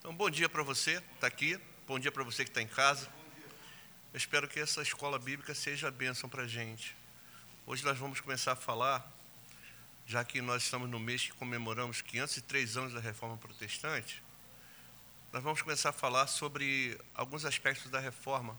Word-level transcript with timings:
Então, 0.00 0.14
bom 0.14 0.30
dia 0.30 0.48
para 0.48 0.62
você 0.62 0.98
que 0.98 1.14
está 1.16 1.26
aqui, 1.26 1.60
bom 1.86 1.98
dia 1.98 2.10
para 2.10 2.24
você 2.24 2.42
que 2.42 2.48
está 2.48 2.62
em 2.62 2.66
casa. 2.66 3.06
Eu 4.14 4.16
espero 4.16 4.48
que 4.48 4.58
essa 4.58 4.80
escola 4.80 5.18
bíblica 5.18 5.54
seja 5.54 5.88
a 5.88 5.90
bênção 5.90 6.26
para 6.26 6.44
a 6.44 6.48
gente. 6.48 6.96
Hoje 7.66 7.84
nós 7.84 7.98
vamos 7.98 8.18
começar 8.18 8.52
a 8.52 8.56
falar, 8.56 9.06
já 10.06 10.24
que 10.24 10.40
nós 10.40 10.62
estamos 10.62 10.88
no 10.88 10.98
mês 10.98 11.24
que 11.24 11.32
comemoramos 11.34 12.00
503 12.00 12.78
anos 12.78 12.94
da 12.94 13.00
Reforma 13.00 13.36
Protestante, 13.36 14.22
nós 15.34 15.42
vamos 15.42 15.60
começar 15.60 15.90
a 15.90 15.92
falar 15.92 16.28
sobre 16.28 16.98
alguns 17.14 17.44
aspectos 17.44 17.90
da 17.90 18.00
Reforma 18.00 18.58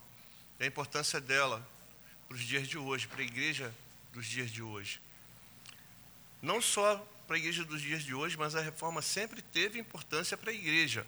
e 0.59 0.63
a 0.63 0.67
importância 0.67 1.19
dela 1.19 1.67
para 2.27 2.35
os 2.35 2.43
dias 2.43 2.67
de 2.67 2.77
hoje, 2.77 3.07
para 3.07 3.21
a 3.21 3.25
igreja 3.25 3.75
dos 4.13 4.27
dias 4.27 4.51
de 4.51 4.61
hoje. 4.61 5.01
Não 6.39 6.61
só 6.61 6.97
para 7.25 7.35
a 7.35 7.39
igreja 7.39 7.65
dos 7.65 7.81
dias 7.81 8.03
de 8.03 8.13
hoje, 8.13 8.37
mas 8.37 8.55
a 8.55 8.61
reforma 8.61 9.01
sempre 9.01 9.41
teve 9.41 9.79
importância 9.79 10.37
para 10.37 10.51
a 10.51 10.53
igreja. 10.53 11.03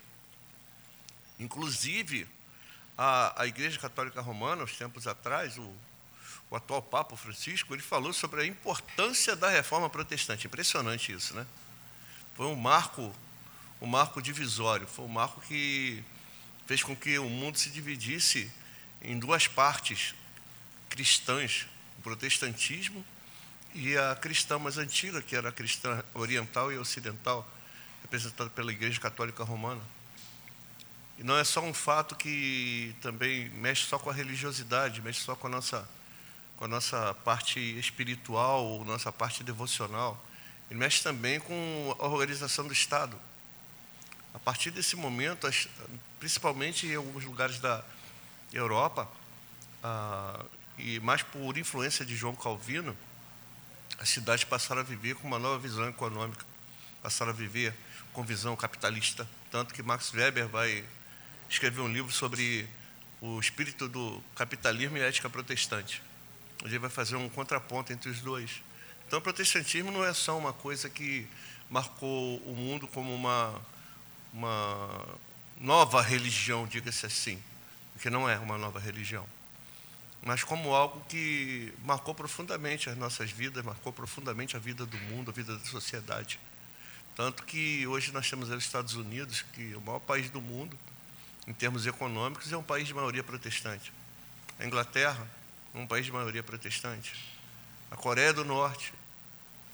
Inclusive, 1.40 2.28
a, 2.98 3.42
a 3.42 3.48
Igreja 3.48 3.80
Católica 3.80 4.22
Romana, 4.22 4.64
uns 4.64 4.78
tempos 4.78 5.08
atrás, 5.08 5.58
o, 5.58 5.76
o 6.50 6.56
atual 6.56 6.82
Papa 6.82 7.18
Francisco, 7.18 7.74
ele 7.74 7.82
falou 7.82 8.14
sobre 8.14 8.42
a 8.42 8.46
importância 8.46 9.36
da 9.36 9.50
reforma 9.50 9.90
protestante. 9.90 10.48
Impressionante 10.48 11.12
isso, 11.12 11.36
né? 11.36 11.46
Foi 12.36 12.46
um 12.48 12.56
marco, 12.56 13.14
um 13.82 13.88
marco 13.88 14.22
divisório, 14.22 14.88
foi 14.88 15.06
um 15.06 15.10
marco 15.10 15.42
que 15.42 16.04
fez 16.66 16.82
com 16.84 16.96
que 16.96 17.18
o 17.20 17.30
mundo 17.30 17.58
se 17.58 17.70
dividisse 17.70 18.52
em 19.02 19.20
duas 19.20 19.48
partes 19.48 20.16
cristãs, 20.90 21.68
o 21.98 22.02
protestantismo 22.02 23.06
e 23.74 23.98
a 23.98 24.16
cristã 24.16 24.60
mais 24.60 24.78
antiga, 24.78 25.22
que 25.22 25.36
era 25.36 25.50
a 25.50 25.52
cristã 25.52 26.04
oriental 26.14 26.72
e 26.72 26.78
ocidental, 26.78 27.48
representada 28.02 28.50
pela 28.52 28.72
Igreja 28.72 29.00
Católica 29.00 29.44
Romana. 29.44 29.82
E 31.24 31.26
não 31.26 31.38
é 31.38 31.44
só 31.46 31.62
um 31.62 31.74
fato 31.74 32.18
que 32.18 32.94
também 33.00 33.48
mexe 33.52 33.88
só 33.88 33.98
com 33.98 34.10
a 34.10 34.14
religiosidade, 34.14 35.02
mexe 35.02 35.22
só 35.22 35.38
com 35.38 35.48
a 35.48 35.50
nossa, 35.50 35.88
com 36.58 36.66
a 36.66 36.68
nossa 36.68 37.14
parte 37.24 37.62
espiritual, 37.80 38.66
ou 38.66 38.84
nossa 38.84 39.10
parte 39.10 39.42
devocional. 39.42 40.22
Ele 40.70 40.78
mexe 40.78 41.02
também 41.02 41.40
com 41.40 41.96
a 41.98 42.08
organização 42.08 42.68
do 42.68 42.74
Estado. 42.74 43.18
A 44.34 44.40
partir 44.40 44.70
desse 44.72 44.98
momento, 44.98 45.48
principalmente 46.20 46.88
em 46.88 46.96
alguns 46.96 47.24
lugares 47.24 47.58
da 47.58 47.86
Europa, 48.52 49.10
ah, 49.82 50.44
e 50.78 51.00
mais 51.00 51.22
por 51.22 51.58
influência 51.58 52.06
de 52.06 52.18
João 52.18 52.36
Calvino, 52.36 52.98
as 53.98 54.10
cidades 54.10 54.44
passaram 54.44 54.82
a 54.82 54.84
viver 54.84 55.16
com 55.16 55.26
uma 55.26 55.40
nova 55.40 55.58
visão 55.58 55.88
econômica, 55.88 56.46
passaram 57.02 57.32
a 57.32 57.34
viver 57.34 57.74
com 58.12 58.26
visão 58.26 58.58
capitalista. 58.58 59.26
Tanto 59.50 59.74
que 59.74 59.82
Max 59.82 60.12
Weber 60.12 60.50
vai 60.50 60.84
escreveu 61.54 61.84
um 61.84 61.92
livro 61.92 62.12
sobre 62.12 62.68
o 63.22 63.40
espírito 63.40 63.88
do 63.88 64.22
capitalismo 64.36 64.98
e 64.98 65.02
a 65.04 65.08
ética 65.08 65.30
protestante. 65.30 66.02
Ele 66.64 66.80
vai 66.80 66.90
fazer 66.90 67.16
um 67.16 67.30
contraponto 67.30 67.94
entre 67.94 68.10
os 68.10 68.20
dois. 68.22 68.64
Então, 69.06 69.20
o 69.20 69.22
protestantismo 69.22 69.92
não 69.92 70.04
é 70.04 70.14
só 70.14 70.38
uma 70.38 70.52
coisa 70.52 70.90
que 70.90 71.28
marcou 71.70 72.38
o 72.40 72.56
mundo 72.56 72.88
como 72.88 73.14
uma, 73.14 73.62
uma 74.34 75.08
nova 75.58 76.02
religião, 76.02 76.66
diga-se 76.66 77.06
assim, 77.06 77.42
porque 77.94 78.10
não 78.10 78.28
é 78.28 78.40
uma 78.40 78.58
nova 78.58 78.80
religião, 78.80 79.28
mas 80.24 80.44
como 80.44 80.74
algo 80.74 81.06
que 81.08 81.72
marcou 81.84 82.16
profundamente 82.16 82.90
as 82.90 82.98
nossas 82.98 83.30
vidas, 83.30 83.64
marcou 83.64 83.94
profundamente 83.94 84.56
a 84.56 84.60
vida 84.60 84.86
do 84.86 84.98
mundo, 84.98 85.30
a 85.30 85.34
vida 85.34 85.56
da 85.56 85.66
sociedade. 85.66 86.40
Tanto 87.16 87.44
que 87.44 87.86
hoje 87.86 88.12
nós 88.12 88.28
temos 88.28 88.50
os 88.50 88.64
Estados 88.64 88.96
Unidos, 88.96 89.44
que 89.54 89.74
é 89.74 89.78
o 89.78 89.82
maior 89.82 90.00
país 90.00 90.30
do 90.32 90.42
mundo, 90.42 90.78
em 91.48 91.54
termos 91.54 91.86
econômicos, 91.86 92.52
é 92.52 92.58
um 92.58 92.64
país 92.64 92.88
de 92.88 92.94
maioria 92.94 93.24
protestante. 93.24 93.92
A 94.60 94.66
Inglaterra 94.66 95.28
é 95.74 95.78
um 95.78 95.88
país 95.88 96.06
de 96.06 96.12
maioria 96.12 96.44
protestante. 96.44 97.14
A 97.92 97.96
Coreia 97.96 98.34
do 98.34 98.46
Norte. 98.46 98.94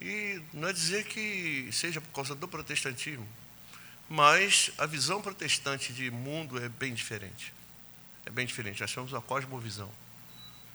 E 0.01 0.41
não 0.53 0.69
é 0.69 0.73
dizer 0.73 1.05
que 1.05 1.69
seja 1.71 1.99
por 1.99 2.11
causa 2.11 2.33
do 2.33 2.47
protestantismo, 2.47 3.27
mas 4.07 4.71
a 4.77 4.85
visão 4.85 5.21
protestante 5.21 5.91
de 5.91 6.09
mundo 6.09 6.57
é 6.63 6.69
bem 6.69 6.93
diferente. 6.93 7.53
É 8.25 8.29
bem 8.29 8.45
diferente. 8.45 8.79
Nós 8.81 8.93
temos 8.93 9.11
uma 9.11 9.21
cosmovisão. 9.21 9.91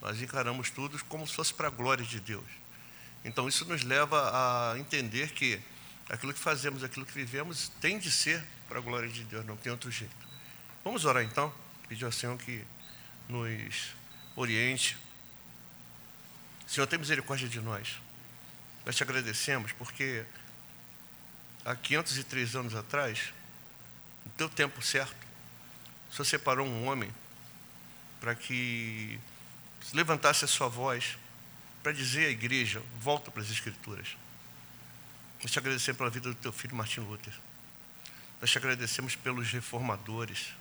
Nós 0.01 0.21
encaramos 0.21 0.71
tudo 0.71 1.03
como 1.07 1.27
se 1.27 1.35
fosse 1.35 1.55
para 1.55 1.69
a 1.69 1.71
glória 1.71 2.05
de 2.05 2.21
Deus. 2.21 2.45
Então, 3.25 3.49
isso 3.49 3.65
nos 3.65 3.83
leva 3.83 4.31
a 4.73 4.79
entender 4.79 5.31
que 5.31 5.59
aquilo 6.09 6.35
que 6.35 6.39
fazemos, 6.39 6.85
aquilo 6.85 7.07
que 7.07 7.13
vivemos, 7.13 7.71
tem 7.81 7.99
de 7.99 8.13
ser 8.13 8.45
para 8.69 8.79
a 8.79 8.83
glória 8.83 9.09
de 9.09 9.25
Deus, 9.25 9.47
não 9.47 9.57
tem 9.57 9.73
outro 9.73 9.91
jeito. 9.91 10.15
Vamos 10.85 11.07
orar 11.07 11.25
então, 11.25 11.53
pedir 11.89 12.05
ao 12.05 12.13
Senhor 12.13 12.37
que 12.37 12.63
nos 13.27 13.95
oriente. 14.37 14.99
Senhor, 16.67 16.87
tem 16.87 16.99
misericórdia 16.99 17.49
de 17.49 17.59
nós. 17.59 17.99
Nós 18.85 18.95
te 18.95 19.03
agradecemos 19.03 19.73
porque 19.73 20.25
há 21.65 21.75
503 21.75 22.55
anos 22.55 22.75
atrás, 22.75 23.33
no 24.27 24.33
teu 24.33 24.47
tempo 24.47 24.83
certo, 24.83 25.17
o 26.11 26.13
Senhor 26.13 26.27
separou 26.27 26.67
um 26.67 26.87
homem 26.87 27.11
para 28.21 28.35
que 28.35 29.19
levantasse 29.95 30.45
a 30.45 30.49
sua 30.49 30.69
voz 30.69 31.17
para 31.83 31.93
dizer 31.93 32.27
à 32.27 32.31
igreja: 32.31 32.83
volta 33.01 33.31
para 33.31 33.41
as 33.41 33.51
Escrituras. 33.51 34.19
Nós 35.43 35.51
te 35.51 35.59
agradecemos 35.59 35.97
pela 35.97 36.11
vida 36.11 36.29
do 36.29 36.35
teu 36.35 36.53
filho 36.53 36.77
Martin 36.77 37.01
Luther. 37.01 37.33
Nós 38.39 38.51
te 38.51 38.59
agradecemos 38.59 39.17
pelos 39.17 39.51
reformadores. 39.51 40.53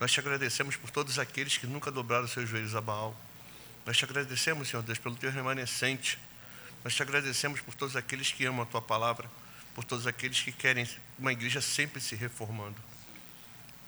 Nós 0.00 0.10
te 0.10 0.18
agradecemos 0.18 0.76
por 0.76 0.90
todos 0.90 1.18
aqueles 1.18 1.56
que 1.56 1.66
nunca 1.66 1.90
dobraram 1.90 2.26
seus 2.26 2.48
joelhos 2.48 2.74
a 2.74 2.80
Baal. 2.80 3.18
Nós 3.86 3.96
te 3.96 4.04
agradecemos, 4.04 4.68
Senhor 4.68 4.82
Deus, 4.82 4.98
pelo 4.98 5.14
teu 5.14 5.30
remanescente. 5.30 6.18
Nós 6.82 6.94
te 6.94 7.02
agradecemos 7.02 7.60
por 7.60 7.74
todos 7.74 7.94
aqueles 7.94 8.32
que 8.32 8.44
amam 8.44 8.62
a 8.62 8.66
tua 8.66 8.82
palavra, 8.82 9.30
por 9.74 9.84
todos 9.84 10.06
aqueles 10.06 10.40
que 10.40 10.50
querem 10.50 10.88
uma 11.18 11.32
igreja 11.32 11.60
sempre 11.60 12.00
se 12.00 12.16
reformando. 12.16 12.76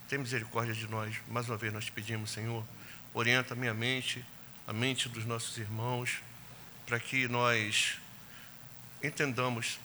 Tem 0.09 0.19
misericórdia 0.19 0.75
de 0.75 0.87
nós. 0.87 1.17
Mais 1.29 1.49
uma 1.49 1.57
vez 1.57 1.73
nós 1.73 1.85
te 1.85 1.93
pedimos, 1.93 2.31
Senhor, 2.31 2.65
orienta 3.13 3.55
a 3.55 3.57
minha 3.57 3.75
mente, 3.75 4.25
a 4.67 4.73
mente 4.73 5.09
dos 5.09 5.25
nossos 5.25 5.59
irmãos, 5.59 6.23
para 6.87 7.01
que 7.01 7.27
nós 7.27 7.99
entendamos, 9.03 9.81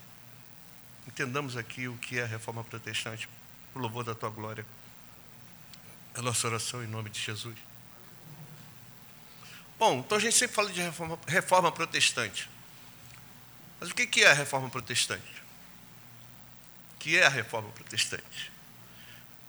entendamos 1.07 1.57
aqui 1.57 1.87
o 1.87 1.97
que 1.97 2.19
é 2.19 2.23
a 2.23 2.27
reforma 2.27 2.63
protestante, 2.63 3.27
por 3.73 3.81
louvor 3.81 4.03
da 4.03 4.13
tua 4.13 4.29
glória 4.29 4.63
a 6.15 6.21
nossa 6.21 6.47
oração 6.47 6.83
em 6.83 6.87
nome 6.87 7.09
de 7.09 7.19
Jesus. 7.19 7.55
Bom, 9.79 9.99
então 9.99 10.17
a 10.17 10.21
gente 10.21 10.35
sempre 10.35 10.55
fala 10.55 10.69
de 10.69 10.81
reforma, 10.81 11.19
reforma 11.27 11.71
protestante. 11.71 12.49
Mas 13.79 13.89
o 13.89 13.95
que 13.95 14.23
é 14.23 14.29
a 14.29 14.33
reforma 14.33 14.69
protestante? 14.69 15.41
O 16.95 16.99
que 16.99 17.17
é 17.17 17.25
a 17.25 17.29
reforma 17.29 17.69
protestante? 17.69 18.51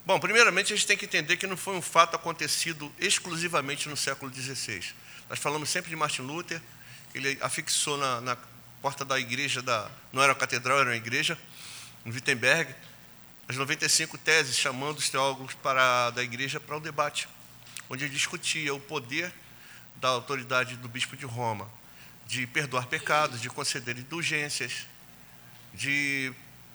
Bom, 0.06 0.18
primeiramente 0.18 0.72
a 0.72 0.76
gente 0.76 0.86
tem 0.86 0.96
que 0.96 1.04
entender 1.04 1.36
que 1.36 1.46
não 1.46 1.56
foi 1.56 1.76
um 1.76 1.82
fato 1.82 2.16
acontecido 2.16 2.92
exclusivamente 2.98 3.88
no 3.88 3.96
século 3.96 4.32
XVI. 4.34 4.82
Nós 5.28 5.38
falamos 5.38 5.68
sempre 5.68 5.90
de 5.90 5.96
Martin 5.96 6.22
Luther, 6.22 6.60
ele 7.14 7.38
afixou 7.40 7.96
na, 7.96 8.20
na 8.20 8.36
porta 8.80 9.04
da 9.04 9.20
igreja, 9.20 9.62
da, 9.62 9.90
não 10.12 10.22
era 10.22 10.32
uma 10.32 10.38
catedral, 10.38 10.80
era 10.80 10.90
uma 10.90 10.96
igreja, 10.96 11.38
em 12.04 12.10
Wittenberg, 12.10 12.74
as 13.48 13.56
95 13.56 14.16
teses 14.18 14.56
chamando 14.56 14.98
os 14.98 15.08
teólogos 15.08 15.54
para, 15.54 16.10
da 16.10 16.22
igreja 16.22 16.58
para 16.58 16.76
o 16.76 16.80
debate, 16.80 17.28
onde 17.88 18.04
ele 18.04 18.14
discutia 18.14 18.74
o 18.74 18.80
poder 18.80 19.32
da 19.96 20.08
autoridade 20.08 20.76
do 20.76 20.88
bispo 20.88 21.16
de 21.16 21.24
Roma 21.24 21.70
de 22.32 22.46
perdoar 22.46 22.86
pecados, 22.86 23.42
de 23.42 23.50
conceder 23.50 23.98
indulgências, 23.98 24.86
de 25.74 26.32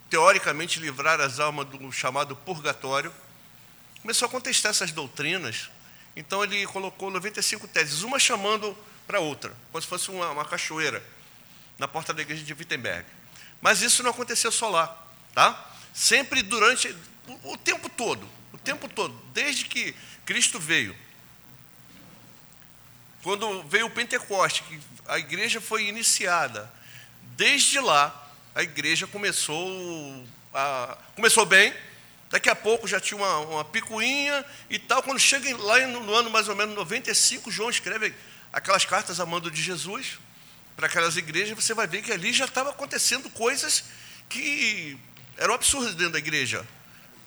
teoricamente 0.07 0.79
livrar 0.79 1.19
as 1.19 1.39
almas 1.39 1.67
do 1.67 1.91
chamado 1.91 2.35
purgatório. 2.35 3.11
Começou 4.01 4.27
a 4.27 4.29
contestar 4.29 4.69
essas 4.69 4.91
doutrinas. 4.91 5.69
Então 6.15 6.43
ele 6.43 6.65
colocou 6.67 7.09
95 7.09 7.67
teses, 7.69 8.03
uma 8.03 8.19
chamando 8.19 8.77
para 9.07 9.19
outra, 9.19 9.51
como 9.71 9.81
se 9.81 9.87
fosse 9.87 10.11
uma, 10.11 10.29
uma 10.29 10.45
cachoeira, 10.45 11.03
na 11.79 11.87
porta 11.87 12.13
da 12.13 12.21
igreja 12.21 12.43
de 12.43 12.53
Wittenberg. 12.53 13.05
Mas 13.59 13.81
isso 13.81 14.03
não 14.03 14.11
aconteceu 14.11 14.51
só 14.51 14.69
lá, 14.69 15.07
tá? 15.33 15.73
Sempre 15.93 16.41
durante 16.41 16.95
o 17.43 17.57
tempo 17.57 17.89
todo, 17.89 18.27
o 18.53 18.57
tempo 18.57 18.87
todo, 18.87 19.13
desde 19.33 19.65
que 19.65 19.95
Cristo 20.25 20.59
veio. 20.59 20.95
Quando 23.23 23.63
veio 23.63 23.87
o 23.87 23.89
Pentecoste, 23.89 24.63
que 24.63 24.79
a 25.07 25.17
igreja 25.17 25.59
foi 25.59 25.87
iniciada, 25.87 26.71
desde 27.35 27.79
lá 27.79 28.31
a 28.55 28.63
igreja 28.63 29.05
começou 29.07 30.25
a, 30.53 30.97
começou 31.15 31.45
bem, 31.45 31.73
daqui 32.29 32.49
a 32.49 32.55
pouco 32.55 32.87
já 32.87 32.99
tinha 32.99 33.17
uma, 33.17 33.37
uma 33.39 33.65
picuinha 33.65 34.45
e 34.69 34.79
tal. 34.79 35.03
Quando 35.03 35.19
chega 35.19 35.55
lá 35.57 35.79
no, 35.87 36.03
no 36.03 36.13
ano 36.13 36.29
mais 36.29 36.47
ou 36.47 36.55
menos 36.55 36.75
95, 36.75 37.51
João 37.51 37.69
escreve 37.69 38.13
aquelas 38.51 38.85
cartas 38.85 39.19
a 39.19 39.25
mando 39.25 39.51
de 39.51 39.61
Jesus 39.61 40.19
para 40.75 40.87
aquelas 40.87 41.17
igrejas, 41.17 41.55
você 41.55 41.73
vai 41.73 41.87
ver 41.87 42.03
que 42.03 42.11
ali 42.11 42.31
já 42.31 42.45
estava 42.45 42.69
acontecendo 42.69 43.29
coisas 43.31 43.85
que 44.29 44.97
era 45.37 45.51
um 45.51 45.55
absurdo 45.55 45.93
dentro 45.93 46.13
da 46.13 46.19
igreja. 46.19 46.67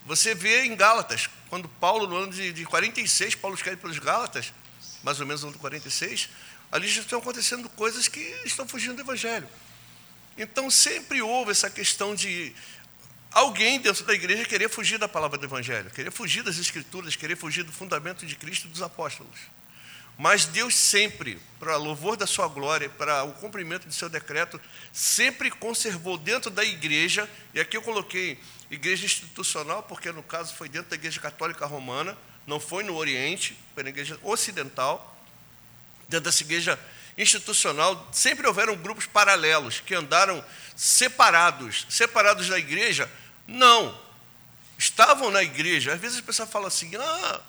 Você 0.05 0.35
vê 0.35 0.63
em 0.65 0.75
Gálatas, 0.75 1.29
quando 1.49 1.67
Paulo, 1.67 2.07
no 2.07 2.15
ano 2.15 2.31
de, 2.31 2.51
de 2.51 2.65
46, 2.65 3.35
Paulo 3.35 3.55
escreve 3.55 3.77
pelos 3.77 3.97
Gálatas, 3.99 4.53
mais 5.03 5.19
ou 5.19 5.25
menos 5.25 5.41
no 5.41 5.47
ano 5.47 5.55
de 5.55 5.61
46, 5.61 6.29
ali 6.71 6.87
já 6.87 7.01
estão 7.01 7.19
acontecendo 7.19 7.69
coisas 7.69 8.07
que 8.07 8.19
estão 8.45 8.67
fugindo 8.67 8.95
do 8.95 9.01
Evangelho. 9.01 9.47
Então, 10.37 10.69
sempre 10.69 11.21
houve 11.21 11.51
essa 11.51 11.69
questão 11.69 12.15
de 12.15 12.53
alguém 13.31 13.79
dentro 13.79 14.03
da 14.03 14.13
igreja 14.13 14.45
querer 14.45 14.69
fugir 14.69 14.97
da 14.97 15.07
palavra 15.07 15.37
do 15.37 15.45
Evangelho, 15.45 15.89
querer 15.91 16.11
fugir 16.11 16.43
das 16.43 16.57
Escrituras, 16.57 17.15
querer 17.15 17.35
fugir 17.35 17.63
do 17.63 17.71
fundamento 17.71 18.25
de 18.25 18.35
Cristo 18.35 18.67
e 18.67 18.69
dos 18.69 18.81
apóstolos. 18.81 19.39
Mas 20.17 20.45
Deus 20.45 20.75
sempre, 20.75 21.39
para 21.59 21.77
louvor 21.77 22.15
da 22.15 22.27
sua 22.27 22.47
glória, 22.47 22.89
para 22.89 23.23
o 23.23 23.33
cumprimento 23.33 23.87
de 23.87 23.95
seu 23.95 24.09
decreto, 24.09 24.59
sempre 24.91 25.49
conservou 25.49 26.17
dentro 26.17 26.49
da 26.49 26.63
igreja, 26.63 27.29
e 27.53 27.59
aqui 27.59 27.75
eu 27.75 27.81
coloquei 27.81 28.39
igreja 28.69 29.05
institucional, 29.05 29.83
porque 29.83 30.11
no 30.11 30.23
caso 30.23 30.55
foi 30.55 30.69
dentro 30.69 30.89
da 30.89 30.95
igreja 30.95 31.19
católica 31.19 31.65
romana, 31.65 32.17
não 32.45 32.59
foi 32.59 32.83
no 32.83 32.95
Oriente, 32.95 33.57
foi 33.73 33.83
na 33.83 33.89
igreja 33.89 34.19
ocidental, 34.23 35.17
dentro 36.07 36.25
dessa 36.25 36.43
igreja 36.43 36.79
institucional, 37.17 38.09
sempre 38.11 38.47
houveram 38.47 38.75
grupos 38.75 39.05
paralelos 39.05 39.79
que 39.79 39.93
andaram 39.93 40.43
separados, 40.75 41.85
separados 41.89 42.47
da 42.49 42.57
igreja, 42.57 43.09
não. 43.47 43.97
Estavam 44.77 45.29
na 45.29 45.43
igreja. 45.43 45.93
Às 45.93 45.99
vezes 45.99 46.19
a 46.19 46.23
pessoa 46.23 46.47
fala 46.47 46.67
assim: 46.67 46.95
ah, 46.95 47.41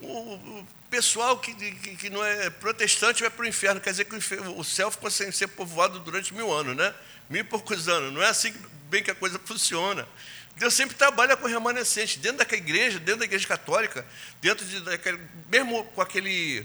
o, 0.00 0.34
o 0.34 0.66
pessoal 0.94 1.36
que, 1.38 1.52
que, 1.52 1.96
que, 1.96 2.08
não 2.08 2.24
é 2.24 2.48
protestante 2.50 3.20
vai 3.20 3.28
para 3.28 3.42
o 3.42 3.48
inferno. 3.48 3.80
Quer 3.80 3.90
dizer 3.90 4.04
que 4.04 4.14
o, 4.14 4.16
inferno, 4.16 4.56
o 4.56 4.62
céu 4.62 4.92
ficou 4.92 5.10
sem 5.10 5.32
ser 5.32 5.48
povoado 5.48 5.98
durante 5.98 6.32
mil 6.32 6.52
anos, 6.52 6.76
né? 6.76 6.94
Mil 7.28 7.40
e 7.40 7.44
poucos 7.44 7.88
anos. 7.88 8.12
Não 8.12 8.22
é 8.22 8.28
assim 8.28 8.54
bem 8.88 9.02
que 9.02 9.10
a 9.10 9.14
coisa 9.14 9.40
funciona. 9.44 10.06
Deus 10.54 10.72
sempre 10.72 10.94
trabalha 10.94 11.36
com 11.36 11.48
remanescente, 11.48 12.20
dentro 12.20 12.38
daquela 12.38 12.62
igreja, 12.62 13.00
dentro 13.00 13.18
da 13.20 13.24
igreja 13.24 13.48
católica, 13.48 14.06
dentro 14.40 14.64
de 14.64 14.78
daquele, 14.82 15.20
mesmo 15.48 15.84
com 15.86 16.00
aquele, 16.00 16.64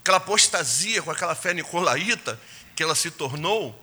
aquela 0.00 0.18
apostasia, 0.18 1.02
com 1.02 1.10
aquela 1.10 1.34
fé 1.34 1.52
nicolaíta 1.52 2.40
que 2.76 2.82
ela 2.82 2.94
se 2.94 3.10
tornou, 3.10 3.76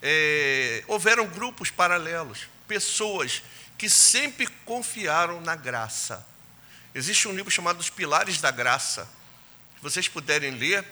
é, 0.00 0.82
houveram 0.86 1.26
grupos 1.26 1.70
paralelos, 1.70 2.48
pessoas 2.66 3.42
que 3.76 3.90
sempre 3.90 4.46
confiaram 4.64 5.38
na 5.42 5.54
graça. 5.54 6.26
Existe 6.94 7.28
um 7.28 7.32
livro 7.32 7.50
chamado 7.50 7.78
Os 7.78 7.90
Pilares 7.90 8.40
da 8.40 8.50
Graça. 8.50 9.06
Vocês 9.84 10.08
puderem 10.08 10.52
ler, 10.52 10.82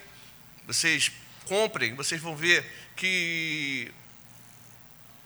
vocês 0.66 1.10
comprem, 1.46 1.94
vocês 1.94 2.20
vão 2.20 2.36
ver 2.36 2.62
que 2.94 3.90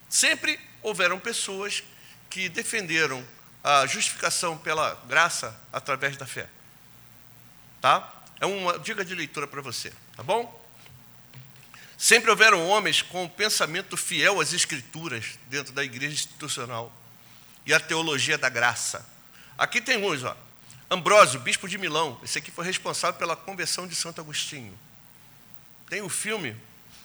sempre 0.09 0.57
houveram 0.81 1.19
pessoas 1.19 1.83
que 2.31 2.49
defenderam 2.49 3.27
a 3.65 3.85
justificação 3.85 4.57
pela 4.57 4.95
graça 5.09 5.61
através 5.73 6.17
da 6.17 6.25
fé. 6.25 6.49
Tá? 7.81 8.23
É 8.39 8.47
uma 8.47 8.79
dica 8.79 9.05
de 9.05 9.17
leitura 9.17 9.49
para 9.49 9.61
você, 9.61 9.93
tá 10.15 10.23
bom? 10.23 10.65
Sempre 11.99 12.31
houveram 12.31 12.69
homens 12.69 13.03
com 13.03 13.29
pensamento 13.29 13.97
fiel 13.97 14.41
às 14.41 14.53
Escrituras 14.53 15.41
dentro 15.49 15.73
da 15.73 15.83
igreja 15.83 16.15
institucional 16.15 16.97
e 17.67 17.75
a 17.75 17.81
teologia 17.81 18.39
da 18.39 18.49
graça. 18.49 19.05
Aqui 19.59 19.81
tem 19.81 19.99
uns, 19.99 20.23
ó. 20.23 20.46
Ambrósio, 20.89 21.41
bispo 21.41 21.69
de 21.69 21.77
Milão, 21.79 22.21
esse 22.23 22.39
aqui 22.39 22.51
foi 22.51 22.65
responsável 22.65 23.19
pela 23.19 23.35
conversão 23.35 23.89
de 23.89 23.95
Santo 23.95 24.21
Agostinho. 24.21 24.79
Tem 25.89 26.01
um 26.01 26.09
filme 26.09 26.57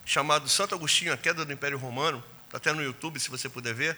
chamado 0.05 0.47
Santo 0.47 0.75
Agostinho, 0.75 1.11
a 1.11 1.17
queda 1.17 1.43
do 1.43 1.51
Império 1.51 1.79
Romano, 1.79 2.23
está 2.45 2.57
até 2.57 2.73
no 2.73 2.83
YouTube, 2.83 3.19
se 3.19 3.29
você 3.29 3.49
puder 3.49 3.73
ver. 3.73 3.97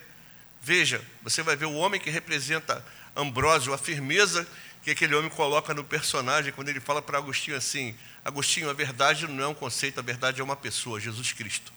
Veja, 0.62 1.06
você 1.21 1.44
vai 1.44 1.57
ver 1.57 1.65
o 1.65 1.74
homem 1.74 2.00
que 2.00 2.09
representa 2.09 2.85
Ambrósio, 3.15 3.74
a 3.74 3.77
firmeza 3.77 4.47
que 4.83 4.91
aquele 4.91 5.15
homem 5.15 5.30
coloca 5.30 5.74
no 5.74 5.83
personagem 5.83 6.53
quando 6.53 6.69
ele 6.69 6.80
fala 6.80 7.01
para 7.01 7.18
Agostinho 7.18 7.57
assim: 7.57 7.94
Agostinho, 8.24 8.69
a 8.69 8.74
verdade 8.74 9.27
não 9.27 9.44
é 9.44 9.47
um 9.47 9.53
conceito, 9.53 10.00
a 10.00 10.03
verdade 10.03 10.39
é 10.39 10.44
uma 10.44 10.56
pessoa, 10.56 11.00
Jesus 11.00 11.33
Cristo. 11.33 11.74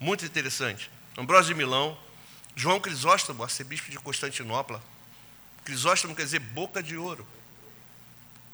Muito 0.00 0.24
interessante. 0.24 0.90
Ambrósio 1.16 1.54
de 1.54 1.58
Milão, 1.58 1.96
João 2.56 2.80
Crisóstomo, 2.80 3.44
arcebispo 3.44 3.90
de 3.90 3.98
Constantinopla. 3.98 4.82
Crisóstomo 5.64 6.14
quer 6.14 6.24
dizer 6.24 6.40
boca 6.40 6.82
de 6.82 6.96
ouro, 6.96 7.26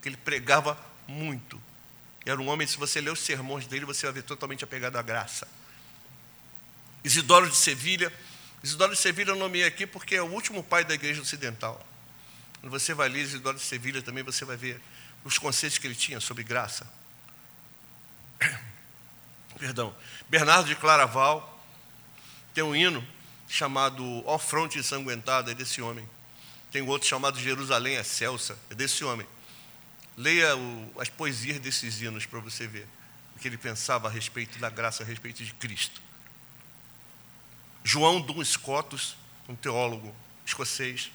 que 0.01 0.09
ele 0.09 0.17
pregava 0.17 0.79
muito. 1.09 1.61
Era 2.25 2.41
um 2.41 2.49
homem, 2.49 2.67
se 2.67 2.77
você 2.77 3.01
ler 3.01 3.11
os 3.11 3.21
sermões 3.21 3.67
dele, 3.67 3.85
você 3.85 4.07
vai 4.07 4.15
ver 4.15 4.23
totalmente 4.23 4.63
apegado 4.63 4.97
à 4.97 5.03
graça. 5.03 5.49
Isidoro 7.03 7.49
de 7.49 7.57
Sevilha. 7.57 8.13
Isidoro 8.63 8.93
de 8.93 8.99
Sevilha 8.99 9.31
eu 9.31 9.37
nomeei 9.37 9.65
aqui 9.65 9.87
porque 9.87 10.15
é 10.15 10.23
o 10.23 10.27
último 10.27 10.63
pai 10.63 10.85
da 10.85 10.95
igreja 10.95 11.23
ocidental. 11.23 11.85
Quando 12.61 12.71
você 12.71 12.93
vai 12.93 13.09
ler 13.09 13.23
Isidoro 13.23 13.57
de 13.57 13.65
Sevilha 13.65 14.03
também, 14.03 14.23
você 14.23 14.45
vai 14.45 14.57
ver 14.57 14.81
os 15.25 15.39
conceitos 15.39 15.79
que 15.79 15.87
ele 15.87 15.95
tinha 15.95 16.21
sobre 16.21 16.45
graça. 16.45 16.87
Perdão. 19.59 19.97
Bernardo 20.29 20.69
de 20.69 20.77
Claraval 20.77 21.59
tem 22.55 22.63
um 22.63 22.77
hino 22.77 23.07
chamado 23.49 24.05
Ó 24.27 24.39
Fronte 24.39 24.79
Ensanguentada, 24.79 25.51
é 25.51 25.55
desse 25.55 25.81
homem. 25.81 26.09
Tem 26.71 26.83
outro 26.83 27.09
chamado 27.09 27.39
Jerusalém 27.39 27.97
Excelsa, 27.97 28.59
é 28.71 28.75
desse 28.75 29.05
homem. 29.05 29.27
Leia 30.17 30.57
o, 30.57 31.01
as 31.01 31.09
poesias 31.09 31.59
desses 31.59 32.01
hinos 32.01 32.27
para 32.27 32.39
você 32.39 32.67
ver 32.67 32.87
o 33.35 33.39
que 33.39 33.49
ele 33.49 33.59
pensava 33.59 34.09
a 34.09 34.11
respeito 34.11 34.59
da 34.59 34.71
graça, 34.71 35.03
a 35.03 35.07
respeito 35.07 35.43
de 35.43 35.53
Cristo. 35.55 36.01
João 37.83 38.21
Dum 38.21 38.45
Scotus, 38.45 39.17
um 39.49 39.57
teólogo 39.57 40.15
escocês. 40.45 41.11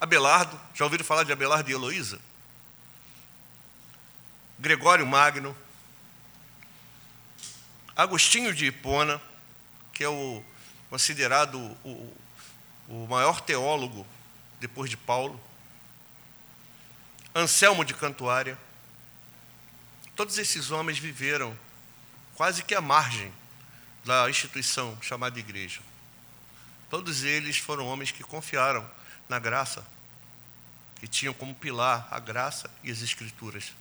Abelardo, 0.00 0.60
já 0.74 0.84
ouviram 0.84 1.04
falar 1.04 1.24
de 1.24 1.32
Abelardo 1.32 1.70
e 1.70 1.72
Heloísa? 1.72 2.20
Gregório 4.58 5.06
Magno, 5.06 5.56
Agostinho 7.96 8.54
de 8.54 8.66
Hipona, 8.66 9.20
que 9.92 10.04
é 10.04 10.08
o 10.08 10.42
considerado 10.90 11.58
o, 11.84 12.16
o 12.88 13.06
maior 13.08 13.40
teólogo 13.40 14.06
depois 14.60 14.90
de 14.90 14.96
Paulo, 14.96 15.40
Anselmo 17.34 17.84
de 17.84 17.94
Cantuária, 17.94 18.58
todos 20.14 20.36
esses 20.38 20.70
homens 20.70 20.98
viveram 20.98 21.56
quase 22.34 22.62
que 22.62 22.74
à 22.74 22.80
margem 22.80 23.32
da 24.04 24.28
instituição 24.28 24.96
chamada 25.00 25.38
igreja. 25.38 25.80
Todos 26.88 27.22
eles 27.22 27.56
foram 27.56 27.86
homens 27.86 28.10
que 28.10 28.22
confiaram 28.22 28.88
na 29.28 29.38
graça, 29.38 29.86
que 30.96 31.06
tinham 31.06 31.32
como 31.32 31.54
pilar 31.54 32.06
a 32.10 32.18
graça 32.18 32.70
e 32.82 32.90
as 32.90 33.00
escrituras. 33.00 33.72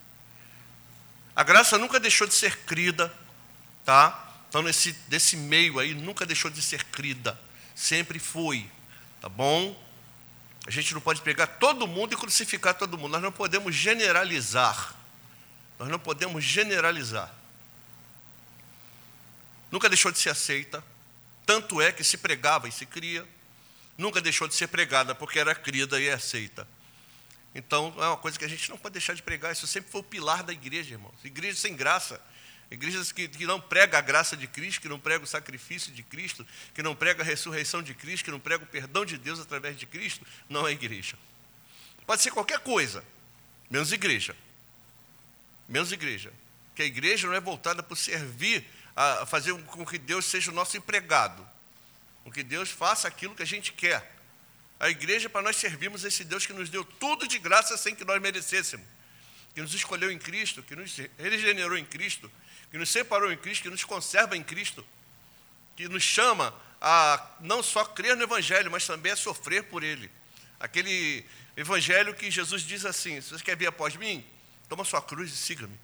A 1.36 1.44
graça 1.44 1.78
nunca 1.78 2.00
deixou 2.00 2.28
de 2.28 2.34
ser 2.34 2.58
crida, 2.60 3.14
tá? 3.84 4.28
Então, 4.48 4.62
nesse, 4.62 4.96
nesse 5.10 5.36
meio 5.36 5.80
aí, 5.80 5.94
nunca 5.94 6.26
deixou 6.26 6.52
de 6.52 6.62
ser 6.62 6.84
crida. 6.86 7.40
Sempre 7.74 8.20
foi, 8.20 8.70
tá 9.22 9.30
bom? 9.30 9.89
A 10.70 10.72
gente 10.72 10.94
não 10.94 11.02
pode 11.02 11.24
pegar 11.24 11.48
todo 11.48 11.88
mundo 11.88 12.14
e 12.14 12.16
crucificar 12.16 12.76
todo 12.76 12.96
mundo. 12.96 13.14
Nós 13.14 13.24
não 13.24 13.32
podemos 13.32 13.74
generalizar. 13.74 14.94
Nós 15.80 15.90
não 15.90 15.98
podemos 15.98 16.44
generalizar. 16.44 17.34
Nunca 19.72 19.90
deixou 19.90 20.12
de 20.12 20.20
ser 20.20 20.30
aceita. 20.30 20.84
Tanto 21.44 21.82
é 21.82 21.92
que 21.92 22.04
se 22.04 22.20
pregava 22.20 22.68
e 22.68 22.72
se 22.72 22.86
cria. 22.86 23.28
Nunca 23.98 24.22
deixou 24.22 24.48
de 24.48 24.54
ser 24.54 24.68
pregada, 24.68 25.16
porque 25.16 25.40
era 25.40 25.56
crida 25.56 26.00
e 26.00 26.08
é 26.08 26.14
aceita. 26.14 26.68
Então, 27.56 27.92
é 27.98 28.06
uma 28.06 28.18
coisa 28.18 28.38
que 28.38 28.46
a 28.46 28.48
gente 28.48 28.70
não 28.70 28.78
pode 28.78 28.94
deixar 28.94 29.16
de 29.16 29.24
pregar. 29.24 29.52
Isso 29.52 29.66
sempre 29.66 29.92
foi 29.92 30.02
o 30.02 30.04
pilar 30.04 30.44
da 30.44 30.54
igreja, 30.54 30.94
irmãos. 30.94 31.16
Igreja 31.24 31.58
sem 31.58 31.76
graça. 31.76 32.22
Igrejas 32.72 33.12
que, 33.12 33.28
que 33.28 33.46
não 33.48 33.60
pregam 33.60 33.98
a 33.98 34.02
graça 34.02 34.38
de 34.38 34.48
Cristo, 34.48 34.82
que 34.82 34.90
não 34.90 35.00
pregam 35.00 35.24
o 35.24 35.28
sacrifício 35.28 35.92
de 35.92 36.04
Cristo, 36.04 36.46
que 36.74 36.84
não 36.84 36.96
pregam 36.96 37.24
a 37.24 37.26
ressurreição 37.26 37.82
de 37.82 37.96
Cristo, 37.96 38.26
que 38.26 38.32
não 38.32 38.40
pregam 38.40 38.66
o 38.66 38.70
perdão 38.70 39.04
de 39.04 39.18
Deus 39.18 39.40
através 39.40 39.78
de 39.78 39.88
Cristo, 39.88 40.26
não 40.48 40.68
é 40.68 40.72
igreja. 40.72 41.18
Pode 42.06 42.22
ser 42.22 42.32
qualquer 42.32 42.60
coisa, 42.60 43.04
menos 43.70 43.92
igreja. 43.92 44.36
Menos 45.68 45.92
igreja. 45.92 46.32
Que 46.76 46.84
a 46.84 46.86
igreja 46.86 47.28
não 47.28 47.34
é 47.34 47.40
voltada 47.40 47.82
para 47.82 47.96
servir, 47.96 48.66
a 48.96 49.26
fazer 49.26 49.54
com 49.64 49.86
que 49.86 49.98
Deus 49.98 50.26
seja 50.26 50.52
o 50.52 50.54
nosso 50.54 50.78
empregado. 50.78 51.48
Com 52.24 52.32
que 52.32 52.44
Deus 52.44 52.70
faça 52.70 53.08
aquilo 53.08 53.36
que 53.36 53.44
a 53.44 53.48
gente 53.48 53.72
quer. 53.72 54.16
A 54.80 54.90
igreja 54.90 55.26
é 55.26 55.30
para 55.30 55.42
nós 55.42 55.58
servirmos 55.58 56.04
esse 56.04 56.24
Deus 56.24 56.46
que 56.46 56.54
nos 56.54 56.70
deu 56.70 56.84
tudo 56.84 57.28
de 57.28 57.38
graça 57.38 57.78
sem 57.78 57.94
que 57.94 58.06
nós 58.06 58.22
merecêssemos, 58.22 58.88
que 59.54 59.62
nos 59.62 59.74
escolheu 59.74 60.10
em 60.10 60.18
Cristo, 60.18 60.64
que 60.64 60.76
nos 60.76 60.96
regenerou 61.18 61.78
em 61.78 61.84
Cristo, 61.84 62.32
que 62.72 62.78
nos 62.78 62.90
separou 62.90 63.32
em 63.32 63.38
Cristo, 63.38 63.64
que 63.64 63.70
nos 63.70 63.84
conserva 63.84 64.38
em 64.38 64.44
Cristo, 64.44 64.86
que 65.76 65.88
nos 65.88 66.04
chama 66.04 66.54
a 66.82 67.36
não 67.40 67.62
só 67.62 67.84
crer 67.84 68.16
no 68.16 68.24
Evangelho, 68.24 68.72
mas 68.72 68.86
também 68.86 69.12
a 69.12 69.16
sofrer 69.16 69.64
por 69.64 69.84
Ele. 69.84 70.10
Aquele 70.60 71.26
Evangelho 71.56 72.14
que 72.14 72.30
Jesus 72.30 72.62
diz 72.62 72.86
assim: 72.86 73.20
se 73.22 73.32
você 73.32 73.44
quer 73.44 73.58
vir 73.58 73.68
após 73.68 73.96
mim, 73.96 74.26
toma 74.68 74.86
sua 74.86 75.02
cruz 75.02 75.32
e 75.32 75.38
siga-me. 75.38 75.78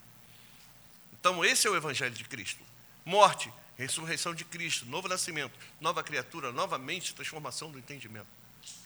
Então, 1.18 1.44
esse 1.44 1.66
é 1.66 1.70
o 1.70 1.76
Evangelho 1.76 2.14
de 2.14 2.24
Cristo: 2.24 2.62
morte, 3.04 3.52
ressurreição 3.76 4.34
de 4.34 4.44
Cristo, 4.44 4.86
novo 4.86 5.08
nascimento, 5.08 5.52
nova 5.80 6.02
criatura, 6.02 6.52
novamente 6.52 7.14
transformação 7.14 7.70
do 7.70 7.78
entendimento. 7.78 8.28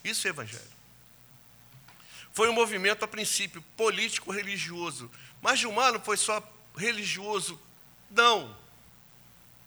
Isso 0.02 0.26
é 0.26 0.30
Evangelho. 0.30 0.80
Foi 2.32 2.48
um 2.48 2.52
movimento, 2.52 3.04
a 3.04 3.08
princípio, 3.08 3.62
político-religioso. 3.76 5.10
Mas 5.42 5.58
Gilmar 5.58 5.92
não 5.92 6.00
foi 6.00 6.16
só 6.16 6.42
religioso. 6.76 7.60
Não. 8.10 8.56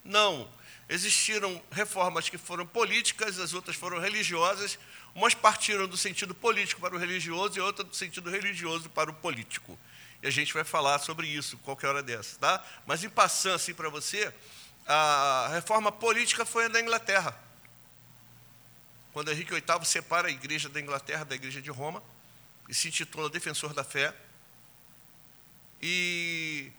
Não. 0.03 0.49
Existiram 0.89 1.61
reformas 1.71 2.29
que 2.29 2.37
foram 2.37 2.65
políticas, 2.67 3.39
as 3.39 3.53
outras 3.53 3.75
foram 3.75 3.99
religiosas. 3.99 4.77
Umas 5.15 5.33
partiram 5.33 5.87
do 5.87 5.95
sentido 5.95 6.35
político 6.35 6.81
para 6.81 6.95
o 6.95 6.97
religioso 6.97 7.57
e 7.57 7.61
outras 7.61 7.87
do 7.87 7.95
sentido 7.95 8.29
religioso 8.29 8.89
para 8.89 9.09
o 9.09 9.13
político. 9.13 9.79
E 10.21 10.27
a 10.27 10.31
gente 10.31 10.53
vai 10.53 10.63
falar 10.63 10.99
sobre 10.99 11.27
isso 11.27 11.57
qualquer 11.59 11.87
hora 11.87 12.03
dessa, 12.03 12.37
tá? 12.39 12.65
Mas 12.85 13.03
em 13.03 13.09
passando 13.09 13.55
assim 13.55 13.73
para 13.73 13.89
você, 13.89 14.33
a 14.85 15.49
reforma 15.51 15.91
política 15.91 16.45
foi 16.45 16.65
a 16.65 16.67
da 16.67 16.79
Inglaterra. 16.79 17.37
Quando 19.11 19.31
Henrique 19.31 19.53
VIII 19.53 19.85
separa 19.85 20.27
a 20.27 20.31
igreja 20.31 20.67
da 20.69 20.79
Inglaterra 20.79 21.23
da 21.23 21.35
igreja 21.35 21.61
de 21.61 21.69
Roma, 21.69 22.01
e 22.67 22.73
se 22.73 22.87
intitula 22.87 23.29
Defensor 23.29 23.73
da 23.73 23.83
Fé. 23.83 24.13
E 25.81 26.71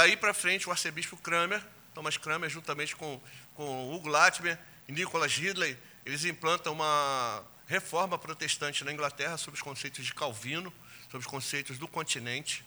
daí 0.00 0.16
para 0.16 0.32
frente 0.32 0.66
o 0.66 0.72
arcebispo 0.72 1.14
Kramer, 1.18 1.62
Thomas 1.92 2.16
Kramer, 2.16 2.48
juntamente 2.48 2.96
com, 2.96 3.20
com 3.54 3.94
Hugo 3.94 4.08
Latimer 4.08 4.58
e 4.88 4.92
Nicholas 4.92 5.36
Ridley, 5.36 5.76
eles 6.06 6.24
implantam 6.24 6.72
uma 6.72 7.44
reforma 7.66 8.16
protestante 8.18 8.82
na 8.82 8.92
Inglaterra 8.92 9.36
sobre 9.36 9.58
os 9.58 9.62
conceitos 9.62 10.06
de 10.06 10.14
Calvino, 10.14 10.72
sobre 11.02 11.18
os 11.18 11.26
conceitos 11.26 11.76
do 11.76 11.86
continente. 11.86 12.64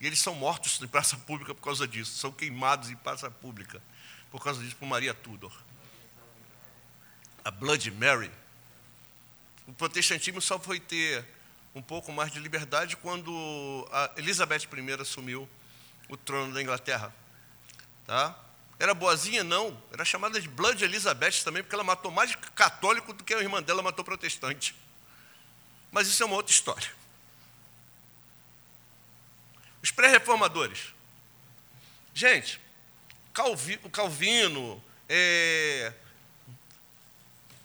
E 0.00 0.06
eles 0.06 0.18
são 0.18 0.34
mortos 0.34 0.80
em 0.80 0.86
praça 0.86 1.18
pública 1.18 1.54
por 1.54 1.62
causa 1.62 1.86
disso, 1.86 2.16
são 2.16 2.32
queimados 2.32 2.88
em 2.88 2.96
praça 2.96 3.30
pública 3.30 3.82
por 4.30 4.42
causa 4.42 4.62
disso 4.62 4.76
por 4.76 4.86
Maria 4.86 5.12
Tudor. 5.12 5.52
A 7.44 7.50
Blood 7.50 7.90
Mary. 7.90 8.30
O 9.66 9.72
protestantismo 9.74 10.40
só 10.40 10.58
foi 10.58 10.80
ter 10.80 11.26
um 11.74 11.82
pouco 11.82 12.10
mais 12.10 12.32
de 12.32 12.38
liberdade 12.38 12.96
quando 12.96 13.86
Elizabeth 14.16 14.62
I 14.72 14.92
assumiu 14.98 15.46
o 16.08 16.16
trono 16.16 16.52
da 16.52 16.62
Inglaterra. 16.62 17.14
Tá? 18.06 18.38
Era 18.78 18.94
boazinha? 18.94 19.44
Não. 19.44 19.80
Era 19.92 20.04
chamada 20.04 20.40
de 20.40 20.48
Blood 20.48 20.82
Elizabeth 20.84 21.42
também, 21.44 21.62
porque 21.62 21.74
ela 21.74 21.84
matou 21.84 22.10
mais 22.10 22.34
católico 22.54 23.12
do 23.12 23.24
que 23.24 23.34
a 23.34 23.40
irmã 23.40 23.62
dela 23.62 23.82
matou 23.82 24.04
protestante. 24.04 24.74
Mas 25.90 26.08
isso 26.08 26.22
é 26.22 26.26
uma 26.26 26.36
outra 26.36 26.52
história. 26.52 26.92
Os 29.82 29.90
pré-reformadores. 29.90 30.94
Gente, 32.12 32.60
Calvino, 33.32 33.90
Calvino 33.90 34.84
é... 35.08 35.92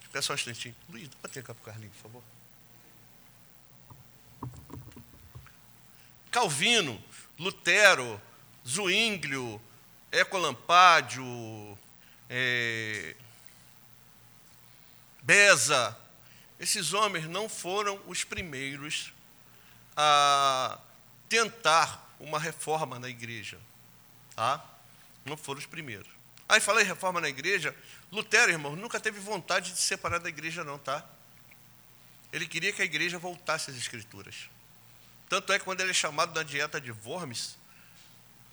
Espera 0.04 0.22
só 0.22 0.34
um 0.34 0.36
instantinho. 0.36 0.76
Luiz, 0.90 1.08
dá 1.08 1.16
para 1.22 1.32
ter 1.32 1.44
cá 1.44 1.54
para 1.54 1.62
o 1.62 1.66
Carlinhos, 1.66 1.96
por 1.98 2.02
favor. 2.02 2.24
Calvino, 6.32 7.04
Lutero, 7.38 8.22
Zwinglio, 8.70 9.62
Ecolampádio, 10.12 11.78
é, 12.30 13.16
Beza, 15.22 15.98
esses 16.60 16.94
homens 16.94 17.28
não 17.28 17.50
foram 17.50 18.00
os 18.06 18.24
primeiros 18.24 19.12
a 19.96 20.80
tentar 21.28 22.16
uma 22.20 22.40
reforma 22.40 23.00
na 23.00 23.10
igreja. 23.10 23.60
Tá? 24.36 24.64
Não 25.26 25.36
foram 25.36 25.60
os 25.60 25.66
primeiros. 25.66 26.08
Aí 26.48 26.60
falei 26.60 26.84
reforma 26.84 27.20
na 27.22 27.30
igreja. 27.30 27.76
Lutero, 28.12 28.52
irmão, 28.52 28.76
nunca 28.76 29.00
teve 29.00 29.20
vontade 29.20 29.72
de 29.72 29.78
se 29.78 29.84
separar 29.84 30.20
da 30.20 30.30
igreja, 30.30 30.64
não, 30.64 30.80
tá? 30.80 31.06
Ele 32.32 32.48
queria 32.48 32.74
que 32.74 32.82
a 32.82 32.86
igreja 32.86 33.20
voltasse 33.20 33.70
às 33.70 33.78
escrituras. 33.78 34.50
Tanto 35.28 35.54
é 35.54 35.60
que 35.60 35.66
quando 35.66 35.82
ele 35.82 35.92
é 35.92 35.94
chamado 35.94 36.34
na 36.34 36.42
dieta 36.42 36.82
de 36.82 36.92
Worms, 36.92 37.59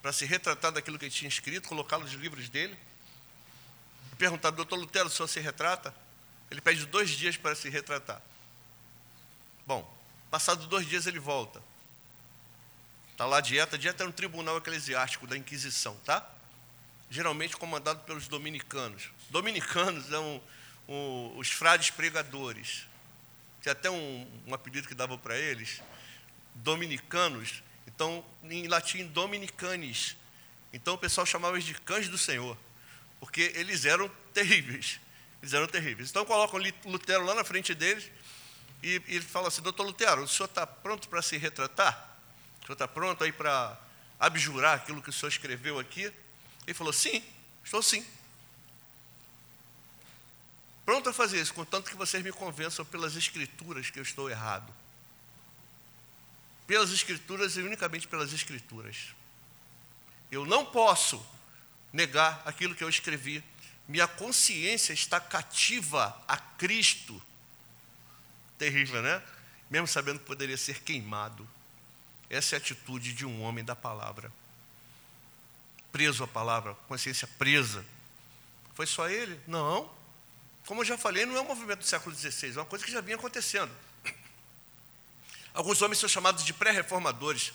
para 0.07 0.13
se 0.13 0.25
retratar 0.25 0.71
daquilo 0.71 1.01
que 1.01 1.07
ele 1.07 1.13
tinha 1.13 1.29
escrito, 1.29 1.69
colocá-lo 1.69 2.05
nos 2.05 2.13
livros 2.13 2.49
dele, 2.49 2.79
perguntado, 4.17 4.55
doutor 4.55 4.77
Lutero, 4.77 5.09
o 5.09 5.11
senhor 5.11 5.27
se 5.27 5.41
retrata? 5.41 5.93
Ele 6.49 6.61
pede 6.61 6.87
dois 6.87 7.11
dias 7.11 7.37
para 7.37 7.57
se 7.57 7.69
retratar. 7.69 8.23
Bom, 9.67 9.99
passados 10.31 10.69
dois 10.69 10.89
dias 10.89 11.09
ele 11.09 11.19
volta. 11.19 11.61
Está 13.11 13.27
lá 13.27 13.39
a 13.39 13.41
dieta. 13.41 13.75
A 13.75 13.79
dieta 13.81 14.05
era 14.05 14.09
um 14.09 14.13
tribunal 14.13 14.57
eclesiástico 14.59 15.27
da 15.27 15.37
Inquisição, 15.37 15.97
tá? 16.05 16.25
Geralmente 17.11 17.57
comandado 17.57 18.05
pelos 18.05 18.29
dominicanos. 18.29 19.11
Dominicanos 19.29 20.07
são 20.07 20.41
um, 20.87 21.37
os 21.37 21.51
frades 21.51 21.91
pregadores. 21.91 22.87
Tem 23.61 23.73
até 23.73 23.91
um, 23.91 24.43
um 24.47 24.55
apelido 24.55 24.87
que 24.87 24.95
dava 24.95 25.19
para 25.19 25.37
eles, 25.37 25.83
dominicanos. 26.55 27.61
Então, 27.87 28.25
em 28.45 28.67
latim, 28.67 29.07
dominicanes. 29.07 30.17
Então, 30.73 30.95
o 30.95 30.99
pessoal 30.99 31.27
chamava 31.27 31.57
eles 31.57 31.65
de 31.65 31.75
cães 31.75 32.09
do 32.09 32.19
Senhor, 32.19 32.57
porque 33.21 33.53
eles 33.55 33.85
eram 33.85 34.09
terríveis. 34.33 35.01
Eles 35.41 35.55
eram 35.55 35.67
terríveis. 35.67 36.11
Então, 36.11 36.25
colocam 36.25 36.61
Lutero 36.85 37.25
lá 37.25 37.35
na 37.35 37.45
frente 37.45 37.75
deles 37.75 38.11
e, 38.83 39.03
ele 39.07 39.23
fala 39.23 39.49
assim: 39.49 39.63
Doutor 39.63 39.85
Lutero, 39.85 40.23
o 40.23 40.29
senhor 40.29 40.47
está 40.47 40.67
pronto 40.67 41.09
para 41.09 41.23
se 41.23 41.37
retratar? 41.37 42.19
O 42.63 42.67
senhor 42.67 42.75
está 42.75 42.89
pronto 42.89 43.23
aí 43.25 43.33
para 43.33 43.79
abjurar 44.19 44.77
aquilo 44.77 45.03
que 45.03 45.11
o 45.11 45.13
senhor 45.13 45.29
escreveu 45.29 45.79
aqui? 45.79 46.13
Ele 46.67 46.75
falou: 46.75 46.93
Sim, 46.93 47.23
estou 47.65 47.83
sim. 47.83 48.05
Pronto 50.85 51.09
a 51.09 51.13
fazer 51.13 51.41
isso, 51.41 51.53
contanto 51.53 51.91
que 51.91 51.97
vocês 51.97 52.23
me 52.23 52.31
convençam 52.31 52.85
pelas 52.85 53.17
escrituras 53.17 53.91
que 53.91 53.99
eu 53.99 54.05
estou 54.05 54.31
errado. 54.31 54.73
Pelas 56.67 56.91
escrituras 56.91 57.57
e 57.57 57.61
unicamente 57.61 58.09
pelas 58.09 58.33
escrituras. 58.33 59.15
Eu 60.31 60.45
não 60.45 60.65
posso 60.67 61.25
negar 61.93 62.43
aquilo 62.45 62.75
que 62.75 62.83
eu 62.83 62.89
escrevi. 62.89 63.43
Minha 63.87 64.09
consciência 64.09 64.93
está 64.93 65.21
cativa 65.21 66.21
a 66.27 66.37
Cristo. 66.37 67.21
Terrível, 68.59 69.01
né? 69.03 69.23
Mesmo 69.71 69.87
sabendo 69.87 70.19
que 70.19 70.25
poderia 70.25 70.57
ser 70.57 70.81
queimado. 70.83 71.49
Essa 72.29 72.55
é 72.55 72.59
a 72.59 72.61
atitude 72.61 73.13
de 73.13 73.25
um 73.25 73.43
homem 73.43 73.65
da 73.65 73.77
palavra. 73.77 74.33
Preso 75.93 76.25
à 76.25 76.29
palavra, 76.29 76.75
consciência 76.89 77.29
presa. 77.39 77.85
Foi 78.75 78.87
só 78.87 79.09
ele? 79.09 79.41
Não. 79.47 79.91
Como 80.67 80.81
eu 80.81 80.85
já 80.85 80.99
falei, 80.99 81.25
não 81.25 81.37
é 81.37 81.41
um 81.41 81.47
movimento 81.47 81.79
do 81.81 81.87
século 81.87 82.15
XVI, 82.15 82.57
é 82.57 82.59
uma 82.59 82.67
coisa 82.67 82.85
que 82.85 82.91
já 82.91 83.01
vinha 83.01 83.17
acontecendo. 83.17 83.73
Alguns 85.57 85.81
homens 85.81 85.99
são 85.99 86.09
chamados 86.09 86.45
de 86.45 86.53
pré-reformadores. 86.53 87.51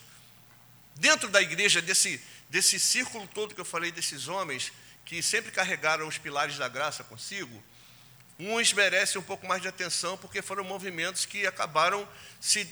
Dentro 0.96 1.30
da 1.30 1.40
igreja, 1.40 1.84
desse, 1.84 2.20
desse 2.50 2.80
círculo 2.80 3.28
todo 3.28 3.54
que 3.54 3.62
eu 3.62 3.66
falei, 3.66 3.92
desses 3.92 4.28
homens 4.28 4.74
que 5.06 5.22
sempre 5.22 5.52
carregaram 5.52 6.08
os 6.08 6.18
pilares 6.18 6.58
da 6.58 6.68
graça 6.68 7.04
consigo, 7.04 7.64
uns 8.40 8.74
merecem 8.74 9.22
um 9.22 9.24
pouco 9.24 9.48
mais 9.48 9.62
de 9.62 9.68
atenção 9.68 10.18
porque 10.18 10.42
foram 10.42 10.64
movimentos 10.64 11.28
que 11.28 11.46
acabaram 11.46 12.08
se 12.40 12.68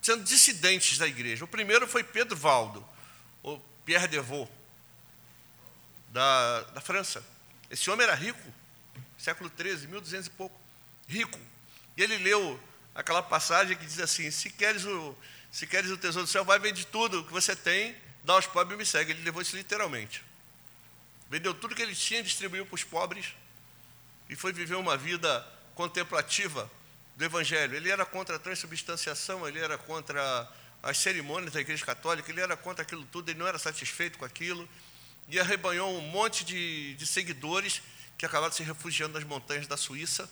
sendo 0.00 0.22
dissidentes 0.22 0.98
da 0.98 1.08
igreja. 1.08 1.44
O 1.44 1.48
primeiro 1.48 1.88
foi 1.88 2.04
Pedro 2.04 2.36
Valdo, 2.36 2.88
ou 3.42 3.60
Pierre 3.84 4.06
Devaux, 4.06 4.48
da, 6.10 6.62
da 6.62 6.80
França. 6.80 7.26
Esse 7.68 7.90
homem 7.90 8.06
era 8.06 8.14
rico, 8.14 8.54
século 9.18 9.50
XIII, 9.58 9.88
1200 9.88 10.28
e 10.28 10.30
pouco, 10.30 10.60
rico. 11.08 11.40
E 11.96 12.02
ele 12.04 12.18
leu 12.18 12.60
aquela 12.96 13.22
passagem 13.22 13.76
que 13.76 13.84
diz 13.84 14.00
assim: 14.00 14.30
se 14.30 14.50
queres 14.50 14.84
o, 14.84 15.16
se 15.52 15.66
queres 15.66 15.90
o 15.90 15.96
tesouro 15.96 16.26
do 16.26 16.30
céu, 16.30 16.44
vai 16.44 16.58
vender 16.58 16.84
tudo 16.86 17.22
que 17.24 17.32
você 17.32 17.54
tem, 17.54 17.94
dá 18.24 18.32
aos 18.32 18.46
pobres 18.46 18.74
e 18.74 18.78
me 18.78 18.86
segue. 18.86 19.12
Ele 19.12 19.22
levou 19.22 19.42
isso 19.42 19.56
literalmente. 19.56 20.24
Vendeu 21.30 21.52
tudo 21.54 21.74
que 21.74 21.82
ele 21.82 21.94
tinha, 21.94 22.22
distribuiu 22.22 22.64
para 22.64 22.74
os 22.74 22.84
pobres 22.84 23.34
e 24.28 24.34
foi 24.34 24.52
viver 24.52 24.76
uma 24.76 24.96
vida 24.96 25.46
contemplativa 25.74 26.70
do 27.16 27.24
Evangelho. 27.24 27.76
Ele 27.76 27.90
era 27.90 28.04
contra 28.04 28.36
a 28.36 28.38
transubstanciação, 28.38 29.46
ele 29.46 29.58
era 29.58 29.76
contra 29.76 30.48
as 30.82 30.98
cerimônias 30.98 31.52
da 31.52 31.60
Igreja 31.60 31.84
Católica, 31.84 32.30
ele 32.30 32.40
era 32.40 32.56
contra 32.56 32.82
aquilo 32.82 33.04
tudo, 33.06 33.30
ele 33.30 33.38
não 33.38 33.46
era 33.46 33.58
satisfeito 33.58 34.18
com 34.18 34.24
aquilo, 34.24 34.68
e 35.28 35.38
arrebanhou 35.40 35.96
um 35.98 36.00
monte 36.00 36.44
de, 36.44 36.94
de 36.94 37.06
seguidores 37.06 37.82
que 38.16 38.24
acabaram 38.24 38.52
se 38.52 38.62
refugiando 38.62 39.14
nas 39.14 39.24
montanhas 39.24 39.66
da 39.66 39.76
Suíça, 39.76 40.30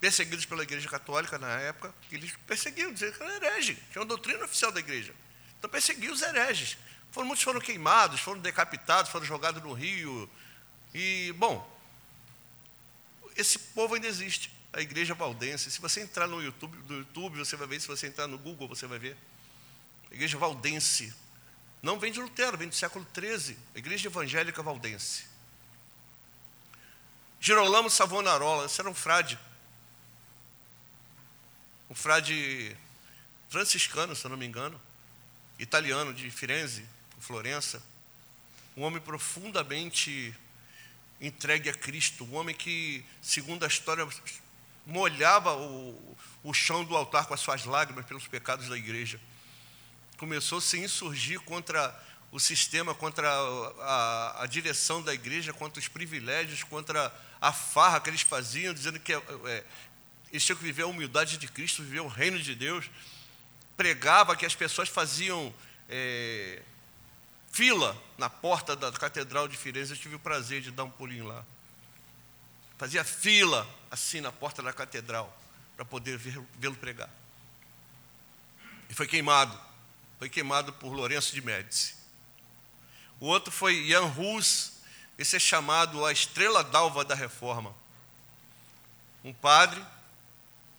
perseguidos 0.00 0.44
pela 0.44 0.62
Igreja 0.62 0.88
Católica 0.88 1.38
na 1.38 1.48
época, 1.60 1.94
eles 2.12 2.32
perseguiam, 2.46 2.92
diziam 2.92 3.12
que 3.12 3.22
era 3.22 3.36
herege, 3.36 3.74
tinha 3.90 4.02
uma 4.02 4.06
doutrina 4.06 4.44
oficial 4.44 4.70
da 4.70 4.80
Igreja. 4.80 5.14
Então 5.58 5.70
perseguiam 5.70 6.12
os 6.12 6.20
hereges. 6.20 6.76
Foram, 7.10 7.28
muitos 7.28 7.44
foram 7.44 7.60
queimados, 7.60 8.20
foram 8.20 8.40
decapitados, 8.40 9.10
foram 9.10 9.24
jogados 9.24 9.62
no 9.62 9.72
rio. 9.72 10.28
E, 10.92 11.32
bom, 11.38 11.64
esse 13.36 13.58
povo 13.58 13.94
ainda 13.94 14.06
existe 14.06 14.50
a 14.72 14.80
igreja 14.80 15.14
valdense. 15.14 15.70
Se 15.70 15.80
você 15.80 16.00
entrar 16.00 16.26
no 16.26 16.42
YouTube, 16.42 16.76
no 16.88 16.98
YouTube, 16.98 17.38
você 17.38 17.56
vai 17.56 17.66
ver. 17.66 17.80
Se 17.80 17.86
você 17.86 18.08
entrar 18.08 18.26
no 18.26 18.36
Google, 18.36 18.68
você 18.68 18.86
vai 18.86 18.98
ver. 18.98 19.16
A 20.10 20.14
igreja 20.14 20.36
valdense. 20.36 21.14
Não 21.82 21.98
vem 21.98 22.10
de 22.10 22.20
Lutero, 22.20 22.58
vem 22.58 22.68
do 22.68 22.74
século 22.74 23.06
XIII. 23.14 23.56
A 23.74 23.78
igreja 23.78 24.08
evangélica 24.08 24.62
valdense. 24.62 25.24
Girolamo 27.38 27.90
Savonarola, 27.90 28.66
esse 28.66 28.80
era 28.80 28.90
um 28.90 28.94
frade. 28.94 29.38
Frade 31.94 32.76
franciscano, 33.48 34.16
se 34.16 34.24
eu 34.24 34.30
não 34.30 34.36
me 34.36 34.44
engano, 34.44 34.80
italiano 35.58 36.12
de 36.12 36.30
Firenze, 36.30 36.84
Florença, 37.20 37.82
um 38.76 38.82
homem 38.82 39.00
profundamente 39.00 40.34
entregue 41.20 41.70
a 41.70 41.74
Cristo, 41.74 42.24
um 42.24 42.34
homem 42.34 42.54
que, 42.54 43.04
segundo 43.22 43.64
a 43.64 43.68
história, 43.68 44.06
molhava 44.84 45.54
o, 45.54 46.16
o 46.42 46.52
chão 46.52 46.84
do 46.84 46.96
altar 46.96 47.26
com 47.26 47.34
as 47.34 47.40
suas 47.40 47.64
lágrimas 47.64 48.04
pelos 48.04 48.26
pecados 48.26 48.68
da 48.68 48.76
igreja. 48.76 49.20
Começou 50.18 50.58
a 50.58 50.60
se 50.60 50.78
insurgir 50.78 51.40
contra 51.40 51.98
o 52.30 52.40
sistema, 52.40 52.94
contra 52.94 53.30
a, 53.30 53.72
a, 53.80 54.42
a 54.42 54.46
direção 54.46 55.00
da 55.00 55.14
igreja, 55.14 55.52
contra 55.52 55.80
os 55.80 55.88
privilégios, 55.88 56.64
contra 56.64 57.14
a 57.40 57.52
farra 57.52 58.00
que 58.00 58.10
eles 58.10 58.22
faziam, 58.22 58.74
dizendo 58.74 58.98
que 58.98 59.12
é, 59.12 59.64
eles 60.34 60.44
tinham 60.44 60.56
que 60.56 60.64
viver 60.64 60.82
a 60.82 60.88
humildade 60.88 61.38
de 61.38 61.46
Cristo, 61.46 61.84
viver 61.84 62.00
o 62.00 62.08
reino 62.08 62.40
de 62.40 62.56
Deus. 62.56 62.90
Pregava 63.76 64.34
que 64.34 64.44
as 64.44 64.52
pessoas 64.52 64.88
faziam 64.88 65.54
é, 65.88 66.60
fila 67.52 67.96
na 68.18 68.28
porta 68.28 68.74
da 68.74 68.90
Catedral 68.90 69.46
de 69.46 69.56
Firenze. 69.56 69.92
Eu 69.92 69.96
tive 69.96 70.16
o 70.16 70.18
prazer 70.18 70.60
de 70.60 70.72
dar 70.72 70.82
um 70.82 70.90
pulinho 70.90 71.24
lá. 71.24 71.44
Fazia 72.76 73.04
fila 73.04 73.64
assim 73.92 74.20
na 74.20 74.32
porta 74.32 74.60
da 74.60 74.72
catedral 74.72 75.40
para 75.76 75.84
poder 75.84 76.18
vê-lo 76.18 76.74
pregar. 76.74 77.08
E 78.90 78.94
foi 78.94 79.06
queimado. 79.06 79.56
Foi 80.18 80.28
queimado 80.28 80.72
por 80.72 80.92
Lourenço 80.92 81.32
de 81.32 81.40
Médici. 81.40 81.94
O 83.20 83.26
outro 83.26 83.52
foi 83.52 83.86
Jan 83.86 84.06
Hus, 84.06 84.72
esse 85.16 85.36
é 85.36 85.38
chamado 85.38 86.04
a 86.04 86.10
estrela 86.10 86.64
d'alva 86.64 87.04
da 87.04 87.14
reforma. 87.14 87.72
Um 89.22 89.32
padre 89.32 89.80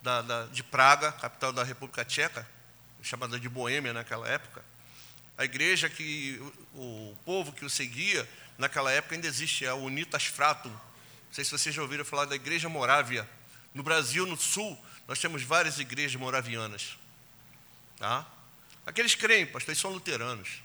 da, 0.06 0.22
da, 0.22 0.46
de 0.46 0.64
Praga, 0.64 1.12
capital 1.12 1.52
da 1.52 1.64
República 1.64 2.06
Tcheca, 2.06 2.48
chamada 3.02 3.40
de 3.40 3.50
Boêmia 3.50 3.92
naquela 3.92 4.28
época. 4.30 4.64
A 5.36 5.44
igreja 5.44 5.90
que 5.90 6.40
o, 6.76 7.18
povo 7.26 7.52
que 7.52 7.66
o 7.66 7.70
seguia 7.70 8.30
naquela 8.56 8.92
época 8.92 9.16
ainda 9.16 9.28
existe, 9.28 9.66
é 9.66 9.70
a 9.70 9.76
Unitas 9.76 10.26
Fratum, 10.26 10.72
sei 11.32 11.44
se 11.44 11.52
vocês 11.52 11.74
já 11.74 11.82
ouviram 11.82 12.06
falar 12.06 12.26
da 12.26 12.36
Igreja 12.36 12.70
Morávia. 12.70 13.28
No 13.74 13.84
Brasil, 13.84 14.26
no 14.26 14.38
Sul, 14.38 14.80
nós 15.08 15.20
temos 15.20 15.42
várias 15.42 15.80
igrejas 15.80 16.16
moravianas. 16.16 16.98
Tá? 17.98 18.26
Aqueles 18.86 19.16
creem, 19.16 19.46
pastor, 19.46 19.72
eles 19.72 19.82
são 19.82 19.92
luteranos. 19.92 20.62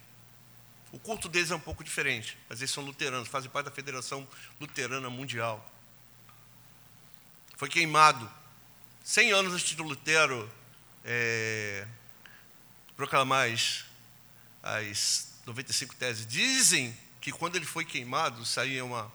O 0.92 0.98
culto 0.98 1.28
deles 1.28 1.50
é 1.50 1.54
um 1.56 1.60
pouco 1.60 1.82
diferente, 1.82 2.38
mas 2.48 2.60
eles 2.60 2.70
são 2.70 2.84
luteranos, 2.84 3.26
fazem 3.26 3.50
parte 3.50 3.66
da 3.66 3.72
Federação 3.72 4.28
Luterana 4.60 5.08
Mundial. 5.08 5.66
Foi 7.56 7.68
queimado. 7.68 8.39
Cem 9.10 9.32
anos 9.32 9.52
antes 9.52 9.74
de 9.74 9.82
Lutero 9.82 10.48
é, 11.04 11.84
proclamar 12.94 13.50
as, 13.50 13.84
as 14.62 15.32
95 15.44 15.96
teses. 15.96 16.24
Dizem 16.24 16.96
que 17.20 17.32
quando 17.32 17.56
ele 17.56 17.64
foi 17.66 17.84
queimado, 17.84 18.46
saía 18.46 18.84
uma, 18.84 19.12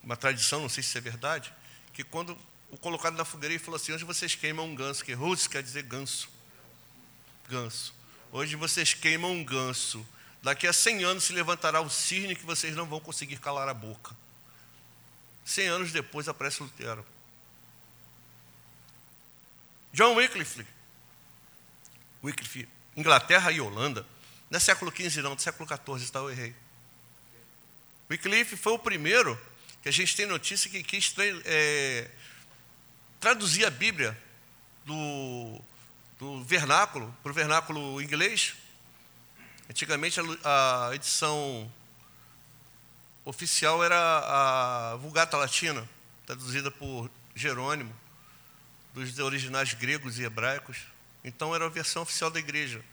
uma 0.00 0.16
tradição, 0.16 0.60
não 0.60 0.68
sei 0.68 0.80
se 0.80 0.96
é 0.96 1.00
verdade, 1.00 1.52
que 1.92 2.04
quando 2.04 2.38
o 2.70 2.76
colocado 2.76 3.16
na 3.16 3.24
fogueira, 3.24 3.52
ele 3.52 3.58
falou 3.60 3.74
assim: 3.74 3.90
hoje 3.90 4.04
vocês 4.04 4.36
queimam 4.36 4.64
um 4.64 4.76
ganso, 4.76 5.04
que 5.04 5.12
Rus 5.12 5.48
quer 5.48 5.60
dizer 5.60 5.82
ganso. 5.82 6.30
Ganso. 7.48 7.92
Hoje 8.30 8.54
vocês 8.54 8.94
queimam 8.94 9.32
um 9.32 9.42
ganso. 9.42 10.06
Daqui 10.40 10.68
a 10.68 10.72
100 10.72 11.02
anos 11.02 11.24
se 11.24 11.32
levantará 11.32 11.80
o 11.80 11.90
cisne 11.90 12.36
que 12.36 12.46
vocês 12.46 12.76
não 12.76 12.86
vão 12.86 13.00
conseguir 13.00 13.38
calar 13.40 13.68
a 13.68 13.74
boca. 13.74 14.14
100 15.44 15.66
anos 15.66 15.90
depois 15.90 16.28
aparece 16.28 16.62
Lutero. 16.62 17.04
John 19.92 20.14
Wycliffe. 20.14 20.66
Wycliffe, 22.22 22.68
Inglaterra 22.96 23.50
e 23.50 23.60
Holanda. 23.60 24.06
Não 24.48 24.56
é 24.56 24.60
século 24.60 24.90
XV, 24.90 25.22
não, 25.22 25.34
do 25.34 25.42
século 25.42 25.68
XIV, 25.68 26.04
está 26.04 26.18
eu 26.18 26.30
errei. 26.30 26.54
Wycliffe 28.10 28.56
foi 28.56 28.72
o 28.72 28.78
primeiro 28.78 29.40
que 29.82 29.88
a 29.88 29.92
gente 29.92 30.14
tem 30.16 30.26
notícia 30.26 30.70
que 30.70 30.82
quis 30.82 31.14
é, 31.44 32.10
traduzir 33.18 33.64
a 33.64 33.70
Bíblia 33.70 34.20
do, 34.84 35.60
do 36.18 36.42
vernáculo 36.44 37.14
para 37.22 37.30
o 37.30 37.34
vernáculo 37.34 38.02
inglês. 38.02 38.54
Antigamente 39.68 40.18
a, 40.44 40.88
a 40.88 40.94
edição 40.94 41.72
oficial 43.24 43.84
era 43.84 43.96
a 43.96 44.96
Vulgata 44.96 45.36
Latina, 45.36 45.88
traduzida 46.26 46.70
por 46.70 47.08
Jerônimo, 47.34 47.94
dos 48.94 49.18
originais 49.18 49.74
gregos 49.74 50.18
e 50.18 50.24
hebraicos. 50.24 50.78
Então 51.22 51.54
era 51.54 51.66
a 51.66 51.68
versão 51.68 52.02
oficial 52.02 52.30
da 52.30 52.38
igreja. 52.38 52.84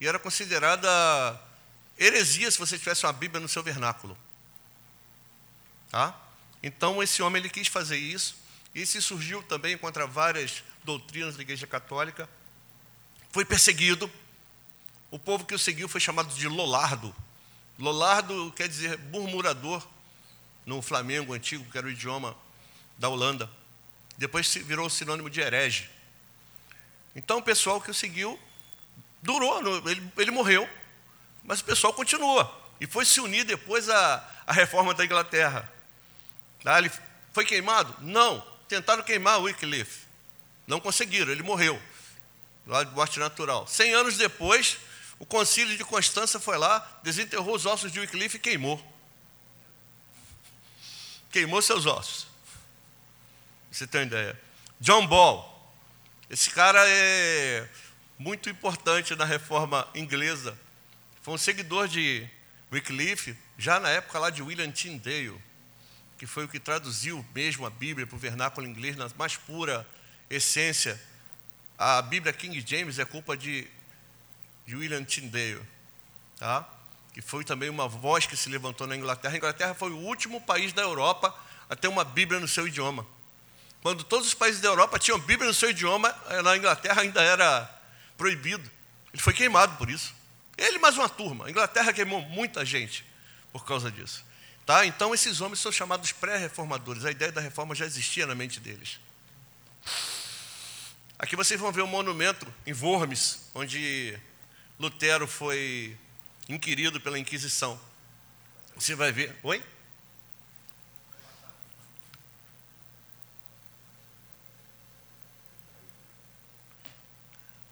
E 0.00 0.06
era 0.06 0.18
considerada 0.18 1.40
heresia 1.98 2.50
se 2.50 2.58
você 2.58 2.78
tivesse 2.78 3.06
uma 3.06 3.12
Bíblia 3.12 3.40
no 3.40 3.48
seu 3.48 3.62
vernáculo. 3.62 4.16
Tá? 5.90 6.18
Então, 6.62 7.02
esse 7.02 7.22
homem 7.22 7.40
ele 7.40 7.50
quis 7.50 7.68
fazer 7.68 7.98
isso, 7.98 8.36
e 8.74 8.86
se 8.86 9.02
surgiu 9.02 9.42
também 9.42 9.76
contra 9.76 10.06
várias 10.06 10.64
doutrinas 10.82 11.36
da 11.36 11.42
Igreja 11.42 11.66
Católica. 11.66 12.28
Foi 13.30 13.44
perseguido. 13.44 14.10
O 15.10 15.18
povo 15.18 15.44
que 15.44 15.54
o 15.54 15.58
seguiu 15.58 15.88
foi 15.88 16.00
chamado 16.00 16.34
de 16.34 16.48
Lolardo. 16.48 17.14
Lolardo 17.78 18.52
quer 18.56 18.68
dizer 18.68 18.98
murmurador 19.10 19.86
no 20.64 20.80
Flamengo 20.80 21.34
antigo, 21.34 21.70
que 21.70 21.76
era 21.76 21.86
o 21.86 21.90
idioma 21.90 22.36
da 22.96 23.08
Holanda. 23.08 23.50
Depois 24.16 24.54
virou 24.54 24.88
sinônimo 24.88 25.30
de 25.30 25.40
herege. 25.40 25.90
Então, 27.14 27.38
o 27.38 27.42
pessoal 27.42 27.80
que 27.80 27.90
o 27.90 27.94
seguiu 27.94 28.38
durou, 29.22 29.88
ele, 29.88 30.12
ele 30.16 30.30
morreu, 30.30 30.68
mas 31.44 31.60
o 31.60 31.64
pessoal 31.64 31.92
continua. 31.92 32.60
E 32.80 32.86
foi 32.86 33.04
se 33.04 33.20
unir 33.20 33.44
depois 33.44 33.88
à, 33.88 34.42
à 34.46 34.52
reforma 34.52 34.94
da 34.94 35.04
Inglaterra. 35.04 35.70
Ah, 36.64 36.78
ele 36.78 36.90
foi 37.32 37.44
queimado? 37.44 37.94
Não. 38.00 38.44
Tentaram 38.68 39.02
queimar 39.02 39.40
Wycliffe. 39.40 40.06
Não 40.66 40.80
conseguiram, 40.80 41.30
ele 41.30 41.42
morreu. 41.42 41.80
Lá 42.66 42.84
de 42.84 42.92
morte 42.92 43.18
natural. 43.18 43.66
Cem 43.66 43.92
anos 43.92 44.16
depois, 44.16 44.78
o 45.18 45.26
concílio 45.26 45.76
de 45.76 45.84
Constança 45.84 46.40
foi 46.40 46.56
lá, 46.56 47.00
desenterrou 47.02 47.54
os 47.54 47.66
ossos 47.66 47.92
de 47.92 48.00
Wycliffe 48.00 48.36
e 48.36 48.40
queimou. 48.40 48.82
Queimou 51.30 51.60
seus 51.62 51.86
ossos. 51.86 52.31
Você 53.72 53.86
tem 53.86 54.02
ideia? 54.02 54.40
John 54.78 55.06
Ball. 55.06 55.50
Esse 56.30 56.50
cara 56.50 56.78
é 56.86 57.68
muito 58.18 58.48
importante 58.48 59.16
na 59.16 59.24
reforma 59.24 59.88
inglesa. 59.94 60.56
Foi 61.22 61.34
um 61.34 61.38
seguidor 61.38 61.88
de 61.88 62.28
Wycliffe, 62.70 63.36
já 63.58 63.80
na 63.80 63.88
época 63.90 64.18
lá 64.18 64.30
de 64.30 64.42
William 64.42 64.70
Tyndale 64.70 65.40
que 66.22 66.26
foi 66.28 66.44
o 66.44 66.48
que 66.48 66.60
traduziu 66.60 67.26
mesmo 67.34 67.66
a 67.66 67.70
Bíblia 67.70 68.06
para 68.06 68.14
o 68.14 68.18
vernáculo 68.18 68.64
inglês 68.64 68.94
na 68.94 69.10
mais 69.18 69.36
pura 69.36 69.84
essência. 70.30 71.02
A 71.76 72.00
Bíblia 72.00 72.32
King 72.32 72.64
James 72.64 73.00
é 73.00 73.04
culpa 73.04 73.36
de, 73.36 73.66
de 74.64 74.76
William 74.76 75.02
Tyndale, 75.02 75.60
tá? 76.38 76.64
que 77.12 77.20
foi 77.20 77.42
também 77.42 77.68
uma 77.68 77.88
voz 77.88 78.24
que 78.24 78.36
se 78.36 78.48
levantou 78.48 78.86
na 78.86 78.94
Inglaterra. 78.96 79.34
A 79.34 79.36
Inglaterra 79.36 79.74
foi 79.74 79.90
o 79.90 79.96
último 79.96 80.40
país 80.40 80.72
da 80.72 80.82
Europa 80.82 81.36
a 81.68 81.74
ter 81.74 81.88
uma 81.88 82.04
Bíblia 82.04 82.38
no 82.38 82.46
seu 82.46 82.68
idioma. 82.68 83.04
Quando 83.82 84.04
todos 84.04 84.28
os 84.28 84.34
países 84.34 84.60
da 84.60 84.68
Europa 84.68 84.98
tinham 84.98 85.18
Bíblia 85.18 85.48
no 85.48 85.54
seu 85.54 85.70
idioma, 85.70 86.14
eh, 86.30 86.40
na 86.40 86.56
Inglaterra 86.56 87.02
ainda 87.02 87.20
era 87.20 87.68
proibido. 88.16 88.70
Ele 89.12 89.20
foi 89.20 89.32
queimado 89.32 89.76
por 89.76 89.90
isso. 89.90 90.14
Ele 90.56 90.78
mais 90.78 90.96
uma 90.96 91.08
turma. 91.08 91.46
A 91.46 91.50
Inglaterra 91.50 91.92
queimou 91.92 92.22
muita 92.22 92.64
gente 92.64 93.04
por 93.52 93.64
causa 93.64 93.90
disso. 93.90 94.24
Tá? 94.64 94.86
Então, 94.86 95.12
esses 95.12 95.40
homens 95.40 95.58
são 95.58 95.72
chamados 95.72 96.12
pré-reformadores. 96.12 97.04
A 97.04 97.10
ideia 97.10 97.32
da 97.32 97.40
reforma 97.40 97.74
já 97.74 97.84
existia 97.84 98.24
na 98.24 98.34
mente 98.34 98.60
deles. 98.60 99.00
Aqui 101.18 101.34
vocês 101.34 101.60
vão 101.60 101.72
ver 101.72 101.82
um 101.82 101.88
monumento 101.88 102.46
em 102.64 102.72
Worms, 102.72 103.50
onde 103.52 104.16
Lutero 104.78 105.26
foi 105.26 105.96
inquirido 106.48 107.00
pela 107.00 107.18
Inquisição. 107.18 107.80
Você 108.76 108.94
vai 108.94 109.10
ver. 109.10 109.36
Oi? 109.42 109.62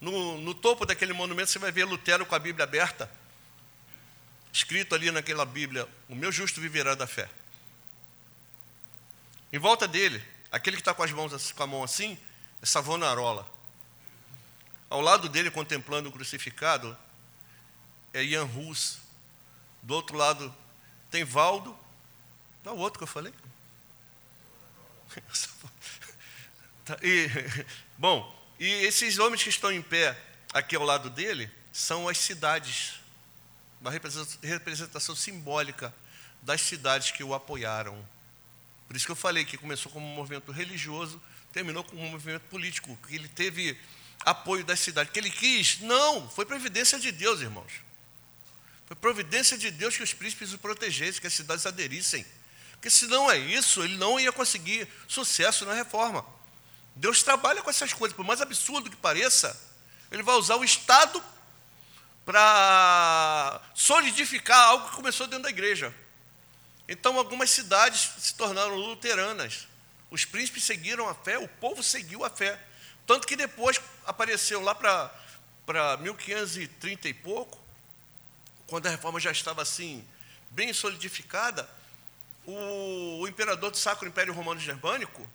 No, 0.00 0.40
no 0.40 0.54
topo 0.54 0.86
daquele 0.86 1.12
monumento 1.12 1.50
você 1.50 1.58
vai 1.58 1.70
ver 1.70 1.84
Lutero 1.84 2.24
com 2.24 2.34
a 2.34 2.38
Bíblia 2.38 2.64
aberta 2.64 3.10
escrito 4.52 4.94
ali 4.94 5.10
naquela 5.10 5.44
Bíblia: 5.44 5.88
O 6.08 6.14
meu 6.14 6.30
justo 6.32 6.60
viverá 6.60 6.94
da 6.94 7.06
fé. 7.06 7.28
Em 9.52 9.58
volta 9.58 9.86
dele, 9.88 10.22
aquele 10.50 10.76
que 10.76 10.80
está 10.80 10.94
com 10.94 11.02
as 11.02 11.10
mãos 11.10 11.52
com 11.52 11.62
a 11.62 11.66
mão 11.66 11.82
assim, 11.82 12.18
é 12.62 12.66
Savonarola. 12.66 13.50
Ao 14.88 15.00
lado 15.00 15.28
dele, 15.28 15.50
contemplando 15.50 16.08
o 16.08 16.12
crucificado, 16.12 16.96
é 18.12 18.22
Ian 18.22 18.44
Rus. 18.44 18.98
Do 19.82 19.94
outro 19.94 20.16
lado 20.16 20.54
tem 21.10 21.24
Valdo. 21.24 21.76
Qual 22.62 22.74
é 22.74 22.78
o 22.78 22.80
outro 22.80 22.98
que 22.98 23.04
eu 23.04 23.08
falei? 23.08 23.32
Tá, 26.82 26.96
e, 27.02 27.28
bom, 27.98 28.34
E 28.61 28.68
esses 28.85 29.18
homens 29.18 29.42
que 29.42 29.49
estão 29.49 29.73
em 29.73 29.81
pé 29.81 30.14
aqui 30.53 30.77
ao 30.77 30.85
lado 30.85 31.09
dele 31.09 31.51
são 31.73 32.07
as 32.07 32.18
cidades, 32.18 33.01
uma 33.81 33.90
representação 33.90 35.16
simbólica 35.16 35.94
das 36.42 36.61
cidades 36.61 37.11
que 37.11 37.25
o 37.25 37.33
apoiaram. 37.33 38.07
Por 38.87 38.94
isso 38.94 39.07
que 39.07 39.12
eu 39.12 39.16
falei 39.16 39.46
que 39.46 39.57
começou 39.57 39.90
como 39.90 40.07
um 40.07 40.14
movimento 40.14 40.53
religioso, 40.53 41.18
terminou 41.55 41.83
como 41.83 42.03
um 42.03 42.11
movimento 42.11 42.42
político, 42.51 42.99
que 43.09 43.14
ele 43.14 43.29
teve 43.29 43.81
apoio 44.27 44.62
das 44.62 44.81
cidades. 44.81 45.11
Que 45.11 45.20
ele 45.20 45.31
quis? 45.31 45.81
Não, 45.81 46.29
foi 46.29 46.44
providência 46.44 46.99
de 46.99 47.11
Deus, 47.11 47.40
irmãos. 47.40 47.73
Foi 48.85 48.94
providência 48.94 49.57
de 49.57 49.70
Deus 49.70 49.96
que 49.96 50.03
os 50.03 50.12
príncipes 50.12 50.53
o 50.53 50.59
protegessem, 50.59 51.18
que 51.18 51.27
as 51.27 51.33
cidades 51.33 51.64
aderissem. 51.64 52.27
Porque 52.73 52.90
se 52.90 53.07
não 53.07 53.31
é 53.31 53.38
isso, 53.38 53.83
ele 53.83 53.96
não 53.96 54.20
ia 54.20 54.33
conseguir 54.33 54.87
sucesso 55.09 55.64
na 55.64 55.73
reforma. 55.73 56.27
Deus 57.00 57.22
trabalha 57.22 57.62
com 57.62 57.70
essas 57.70 57.94
coisas, 57.94 58.14
por 58.14 58.26
mais 58.26 58.42
absurdo 58.42 58.90
que 58.90 58.96
pareça, 58.96 59.58
ele 60.12 60.22
vai 60.22 60.34
usar 60.34 60.56
o 60.56 60.64
Estado 60.64 61.24
para 62.26 63.58
solidificar 63.74 64.68
algo 64.68 64.90
que 64.90 64.96
começou 64.96 65.26
dentro 65.26 65.44
da 65.44 65.48
igreja. 65.48 65.94
Então, 66.86 67.16
algumas 67.16 67.50
cidades 67.50 68.10
se 68.18 68.34
tornaram 68.34 68.74
luteranas. 68.74 69.66
Os 70.10 70.26
príncipes 70.26 70.64
seguiram 70.64 71.08
a 71.08 71.14
fé, 71.14 71.38
o 71.38 71.48
povo 71.48 71.82
seguiu 71.82 72.22
a 72.22 72.28
fé. 72.28 72.60
Tanto 73.06 73.26
que 73.26 73.34
depois 73.34 73.80
apareceu 74.04 74.60
lá 74.60 74.74
para 74.74 75.96
1530 76.00 77.08
e 77.08 77.14
pouco, 77.14 77.58
quando 78.66 78.88
a 78.88 78.90
reforma 78.90 79.18
já 79.18 79.30
estava 79.30 79.62
assim, 79.62 80.06
bem 80.50 80.74
solidificada, 80.74 81.66
o, 82.44 83.20
o 83.22 83.26
imperador 83.26 83.70
do 83.70 83.78
Sacro 83.78 84.06
Império 84.06 84.34
Romano 84.34 84.60
Germânico, 84.60 85.26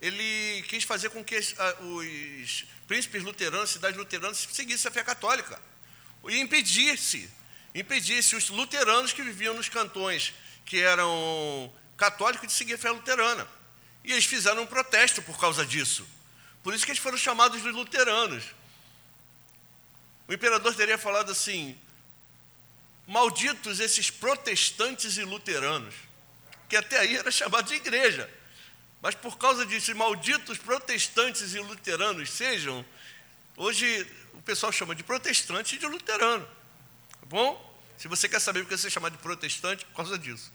ele 0.00 0.62
quis 0.68 0.84
fazer 0.84 1.10
com 1.10 1.24
que 1.24 1.36
os, 1.36 2.64
príncipes 2.86 3.22
luteranos, 3.22 3.70
cidades 3.70 3.96
luteranas, 3.96 4.48
seguissem 4.52 4.88
a 4.88 4.92
fé 4.92 5.02
católica. 5.02 5.60
E 6.28 6.38
impedisse, 6.38 7.30
impedisse 7.74 8.36
os 8.36 8.48
luteranos 8.48 9.12
que 9.12 9.22
viviam 9.22 9.54
nos 9.54 9.68
cantões 9.68 10.34
que 10.64 10.80
eram 10.80 11.72
católicos 11.96 12.48
de 12.48 12.52
seguir 12.52 12.74
a 12.74 12.78
fé 12.78 12.90
luterana. 12.90 13.46
E 14.04 14.12
eles 14.12 14.24
fizeram 14.24 14.62
um 14.62 14.66
protesto 14.66 15.22
por 15.22 15.38
causa 15.38 15.64
disso. 15.64 16.06
Por 16.62 16.74
isso 16.74 16.84
que 16.84 16.90
eles 16.90 17.02
foram 17.02 17.16
chamados 17.16 17.62
de 17.62 17.70
luteranos. 17.70 18.44
O 20.28 20.32
imperador 20.32 20.74
teria 20.74 20.98
falado 20.98 21.30
assim: 21.30 21.78
malditos 23.06 23.80
esses 23.80 24.10
protestantes 24.10 25.16
e 25.16 25.22
luteranos, 25.22 25.94
que 26.68 26.76
até 26.76 26.98
aí 26.98 27.16
era 27.16 27.30
chamado 27.30 27.68
de 27.68 27.74
igreja. 27.74 28.28
Mas 29.06 29.14
por 29.14 29.38
causa 29.38 29.64
disso, 29.64 29.94
malditos 29.94 30.58
protestantes 30.58 31.54
e 31.54 31.60
luteranos 31.60 32.28
sejam, 32.28 32.84
hoje 33.56 34.04
o 34.32 34.42
pessoal 34.42 34.72
chama 34.72 34.96
de 34.96 35.04
protestante 35.04 35.76
e 35.76 35.78
de 35.78 35.86
luterano. 35.86 36.44
Tá 36.44 37.26
bom? 37.26 37.80
Se 37.96 38.08
você 38.08 38.28
quer 38.28 38.40
saber 38.40 38.62
o 38.62 38.66
que 38.66 38.76
você 38.76 38.90
chama 38.90 39.08
de 39.08 39.16
protestante, 39.18 39.84
por 39.84 39.94
causa 39.94 40.18
disso. 40.18 40.52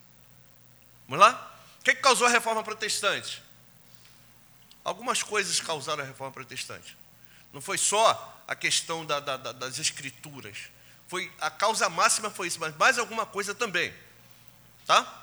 Vamos 1.07 1.25
lá? 1.25 1.57
O 1.79 1.83
que, 1.85 1.91
é 1.91 1.95
que 1.95 2.01
causou 2.01 2.27
a 2.27 2.29
reforma 2.29 2.61
protestante? 2.61 3.41
Algumas 4.83 5.23
coisas 5.23 5.61
causaram 5.61 6.03
a 6.03 6.05
reforma 6.05 6.33
protestante. 6.33 6.97
Não 7.53 7.61
foi 7.61 7.77
só 7.77 8.43
a 8.45 8.53
questão 8.53 9.05
da, 9.05 9.21
da, 9.21 9.37
das 9.37 9.79
escrituras. 9.79 10.57
Foi, 11.07 11.31
a 11.39 11.49
causa 11.49 11.87
máxima 11.87 12.29
foi 12.29 12.47
isso, 12.47 12.59
mas 12.59 12.75
mais 12.75 12.99
alguma 12.99 13.25
coisa 13.25 13.55
também. 13.55 13.93
Tá? 14.85 15.20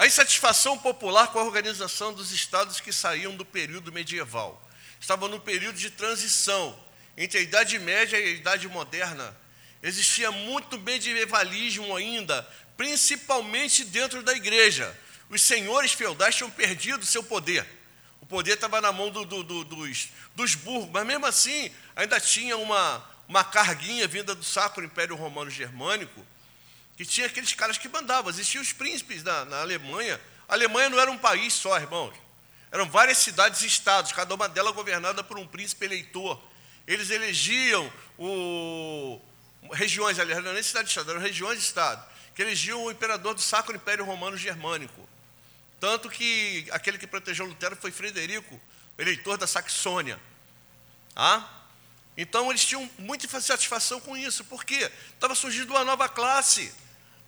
A 0.00 0.06
insatisfação 0.06 0.78
popular 0.78 1.26
com 1.26 1.38
a 1.38 1.44
organização 1.44 2.10
dos 2.10 2.32
estados 2.32 2.80
que 2.80 2.90
saíam 2.90 3.36
do 3.36 3.44
período 3.44 3.92
medieval. 3.92 4.66
Estavam 4.98 5.28
no 5.28 5.38
período 5.38 5.76
de 5.76 5.90
transição 5.90 6.74
entre 7.18 7.36
a 7.36 7.42
Idade 7.42 7.78
Média 7.78 8.18
e 8.18 8.24
a 8.24 8.30
Idade 8.30 8.66
Moderna. 8.66 9.36
Existia 9.82 10.30
muito 10.32 10.80
medievalismo 10.80 11.94
ainda, 11.94 12.48
principalmente 12.78 13.84
dentro 13.84 14.22
da 14.22 14.32
igreja 14.32 14.98
os 15.28 15.42
senhores 15.42 15.92
feudais 15.92 16.34
tinham 16.34 16.50
perdido 16.50 17.04
seu 17.04 17.22
poder. 17.22 17.66
O 18.22 18.26
poder 18.26 18.54
estava 18.54 18.80
na 18.80 18.92
mão 18.92 19.10
do, 19.10 19.26
do, 19.26 19.44
do, 19.44 19.64
dos, 19.64 20.08
dos 20.34 20.54
burgos, 20.54 20.88
mas 20.90 21.06
mesmo 21.06 21.26
assim 21.26 21.70
ainda 21.94 22.18
tinha 22.18 22.56
uma, 22.56 23.06
uma 23.28 23.44
carguinha 23.44 24.08
vinda 24.08 24.34
do 24.34 24.42
Sacro 24.42 24.82
Império 24.82 25.14
Romano 25.14 25.50
Germânico, 25.50 26.26
que 27.00 27.06
tinha 27.06 27.26
aqueles 27.26 27.54
caras 27.54 27.78
que 27.78 27.88
mandavam. 27.88 28.30
Existiam 28.30 28.60
os 28.60 28.74
príncipes 28.74 29.22
na, 29.22 29.46
na 29.46 29.60
Alemanha. 29.62 30.20
A 30.46 30.52
Alemanha 30.52 30.90
não 30.90 31.00
era 31.00 31.10
um 31.10 31.16
país 31.16 31.54
só, 31.54 31.78
irmãos. 31.78 32.12
Eram 32.70 32.90
várias 32.90 33.16
cidades 33.16 33.62
e 33.62 33.66
estados, 33.66 34.12
cada 34.12 34.34
uma 34.34 34.46
delas 34.46 34.74
governada 34.74 35.24
por 35.24 35.38
um 35.38 35.46
príncipe 35.46 35.86
eleitor. 35.86 36.38
Eles 36.86 37.08
elegiam 37.08 37.90
o, 38.18 39.18
regiões, 39.72 40.18
aliás, 40.18 40.42
não 40.42 40.50
era 40.50 40.52
nem 40.52 40.62
cidade 40.62 40.88
de 40.88 40.90
estado, 40.90 41.10
eram 41.10 41.22
regiões 41.22 41.58
de 41.58 41.64
estado, 41.64 42.06
que 42.34 42.42
elegiam 42.42 42.84
o 42.84 42.90
imperador 42.90 43.32
do 43.32 43.40
Sacro 43.40 43.74
Império 43.74 44.04
Romano 44.04 44.36
Germânico. 44.36 45.08
Tanto 45.80 46.10
que 46.10 46.68
aquele 46.70 46.98
que 46.98 47.06
protegeu 47.06 47.46
Lutero 47.46 47.76
foi 47.76 47.90
Frederico, 47.90 48.60
eleitor 48.98 49.38
da 49.38 49.46
Saxônia. 49.46 50.20
Ah? 51.16 51.48
Então 52.14 52.50
eles 52.50 52.62
tinham 52.62 52.90
muita 52.98 53.26
satisfação 53.40 54.02
com 54.02 54.14
isso, 54.18 54.44
porque 54.44 54.92
estava 55.14 55.34
surgindo 55.34 55.70
uma 55.70 55.82
nova 55.82 56.06
classe, 56.06 56.70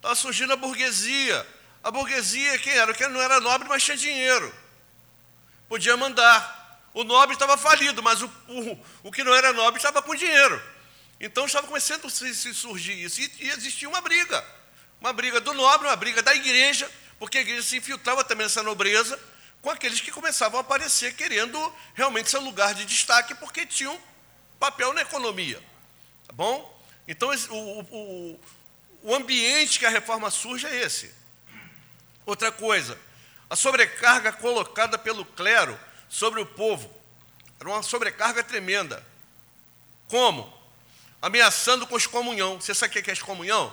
estava 0.03 0.17
surgindo 0.17 0.53
a 0.53 0.57
burguesia. 0.57 1.47
A 1.83 1.91
burguesia, 1.91 2.59
quem 2.59 2.73
era? 2.73 2.93
Quem 2.93 3.09
não 3.09 3.23
era 3.23 3.41
nobre, 3.41 3.69
mas 3.69 3.85
tinha 3.85 3.97
dinheiro. 3.97 4.53
Podia 5.69 5.97
mandar. 5.97 6.61
O 6.93 7.05
nobre 7.05 7.35
estava 7.35 7.57
falido, 7.57 8.03
mas 8.03 8.21
o, 8.21 8.27
o, 8.49 8.85
o 9.05 9.13
que 9.13 9.23
não 9.23 9.33
era 9.33 9.53
nobre 9.53 9.79
estava 9.79 10.03
com 10.03 10.15
dinheiro. 10.15 10.61
Então 11.21 11.47
estava 11.47 11.69
começando 11.69 12.07
a 12.07 12.11
se 12.11 12.53
surgir 12.53 13.01
isso. 13.01 13.21
E, 13.21 13.33
e 13.39 13.51
existia 13.51 13.89
uma 13.89 14.01
briga. 14.01 14.45
Uma 15.01 15.13
briga 15.13 15.41
do 15.41 15.55
nobre, 15.55 15.87
uma 15.87 15.97
briga 15.97 16.21
da 16.21 16.35
igreja, 16.35 16.91
porque 17.19 17.39
a 17.39 17.41
igreja 17.41 17.63
se 17.63 17.77
infiltrava 17.77 18.25
também 18.25 18.45
nessa 18.45 18.63
nobreza 18.63 19.19
com 19.61 19.71
aqueles 19.71 20.01
que 20.01 20.11
começavam 20.11 20.59
a 20.59 20.63
aparecer 20.63 21.15
querendo 21.15 21.73
realmente 21.95 22.29
seu 22.29 22.41
lugar 22.41 22.75
de 22.75 22.85
destaque, 22.85 23.37
porque 23.37 23.65
tinham 23.65 23.97
papel 24.59 24.93
na 24.93 25.03
economia. 25.03 25.63
Tá 26.27 26.33
bom? 26.33 26.83
Então, 27.07 27.31
o, 27.51 27.81
o, 27.81 28.41
o 29.03 29.15
ambiente 29.15 29.79
que 29.79 29.87
a 29.87 29.91
reforma 29.91 30.31
surge 30.31 30.67
é 30.67 30.83
esse. 30.83 31.13
Outra 32.25 32.53
coisa, 32.53 32.99
a 33.51 33.57
sobrecarga 33.57 34.33
colocada 34.33 34.97
pelo 34.97 35.25
clero 35.25 35.79
sobre 36.09 36.41
o 36.41 36.47
povo. 36.47 36.95
Era 37.59 37.69
uma 37.69 37.83
sobrecarga 37.83 38.43
tremenda. 38.43 39.05
Como? 40.09 40.53
Ameaçando 41.21 41.87
com 41.87 41.97
excomunhão. 41.97 42.61
Você 42.61 42.75
sabe 42.75 42.99
o 42.99 43.03
que 43.03 43.11
é 43.11 43.13
excomunhão? 43.13 43.73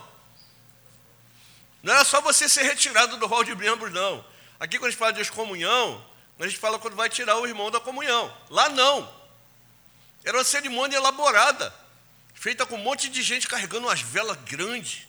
Não 1.81 1.93
era 1.93 2.03
só 2.03 2.21
você 2.21 2.49
ser 2.49 2.63
retirado 2.63 3.17
do 3.17 3.27
rol 3.27 3.43
de 3.43 3.55
membros, 3.55 3.91
não. 3.91 4.25
Aqui, 4.59 4.77
quando 4.77 4.87
a 4.87 4.91
gente 4.91 4.99
fala 4.99 5.13
de 5.13 5.21
excomunhão, 5.21 6.05
a 6.39 6.47
gente 6.47 6.57
fala 6.59 6.79
quando 6.79 6.95
vai 6.95 7.09
tirar 7.09 7.37
o 7.37 7.47
irmão 7.47 7.71
da 7.71 7.79
comunhão. 7.79 8.35
Lá 8.49 8.69
não. 8.69 9.09
Era 10.23 10.37
uma 10.37 10.43
cerimônia 10.43 10.97
elaborada, 10.97 11.73
feita 12.33 12.65
com 12.65 12.75
um 12.75 12.83
monte 12.83 13.09
de 13.09 13.21
gente 13.21 13.47
carregando 13.47 13.87
umas 13.87 14.01
velas 14.01 14.37
grandes. 14.43 15.08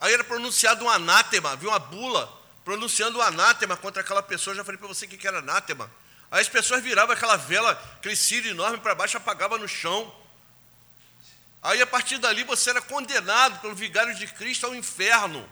Aí 0.00 0.14
era 0.14 0.24
pronunciado 0.24 0.84
um 0.84 0.88
anátema, 0.88 1.54
viu 1.56 1.68
uma 1.68 1.78
bula 1.78 2.40
pronunciando 2.64 3.18
um 3.18 3.22
anátema 3.22 3.76
contra 3.76 4.02
aquela 4.02 4.22
pessoa. 4.22 4.56
Já 4.56 4.64
falei 4.64 4.78
para 4.78 4.88
você 4.88 5.04
o 5.04 5.08
que 5.08 5.26
era 5.26 5.40
anátema. 5.40 5.90
Aí 6.30 6.40
as 6.40 6.48
pessoas 6.48 6.82
viravam 6.82 7.14
aquela 7.14 7.36
vela, 7.36 7.80
círio 8.16 8.50
enorme 8.50 8.78
para 8.78 8.94
baixo, 8.94 9.16
apagava 9.16 9.58
no 9.58 9.68
chão. 9.68 10.14
Aí 11.62 11.82
a 11.82 11.86
partir 11.86 12.18
dali 12.18 12.44
você 12.44 12.70
era 12.70 12.80
condenado 12.80 13.60
pelo 13.60 13.74
vigário 13.74 14.14
de 14.14 14.26
Cristo 14.26 14.66
ao 14.66 14.74
inferno. 14.74 15.46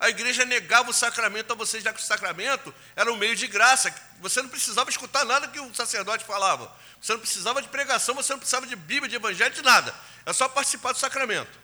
A 0.00 0.08
igreja 0.08 0.46
negava 0.46 0.90
o 0.90 0.94
sacramento 0.94 1.52
a 1.52 1.54
vocês, 1.54 1.84
já 1.84 1.92
que 1.92 2.00
o 2.00 2.02
sacramento 2.02 2.74
era 2.96 3.12
um 3.12 3.16
meio 3.16 3.36
de 3.36 3.46
graça. 3.46 3.94
Você 4.20 4.40
não 4.40 4.48
precisava 4.48 4.88
escutar 4.88 5.26
nada 5.26 5.46
que 5.46 5.60
o 5.60 5.74
sacerdote 5.74 6.24
falava. 6.24 6.74
Você 7.00 7.12
não 7.12 7.20
precisava 7.20 7.60
de 7.60 7.68
pregação, 7.68 8.14
você 8.14 8.32
não 8.32 8.38
precisava 8.38 8.66
de 8.66 8.74
Bíblia, 8.74 9.10
de 9.10 9.16
Evangelho, 9.16 9.54
de 9.54 9.62
nada. 9.62 9.94
É 10.24 10.32
só 10.32 10.48
participar 10.48 10.92
do 10.92 10.98
sacramento. 10.98 11.58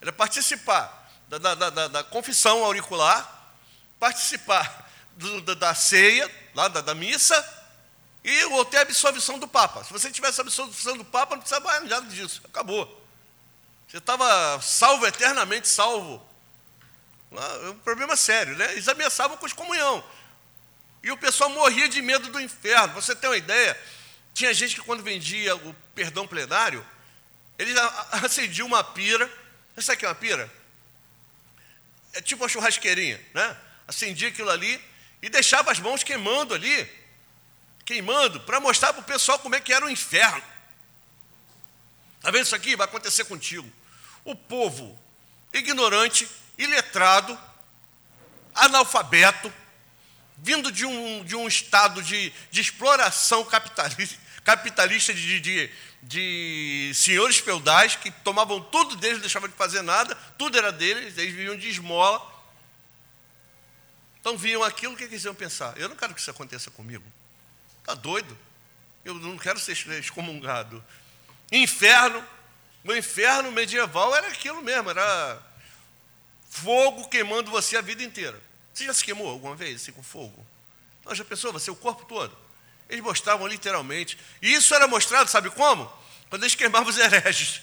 Era 0.00 0.12
participar 0.12 0.99
da, 1.38 1.54
da, 1.54 1.70
da, 1.70 1.88
da 1.88 2.04
confissão 2.04 2.64
auricular, 2.64 3.54
participar 3.98 4.90
do, 5.16 5.54
da, 5.54 5.74
ceia, 5.74 6.30
lá 6.54 6.68
da, 6.68 6.94
missa, 6.94 7.34
e 8.22 8.44
ou 8.46 8.64
ter 8.64 8.78
a 8.78 8.82
absolvição 8.82 9.38
do 9.38 9.48
Papa. 9.48 9.84
Se 9.84 9.92
você 9.92 10.10
tivesse 10.10 10.40
a 10.40 10.44
absolvição 10.44 10.96
do 10.96 11.04
Papa, 11.04 11.36
não 11.36 11.40
precisava 11.40 11.66
mais 11.66 11.88
nada 11.88 12.06
disso. 12.06 12.42
Acabou. 12.44 12.86
Você 13.88 13.98
estava 13.98 14.60
salvo, 14.60 15.06
eternamente 15.06 15.66
salvo 15.68 16.30
é 17.32 17.68
um 17.68 17.78
problema 17.78 18.16
sério, 18.16 18.56
né? 18.56 18.72
Eles 18.72 18.88
ameaçavam 18.88 19.36
com 19.36 19.46
excomunhão. 19.46 20.02
E 21.02 21.10
o 21.12 21.16
pessoal 21.16 21.48
morria 21.50 21.88
de 21.88 22.02
medo 22.02 22.28
do 22.28 22.40
inferno. 22.40 22.94
Você 22.94 23.14
tem 23.14 23.30
uma 23.30 23.36
ideia? 23.36 23.78
Tinha 24.34 24.52
gente 24.52 24.74
que, 24.74 24.80
quando 24.82 25.02
vendia 25.02 25.54
o 25.56 25.74
perdão 25.94 26.26
plenário, 26.26 26.84
eles 27.58 27.74
acendiam 28.10 28.66
uma 28.66 28.82
pira. 28.82 29.30
Você 29.74 29.82
sabe 29.82 29.96
o 29.96 29.98
que 30.00 30.04
é 30.06 30.08
uma 30.08 30.14
pira? 30.14 30.52
É 32.12 32.20
tipo 32.20 32.42
uma 32.42 32.48
churrasqueirinha, 32.48 33.20
né? 33.32 33.56
Acendia 33.86 34.28
aquilo 34.28 34.50
ali 34.50 34.80
e 35.22 35.28
deixava 35.28 35.70
as 35.70 35.78
mãos 35.78 36.02
queimando 36.02 36.54
ali. 36.54 37.00
queimando, 37.84 38.40
para 38.40 38.60
mostrar 38.60 38.92
para 38.92 39.00
o 39.00 39.04
pessoal 39.04 39.38
como 39.38 39.54
é 39.56 39.60
que 39.60 39.72
era 39.72 39.84
o 39.84 39.90
inferno. 39.90 40.42
Está 42.18 42.30
vendo 42.30 42.44
isso 42.44 42.54
aqui? 42.54 42.76
Vai 42.76 42.86
acontecer 42.86 43.24
contigo. 43.24 43.70
O 44.24 44.36
povo 44.36 44.98
ignorante, 45.52 46.28
iletrado, 46.56 47.38
analfabeto, 48.54 49.52
vindo 50.36 50.70
de 50.70 50.84
um, 50.86 51.24
de 51.24 51.34
um 51.34 51.48
estado 51.48 52.02
de, 52.02 52.30
de 52.50 52.60
exploração 52.60 53.44
capitalista, 53.44 54.18
capitalista 54.50 55.14
de, 55.14 55.40
de, 55.40 55.70
de 56.02 56.92
senhores 56.94 57.38
feudais 57.38 57.94
que 57.94 58.10
tomavam 58.10 58.60
tudo 58.60 58.96
deles, 58.96 59.16
não 59.16 59.22
deixavam 59.22 59.48
de 59.48 59.54
fazer 59.54 59.82
nada, 59.82 60.14
tudo 60.36 60.58
era 60.58 60.72
deles, 60.72 61.16
eles 61.16 61.34
viviam 61.34 61.56
de 61.56 61.68
esmola. 61.68 62.20
Então 64.20 64.36
viam 64.36 64.62
aquilo, 64.62 64.94
o 64.94 64.96
que 64.96 65.04
eles 65.04 65.24
iam 65.24 65.34
pensar? 65.34 65.76
Eu 65.78 65.88
não 65.88 65.96
quero 65.96 66.14
que 66.14 66.20
isso 66.20 66.30
aconteça 66.30 66.70
comigo. 66.70 67.04
Está 67.80 67.94
doido? 67.94 68.36
Eu 69.04 69.14
não 69.14 69.38
quero 69.38 69.58
ser 69.58 69.72
excomungado. 69.72 70.84
Inferno, 71.50 72.22
o 72.84 72.94
inferno 72.94 73.50
medieval 73.52 74.14
era 74.14 74.28
aquilo 74.28 74.62
mesmo, 74.62 74.90
era 74.90 75.40
fogo 76.50 77.08
queimando 77.08 77.50
você 77.50 77.76
a 77.76 77.80
vida 77.80 78.02
inteira. 78.02 78.40
Você 78.74 78.84
já 78.84 78.92
se 78.92 79.04
queimou 79.04 79.28
alguma 79.28 79.54
vez 79.54 79.80
assim 79.80 79.92
com 79.92 80.02
fogo? 80.02 80.44
Então 81.00 81.14
já 81.14 81.24
pensou, 81.24 81.52
você, 81.52 81.70
o 81.70 81.76
corpo 81.76 82.04
todo? 82.04 82.36
Eles 82.90 83.02
mostravam 83.02 83.46
literalmente. 83.46 84.18
E 84.42 84.52
isso 84.52 84.74
era 84.74 84.86
mostrado, 84.88 85.30
sabe 85.30 85.48
como? 85.50 85.90
Quando 86.28 86.42
eles 86.42 86.54
queimavam 86.54 86.88
os 86.88 86.98
hereges. 86.98 87.62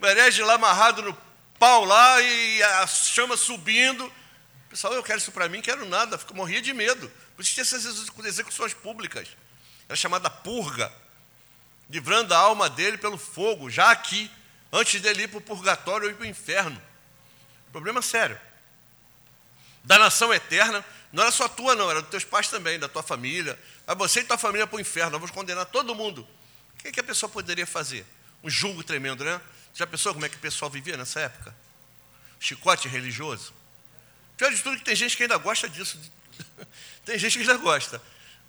O 0.00 0.06
herege 0.06 0.42
lá 0.42 0.54
amarrado 0.54 1.02
no 1.02 1.16
pau 1.58 1.84
lá 1.84 2.20
e 2.22 2.62
a 2.62 2.86
chama 2.86 3.36
subindo. 3.36 4.10
Pessoal, 4.70 4.94
eu 4.94 5.02
quero 5.02 5.18
isso 5.18 5.32
para 5.32 5.48
mim, 5.48 5.60
quero 5.60 5.86
nada, 5.86 6.18
morria 6.34 6.62
de 6.62 6.72
medo. 6.72 7.10
Por 7.36 7.42
isso 7.42 7.52
tinha 7.52 7.62
essas 7.62 7.84
execuções 8.24 8.72
públicas. 8.72 9.28
Era 9.86 9.96
chamada 9.96 10.30
purga, 10.30 10.92
livrando 11.90 12.34
a 12.34 12.38
alma 12.38 12.68
dele 12.68 12.98
pelo 12.98 13.18
fogo, 13.18 13.70
já 13.70 13.90
aqui, 13.90 14.30
antes 14.72 15.00
dele 15.00 15.22
ir 15.24 15.28
para 15.28 15.38
o 15.38 15.42
purgatório 15.42 16.06
ou 16.06 16.10
ir 16.10 16.14
para 16.14 16.24
o 16.24 16.28
inferno. 16.28 16.80
Problema 17.72 18.02
sério. 18.02 18.38
Da 19.84 19.98
nação 19.98 20.32
eterna, 20.32 20.84
não 21.12 21.22
era 21.22 21.32
só 21.32 21.48
tua, 21.48 21.74
não, 21.74 21.90
era 21.90 22.02
dos 22.02 22.10
teus 22.10 22.24
pais 22.24 22.48
também, 22.48 22.78
da 22.78 22.88
tua 22.88 23.02
família. 23.02 23.58
A 23.86 23.94
você 23.94 24.20
e 24.20 24.24
tua 24.24 24.36
família 24.36 24.66
para 24.66 24.76
o 24.76 24.80
inferno, 24.80 25.12
nós 25.12 25.20
vamos 25.20 25.34
condenar 25.34 25.64
todo 25.66 25.94
mundo. 25.94 26.26
O 26.74 26.82
que, 26.82 26.88
é 26.88 26.92
que 26.92 27.00
a 27.00 27.04
pessoa 27.04 27.30
poderia 27.30 27.66
fazer? 27.66 28.06
Um 28.42 28.50
julgo 28.50 28.84
tremendo, 28.84 29.24
né? 29.24 29.40
Já 29.74 29.86
pensou 29.86 30.12
como 30.12 30.26
é 30.26 30.28
que 30.28 30.36
o 30.36 30.40
pessoal 30.40 30.70
vivia 30.70 30.96
nessa 30.96 31.20
época? 31.20 31.54
Chicote 32.38 32.88
religioso. 32.88 33.54
Pior 34.36 34.52
de 34.52 34.62
tudo 34.62 34.76
que 34.76 34.84
tem 34.84 34.94
gente 34.94 35.16
que 35.16 35.22
ainda 35.22 35.38
gosta 35.38 35.68
disso. 35.68 35.98
tem 37.04 37.18
gente 37.18 37.38
que 37.38 37.40
ainda 37.40 37.56
gosta. 37.56 38.00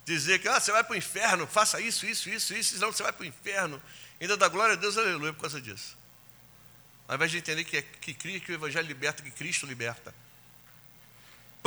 Dizer 0.06 0.40
que 0.40 0.48
ah, 0.48 0.60
você 0.60 0.72
vai 0.72 0.84
para 0.84 0.94
o 0.94 0.98
inferno, 0.98 1.48
faça 1.48 1.80
isso, 1.80 2.06
isso, 2.06 2.30
isso, 2.30 2.54
isso, 2.54 2.74
senão 2.76 2.92
você 2.92 3.04
vai 3.04 3.14
para 3.14 3.24
o 3.24 3.26
inferno. 3.26 3.82
Ainda 4.20 4.36
dá 4.36 4.48
glória 4.48 4.74
a 4.74 4.78
Deus, 4.78 4.98
aleluia, 4.98 5.34
por 5.34 5.42
causa 5.42 5.62
disso. 5.62 5.98
Ao 7.08 7.16
invés 7.16 7.32
de 7.32 7.38
entender 7.38 7.64
que, 7.64 7.78
é, 7.78 7.82
que, 7.82 8.14
que 8.14 8.52
o 8.52 8.56
Evangelho 8.56 8.88
liberta, 8.88 9.24
que 9.24 9.32
Cristo 9.32 9.66
liberta 9.66 10.14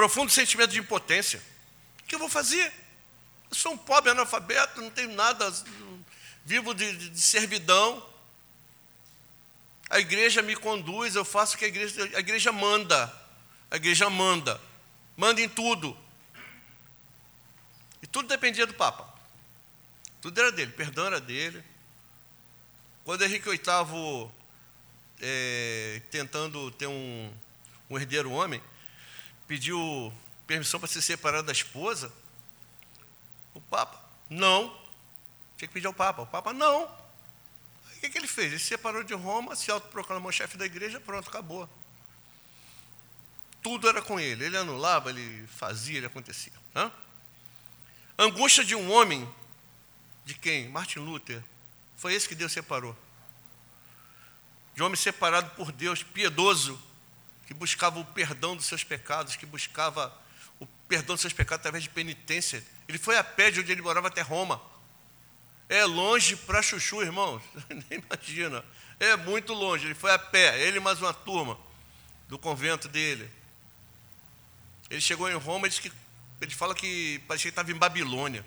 profundo 0.02 0.32
sentimento 0.32 0.72
de 0.72 0.80
impotência. 0.80 1.40
O 2.00 2.02
que 2.08 2.16
eu 2.16 2.18
vou 2.18 2.28
fazer? 2.28 2.72
Eu 3.48 3.54
sou 3.54 3.74
um 3.74 3.78
pobre 3.78 4.10
analfabeto, 4.10 4.80
não 4.80 4.90
tenho 4.90 5.14
nada, 5.14 5.48
vivo 6.44 6.74
de, 6.74 6.96
de, 6.96 7.10
de 7.10 7.20
servidão. 7.20 8.04
A 9.88 10.00
igreja 10.00 10.42
me 10.42 10.56
conduz, 10.56 11.14
eu 11.14 11.24
faço 11.24 11.54
o 11.54 11.58
que 11.58 11.66
a 11.66 11.68
igreja, 11.68 12.02
a 12.16 12.18
igreja 12.18 12.50
manda. 12.50 13.14
A 13.70 13.76
igreja 13.76 14.10
manda. 14.10 14.60
Manda 15.16 15.40
em 15.40 15.48
tudo. 15.48 15.96
E 18.02 18.06
tudo 18.08 18.26
dependia 18.26 18.66
do 18.66 18.74
Papa. 18.74 19.08
Tudo 20.20 20.40
era 20.40 20.50
dele, 20.50 20.72
perdão 20.72 21.06
era 21.06 21.20
dele. 21.20 21.62
Quando 23.04 23.22
Henrique 23.22 23.48
VIII, 23.48 24.30
é, 25.20 26.02
tentando 26.10 26.72
ter 26.72 26.88
um, 26.88 27.32
um 27.88 27.96
herdeiro 27.96 28.32
homem, 28.32 28.60
pediu 29.52 30.10
permissão 30.46 30.80
para 30.80 30.88
se 30.88 31.02
separar 31.02 31.42
da 31.42 31.52
esposa, 31.52 32.10
o 33.52 33.60
Papa, 33.60 34.02
não. 34.30 34.74
Tinha 35.58 35.68
que 35.68 35.74
pedir 35.74 35.86
ao 35.86 35.92
Papa. 35.92 36.22
O 36.22 36.26
Papa, 36.26 36.54
não. 36.54 36.84
O 36.84 38.00
que, 38.00 38.08
que 38.08 38.16
ele 38.16 38.26
fez? 38.26 38.46
Ele 38.46 38.58
se 38.58 38.68
separou 38.68 39.04
de 39.04 39.12
Roma, 39.12 39.54
se 39.54 39.70
autoproclamou 39.70 40.32
chefe 40.32 40.56
da 40.56 40.64
igreja, 40.64 40.98
pronto, 40.98 41.28
acabou. 41.28 41.68
Tudo 43.62 43.90
era 43.90 44.00
com 44.00 44.18
ele. 44.18 44.42
Ele 44.42 44.56
anulava, 44.56 45.10
ele 45.10 45.46
fazia, 45.48 45.98
ele 45.98 46.06
acontecia. 46.06 46.54
Hã? 46.74 46.90
Angústia 48.18 48.64
de 48.64 48.74
um 48.74 48.90
homem, 48.90 49.30
de 50.24 50.32
quem? 50.32 50.70
Martin 50.70 51.00
Luther. 51.00 51.44
Foi 51.98 52.14
esse 52.14 52.26
que 52.26 52.34
Deus 52.34 52.52
separou. 52.52 52.96
De 54.74 54.82
um 54.82 54.86
homem 54.86 54.96
separado 54.96 55.50
por 55.56 55.70
Deus, 55.70 56.02
piedoso, 56.02 56.82
que 57.52 57.58
buscava 57.58 58.00
o 58.00 58.04
perdão 58.04 58.56
dos 58.56 58.64
seus 58.64 58.82
pecados, 58.82 59.36
que 59.36 59.44
buscava 59.44 60.12
o 60.58 60.66
perdão 60.88 61.14
dos 61.14 61.20
seus 61.20 61.34
pecados 61.34 61.60
através 61.60 61.84
de 61.84 61.90
penitência. 61.90 62.64
Ele 62.88 62.98
foi 62.98 63.18
a 63.18 63.22
pé 63.22 63.50
de 63.50 63.60
onde 63.60 63.70
ele 63.70 63.82
morava 63.82 64.08
até 64.08 64.22
Roma. 64.22 64.60
É 65.68 65.84
longe 65.84 66.34
para 66.34 66.62
Chuchu, 66.62 67.02
irmãos. 67.02 67.42
Nem 67.68 68.00
imagina. 68.00 68.64
É 68.98 69.16
muito 69.16 69.52
longe. 69.52 69.86
Ele 69.86 69.94
foi 69.94 70.12
a 70.12 70.18
pé, 70.18 70.60
ele 70.62 70.80
mais 70.80 71.00
uma 71.00 71.12
turma 71.12 71.58
do 72.26 72.38
convento 72.38 72.88
dele. 72.88 73.30
Ele 74.88 75.00
chegou 75.00 75.30
em 75.30 75.34
Roma, 75.34 75.66
ele, 75.66 75.74
que, 75.74 75.92
ele 76.40 76.54
fala 76.54 76.74
que 76.74 77.20
parecia 77.28 77.50
que 77.50 77.52
estava 77.52 77.70
em 77.70 77.76
Babilônia. 77.76 78.44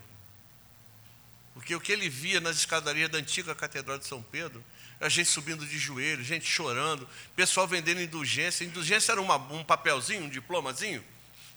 Porque 1.54 1.74
o 1.74 1.80
que 1.80 1.92
ele 1.92 2.08
via 2.08 2.40
nas 2.40 2.56
escadarias 2.56 3.08
da 3.08 3.18
antiga 3.18 3.54
Catedral 3.54 3.98
de 3.98 4.06
São 4.06 4.22
Pedro 4.22 4.64
a 5.00 5.08
gente 5.08 5.28
subindo 5.28 5.66
de 5.66 5.78
joelho, 5.78 6.24
gente 6.24 6.46
chorando, 6.46 7.08
pessoal 7.34 7.66
vendendo 7.66 8.00
indulgência. 8.00 8.64
Indulgência 8.64 9.12
era 9.12 9.20
uma, 9.20 9.36
um 9.36 9.62
papelzinho, 9.62 10.24
um 10.24 10.28
diplomazinho, 10.28 11.04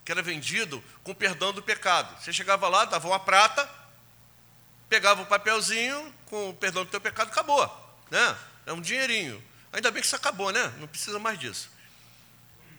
que 0.03 0.11
era 0.11 0.21
vendido 0.21 0.83
com 1.03 1.13
perdão 1.13 1.53
do 1.53 1.61
pecado. 1.61 2.21
Você 2.21 2.33
chegava 2.33 2.67
lá, 2.67 2.85
dava 2.85 3.07
uma 3.07 3.19
prata, 3.19 3.69
pegava 4.89 5.21
o 5.21 5.25
papelzinho 5.25 6.13
com 6.25 6.49
o 6.49 6.53
perdão 6.53 6.83
do 6.83 6.91
teu 6.91 6.99
pecado, 6.99 7.29
acabou. 7.29 7.65
Né? 8.11 8.37
É 8.65 8.73
um 8.73 8.81
dinheirinho. 8.81 9.41
Ainda 9.71 9.89
bem 9.91 10.01
que 10.01 10.07
isso 10.07 10.15
acabou, 10.15 10.51
né? 10.51 10.73
Não 10.79 10.87
precisa 10.87 11.19
mais 11.19 11.39
disso. 11.39 11.69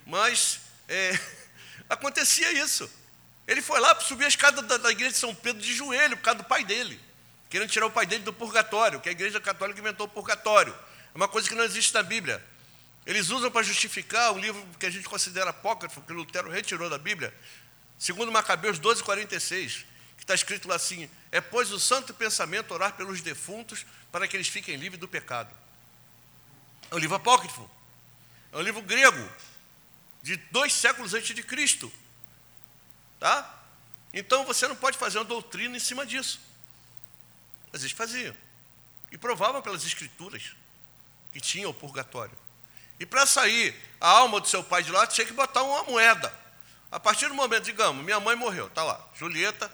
Mas 0.04 0.60
é, 0.88 1.18
acontecia 1.88 2.52
isso. 2.52 2.90
Ele 3.46 3.62
foi 3.62 3.80
lá, 3.80 3.98
subir 4.00 4.26
a 4.26 4.28
escada 4.28 4.60
da, 4.60 4.76
da 4.76 4.90
igreja 4.90 5.12
de 5.12 5.18
São 5.18 5.34
Pedro 5.34 5.62
de 5.62 5.74
joelho, 5.74 6.16
por 6.16 6.24
causa 6.24 6.38
do 6.42 6.44
pai 6.44 6.64
dele 6.64 7.09
querendo 7.50 7.68
tirar 7.68 7.86
o 7.86 7.90
pai 7.90 8.06
dele 8.06 8.22
do 8.22 8.32
purgatório, 8.32 9.00
que 9.00 9.08
a 9.08 9.12
igreja 9.12 9.40
católica 9.40 9.80
inventou 9.80 10.06
o 10.06 10.08
purgatório. 10.08 10.72
É 11.12 11.16
uma 11.16 11.28
coisa 11.28 11.48
que 11.48 11.54
não 11.54 11.64
existe 11.64 11.92
na 11.92 12.02
Bíblia. 12.02 12.42
Eles 13.04 13.30
usam 13.30 13.50
para 13.50 13.62
justificar 13.62 14.32
um 14.32 14.38
livro 14.38 14.64
que 14.78 14.86
a 14.86 14.90
gente 14.90 15.08
considera 15.08 15.50
apócrifo, 15.50 16.00
que 16.00 16.12
Lutero 16.12 16.48
retirou 16.48 16.88
da 16.88 16.96
Bíblia, 16.96 17.34
segundo 17.98 18.30
Macabeus 18.30 18.78
12, 18.78 19.02
46, 19.02 19.84
que 20.16 20.22
está 20.22 20.34
escrito 20.34 20.68
lá 20.68 20.76
assim: 20.76 21.10
É, 21.32 21.40
pois, 21.40 21.72
o 21.72 21.80
santo 21.80 22.14
pensamento 22.14 22.72
orar 22.72 22.94
pelos 22.94 23.20
defuntos 23.20 23.84
para 24.12 24.28
que 24.28 24.36
eles 24.36 24.48
fiquem 24.48 24.76
livres 24.76 25.00
do 25.00 25.08
pecado. 25.08 25.52
É 26.88 26.94
um 26.94 26.98
livro 26.98 27.16
apócrifo. 27.16 27.68
É 28.52 28.56
um 28.56 28.62
livro 28.62 28.82
grego, 28.82 29.28
de 30.22 30.36
dois 30.36 30.72
séculos 30.72 31.14
antes 31.14 31.34
de 31.34 31.42
Cristo. 31.42 31.92
Tá? 33.18 33.58
Então 34.12 34.44
você 34.44 34.66
não 34.66 34.76
pode 34.76 34.98
fazer 34.98 35.18
uma 35.18 35.24
doutrina 35.24 35.76
em 35.76 35.80
cima 35.80 36.04
disso. 36.04 36.40
Mas 37.72 37.82
eles 37.82 37.92
faziam. 37.92 38.34
E 39.10 39.18
provavam 39.18 39.60
pelas 39.60 39.84
escrituras 39.84 40.54
que 41.32 41.40
tinha 41.40 41.68
o 41.68 41.74
purgatório. 41.74 42.36
E 42.98 43.06
para 43.06 43.24
sair 43.26 43.74
a 44.00 44.08
alma 44.08 44.40
do 44.40 44.48
seu 44.48 44.62
pai 44.62 44.82
de 44.82 44.90
lá, 44.90 45.06
tinha 45.06 45.26
que 45.26 45.32
botar 45.32 45.62
uma 45.62 45.84
moeda. 45.84 46.32
A 46.92 46.98
partir 46.98 47.28
do 47.28 47.34
momento, 47.34 47.64
digamos, 47.64 48.04
minha 48.04 48.20
mãe 48.20 48.36
morreu, 48.36 48.66
está 48.66 48.82
lá, 48.82 49.00
Julieta 49.14 49.72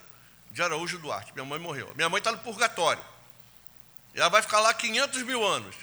de 0.50 0.62
Araújo 0.62 0.98
Duarte, 0.98 1.32
minha 1.34 1.44
mãe 1.44 1.58
morreu. 1.58 1.92
Minha 1.96 2.08
mãe 2.08 2.18
está 2.18 2.30
no 2.30 2.38
purgatório. 2.38 3.02
Ela 4.14 4.28
vai 4.28 4.42
ficar 4.42 4.60
lá 4.60 4.72
500 4.72 5.22
mil 5.22 5.44
anos. 5.44 5.74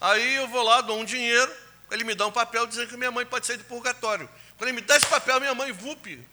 Aí 0.00 0.36
eu 0.36 0.48
vou 0.48 0.62
lá, 0.62 0.80
dou 0.80 0.98
um 0.98 1.04
dinheiro, 1.04 1.50
ele 1.90 2.04
me 2.04 2.14
dá 2.14 2.26
um 2.26 2.32
papel 2.32 2.66
dizendo 2.66 2.88
que 2.88 2.96
minha 2.96 3.10
mãe 3.10 3.24
pode 3.24 3.46
sair 3.46 3.56
do 3.56 3.64
purgatório. 3.64 4.28
Quando 4.56 4.68
ele 4.68 4.80
me 4.80 4.82
dá 4.82 4.96
esse 4.96 5.06
papel, 5.06 5.40
minha 5.40 5.54
mãe, 5.54 5.72
vup, 5.72 6.26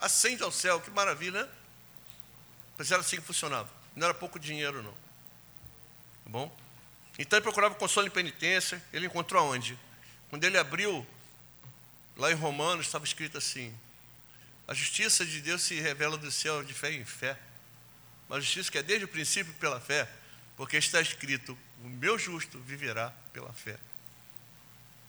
acende 0.00 0.42
ao 0.42 0.50
céu, 0.50 0.80
que 0.80 0.90
maravilha, 0.90 1.42
né? 1.42 1.48
Mas 2.78 2.90
era 2.90 3.00
assim 3.00 3.16
que 3.16 3.22
funcionava. 3.22 3.68
Não 3.96 4.04
era 4.04 4.14
pouco 4.14 4.38
dinheiro, 4.38 4.82
não. 4.82 4.92
Tá 4.92 6.30
bom? 6.30 6.56
Então 7.18 7.38
ele 7.38 7.42
procurava 7.42 7.74
consolo 7.74 8.06
em 8.06 8.10
penitência. 8.10 8.82
Ele 8.92 9.06
encontrou 9.06 9.42
aonde? 9.42 9.78
Quando 10.28 10.44
ele 10.44 10.58
abriu, 10.58 11.04
lá 12.16 12.30
em 12.30 12.34
Romanos, 12.34 12.86
estava 12.86 13.06
escrito 13.06 13.38
assim: 13.38 13.74
A 14.68 14.74
justiça 14.74 15.24
de 15.24 15.40
Deus 15.40 15.62
se 15.62 15.80
revela 15.80 16.18
do 16.18 16.30
céu 16.30 16.62
de 16.62 16.74
fé 16.74 16.92
em 16.92 17.04
fé. 17.06 17.38
Uma 18.28 18.40
justiça 18.40 18.70
que 18.70 18.78
é 18.78 18.82
desde 18.82 19.06
o 19.06 19.08
princípio 19.08 19.54
pela 19.54 19.80
fé, 19.80 20.06
porque 20.58 20.76
está 20.76 21.00
escrito: 21.00 21.56
O 21.82 21.88
meu 21.88 22.18
justo 22.18 22.58
viverá 22.60 23.10
pela 23.32 23.52
fé. 23.54 23.78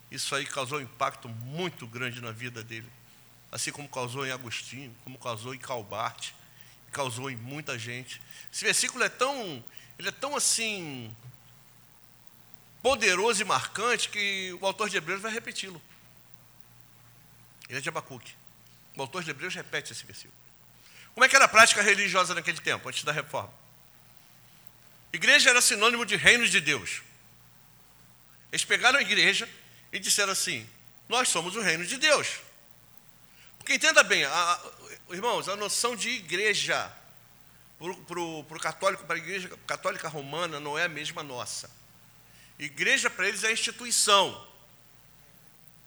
Isso 0.10 0.34
aí 0.34 0.46
causou 0.46 0.80
um 0.80 0.84
impacto 0.84 1.28
muito 1.28 1.86
grande 1.86 2.22
na 2.22 2.32
vida 2.32 2.64
dele, 2.64 2.90
assim 3.52 3.72
como 3.72 3.90
causou 3.90 4.26
em 4.26 4.32
Agostinho, 4.32 4.96
como 5.04 5.18
causou 5.18 5.54
em 5.54 5.60
Calbarte, 5.60 6.34
causou 6.92 7.30
em 7.30 7.36
muita 7.36 7.78
gente. 7.78 8.22
Esse 8.52 8.66
versículo 8.66 9.04
é 9.04 9.10
tão, 9.10 9.64
ele 9.98 10.10
é 10.10 10.12
tão 10.12 10.36
assim 10.36 11.16
poderoso 12.82 13.42
e 13.42 13.46
marcante 13.46 14.10
que 14.10 14.58
o 14.62 14.66
autor 14.66 14.90
de 14.90 14.98
Hebreus 14.98 15.22
vai 15.22 15.32
repeti-lo. 15.32 15.82
Ele 17.68 17.80
é 17.80 17.82
de 17.82 17.90
Abacuque. 17.90 18.34
O 18.96 19.02
autor 19.02 19.24
de 19.24 19.30
Hebreus 19.30 19.54
repete 19.54 19.92
esse 19.92 20.06
versículo. 20.06 20.34
Como 21.14 21.26
é 21.26 21.30
que 21.30 21.36
era 21.36 21.46
a 21.46 21.50
prática 21.50 21.82
religiosa 21.82 22.34
naquele 22.34 22.60
tempo, 22.62 22.88
antes 22.88 23.04
da 23.04 23.12
reforma? 23.12 23.54
Igreja 25.12 25.50
era 25.50 25.62
sinônimo 25.62 26.06
de 26.06 26.16
reino 26.16 26.48
de 26.48 26.62
Deus. 26.62 27.02
Eles 28.52 28.64
pegaram 28.64 29.00
a 29.00 29.02
igreja 29.02 29.50
e 29.92 30.00
disseram 30.00 30.32
assim: 30.32 30.68
Nós 31.10 31.30
somos 31.30 31.56
o 31.56 31.62
reino 31.62 31.86
de 31.86 31.98
Deus. 31.98 32.40
Porque 33.58 33.74
entenda 33.74 34.04
bem, 34.04 34.24
a, 34.24 34.62
irmãos, 35.10 35.48
a 35.48 35.56
noção 35.56 35.96
de 35.96 36.10
igreja 36.10 36.92
para 37.78 38.20
o 38.20 38.60
católico, 38.60 39.06
para 39.06 39.16
a 39.16 39.20
igreja 39.20 39.50
católica 39.68 40.08
romana, 40.08 40.60
não 40.60 40.78
é 40.78 40.86
a 40.86 40.90
mesma 40.90 41.24
nossa. 41.24 41.70
Igreja 42.58 43.10
para 43.10 43.28
eles 43.28 43.44
é 43.44 43.52
instituição. 43.52 44.48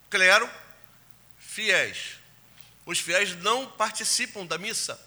Clero, 0.09 0.48
fiéis. 1.38 2.18
Os 2.87 2.98
fiéis 2.98 3.35
não 3.37 3.70
participam 3.70 4.46
da 4.46 4.56
missa. 4.56 5.00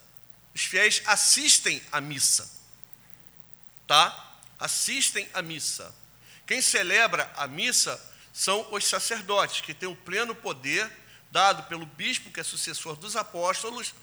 Os 0.53 0.63
fiéis 0.65 1.01
assistem 1.05 1.81
à 1.91 2.01
missa. 2.01 2.49
Tá? 3.87 4.37
Assistem 4.59 5.27
à 5.33 5.41
missa. 5.41 5.93
Quem 6.45 6.61
celebra 6.61 7.31
a 7.35 7.47
missa 7.47 7.99
são 8.33 8.67
os 8.73 8.85
sacerdotes, 8.85 9.61
que 9.61 9.73
têm 9.73 9.87
o 9.87 9.95
pleno 9.95 10.35
poder 10.35 10.91
dado 11.31 11.63
pelo 11.63 11.85
bispo, 11.85 12.29
que 12.29 12.39
é 12.39 12.43
sucessor 12.43 12.95
dos 12.95 13.15
apóstolos, 13.15 13.93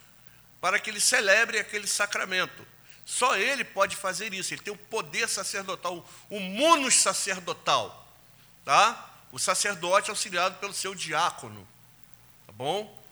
para 0.61 0.79
que 0.79 0.91
ele 0.91 1.01
celebre 1.01 1.59
aquele 1.59 1.87
sacramento. 1.87 2.67
Só 3.05 3.37
ele 3.37 3.65
pode 3.65 3.97
fazer 3.97 4.33
isso, 4.35 4.55
ele 4.55 4.63
tem 4.63 4.73
o 4.73 4.77
poder 4.77 5.29
sacerdotal, 5.29 6.09
o 6.29 6.39
munus 6.39 6.95
sacerdotal. 6.95 8.09
Tá? 8.65 9.11
O 9.33 9.39
sacerdote 9.39 10.11
auxiliado 10.11 10.59
pelo 10.59 10.75
seu 10.75 10.95
diácono. 10.95 11.67
Tá 12.47 12.53
bom? 12.53 13.03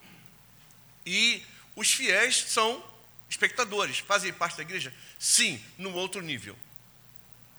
E 1.05 1.43
os 1.75 1.91
fiéis 1.91 2.37
são 2.47 2.83
espectadores, 3.29 3.99
fazem 3.99 4.31
parte 4.31 4.57
da 4.57 4.63
igreja? 4.63 4.93
Sim, 5.17 5.61
no 5.77 5.93
outro 5.93 6.21
nível. 6.21 6.57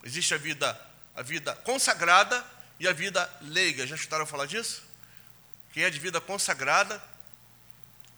Existe 0.03 0.33
a 0.33 0.39
vida, 0.39 0.81
a 1.15 1.23
vida 1.23 1.55
consagrada 1.57 2.45
e 2.79 2.89
a 2.89 2.93
vida 2.93 3.31
leiga. 3.43 3.87
Já 3.87 3.97
escutaram 3.97 4.25
falar 4.25 4.47
disso? 4.47 4.83
Quem 5.73 5.85
é 5.85 5.91
de 5.91 5.99
vida 5.99 6.21
consagrada 6.21 7.03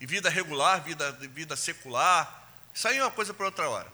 e 0.03 0.05
vida 0.05 0.29
regular, 0.29 0.83
vida, 0.83 1.13
vida 1.13 1.55
secular, 1.55 2.51
isso 2.73 2.85
aí 2.89 2.97
é 2.97 3.01
uma 3.01 3.09
coisa 3.09 3.33
para 3.33 3.45
outra 3.45 3.69
hora. 3.69 3.87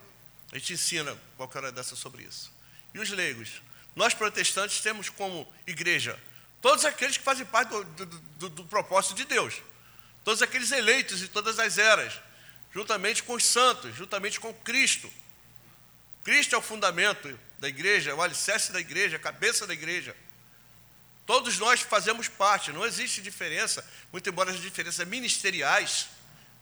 A 0.51 0.57
gente 0.57 0.73
ensina 0.73 1.15
qualquer 1.37 1.59
hora 1.59 1.71
dessa 1.71 1.95
sobre 1.95 2.23
isso. 2.23 2.51
E 2.95 2.97
os 2.97 3.11
leigos? 3.11 3.61
Nós 3.95 4.15
protestantes 4.15 4.81
temos 4.81 5.07
como 5.07 5.47
igreja 5.67 6.19
todos 6.63 6.83
aqueles 6.83 7.15
que 7.15 7.23
fazem 7.23 7.45
parte 7.45 7.69
do, 7.69 7.83
do, 7.83 8.05
do, 8.07 8.49
do 8.49 8.65
propósito 8.65 9.13
de 9.13 9.23
Deus, 9.23 9.61
todos 10.23 10.41
aqueles 10.41 10.71
eleitos 10.71 11.19
de 11.19 11.27
todas 11.27 11.59
as 11.59 11.77
eras, 11.77 12.19
juntamente 12.73 13.21
com 13.21 13.33
os 13.33 13.45
santos, 13.45 13.95
juntamente 13.95 14.39
com 14.39 14.51
Cristo. 14.51 15.07
Cristo 16.23 16.55
é 16.55 16.57
o 16.57 16.61
fundamento 16.63 17.39
da 17.59 17.69
igreja, 17.69 18.09
é 18.09 18.13
o 18.15 18.21
alicerce 18.23 18.71
da 18.71 18.79
igreja, 18.79 19.17
a 19.17 19.19
cabeça 19.19 19.67
da 19.67 19.73
igreja. 19.75 20.15
Todos 21.29 21.59
nós 21.59 21.81
fazemos 21.81 22.27
parte, 22.27 22.71
não 22.71 22.83
existe 22.83 23.21
diferença, 23.21 23.87
muito 24.11 24.27
embora 24.27 24.49
as 24.49 24.59
diferenças 24.59 25.07
ministeriais, 25.07 26.07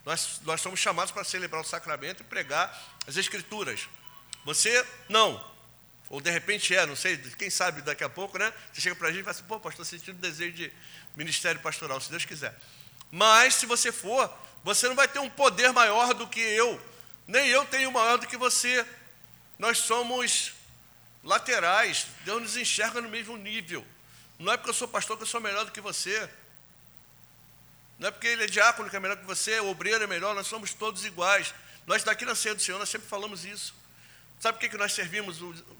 nós, 0.03 0.41
nós 0.43 0.59
somos 0.59 0.77
chamados 0.77 1.09
para 1.09 1.23
celebrar 1.23 1.61
o 1.61 1.63
sacramento 1.63 2.19
e 2.19 2.25
pregar 2.25 2.77
as 3.07 3.15
escrituras. 3.15 3.87
Você 4.43 4.85
não, 5.07 5.41
ou 6.09 6.19
de 6.19 6.29
repente 6.29 6.75
é, 6.75 6.85
não 6.85 6.97
sei, 6.97 7.15
quem 7.37 7.49
sabe 7.49 7.81
daqui 7.81 8.03
a 8.03 8.09
pouco, 8.09 8.37
né? 8.37 8.51
Você 8.73 8.81
chega 8.81 8.95
para 8.97 9.07
a 9.07 9.11
gente 9.11 9.21
e 9.21 9.23
fala 9.23 9.37
assim, 9.37 9.45
pô, 9.45 9.57
pastor, 9.57 9.85
sentindo 9.85 10.19
desejo 10.19 10.51
de 10.51 10.73
ministério 11.15 11.61
pastoral, 11.61 12.01
se 12.01 12.11
Deus 12.11 12.25
quiser. 12.25 12.53
Mas 13.09 13.55
se 13.55 13.65
você 13.65 13.89
for, 13.89 14.29
você 14.65 14.89
não 14.89 14.95
vai 14.95 15.07
ter 15.07 15.19
um 15.19 15.29
poder 15.29 15.71
maior 15.71 16.13
do 16.13 16.27
que 16.27 16.41
eu, 16.41 16.77
nem 17.25 17.47
eu 17.47 17.63
tenho 17.63 17.89
maior 17.89 18.17
do 18.17 18.27
que 18.27 18.35
você. 18.35 18.85
Nós 19.57 19.77
somos 19.77 20.51
laterais, 21.23 22.05
Deus 22.25 22.41
nos 22.41 22.57
enxerga 22.57 22.99
no 22.99 23.07
mesmo 23.07 23.37
nível. 23.37 23.87
Não 24.39 24.53
é 24.53 24.57
porque 24.57 24.69
eu 24.69 24.73
sou 24.73 24.87
pastor 24.87 25.17
que 25.17 25.23
eu 25.23 25.27
sou 25.27 25.41
melhor 25.41 25.65
do 25.65 25.71
que 25.71 25.81
você. 25.81 26.29
Não 27.97 28.09
é 28.09 28.11
porque 28.11 28.27
ele 28.27 28.43
é 28.43 28.47
diácono 28.47 28.89
que 28.89 28.95
é 28.95 28.99
melhor 28.99 29.17
que 29.17 29.25
você, 29.25 29.59
o 29.59 29.69
obreiro 29.69 30.03
é 30.03 30.07
melhor, 30.07 30.35
nós 30.35 30.47
somos 30.47 30.73
todos 30.73 31.03
iguais. 31.03 31.53
Nós 31.87 32.03
daqui 32.03 32.25
na 32.25 32.35
ceia 32.35 32.53
do 32.53 32.61
Senhor, 32.61 32.77
nós 32.77 32.89
sempre 32.89 33.07
falamos 33.07 33.45
isso. 33.45 33.73
Sabe 34.39 34.59
por 34.59 34.69
que 34.69 34.77
nós 34.77 34.93
servimos 34.93 35.37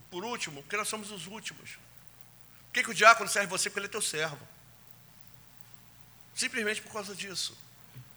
por 0.09 0.23
último? 0.23 0.63
Porque 0.63 0.77
nós 0.77 0.87
somos 0.87 1.11
os 1.11 1.27
últimos. 1.27 1.71
Por 1.71 2.73
que, 2.73 2.83
que 2.83 2.91
o 2.91 2.93
diácono 2.93 3.29
serve 3.29 3.47
você? 3.47 3.69
Porque 3.69 3.79
ele 3.79 3.87
é 3.87 3.89
teu 3.89 4.01
servo. 4.01 4.39
Simplesmente 6.33 6.81
por 6.81 6.91
causa 6.91 7.13
disso. 7.13 7.57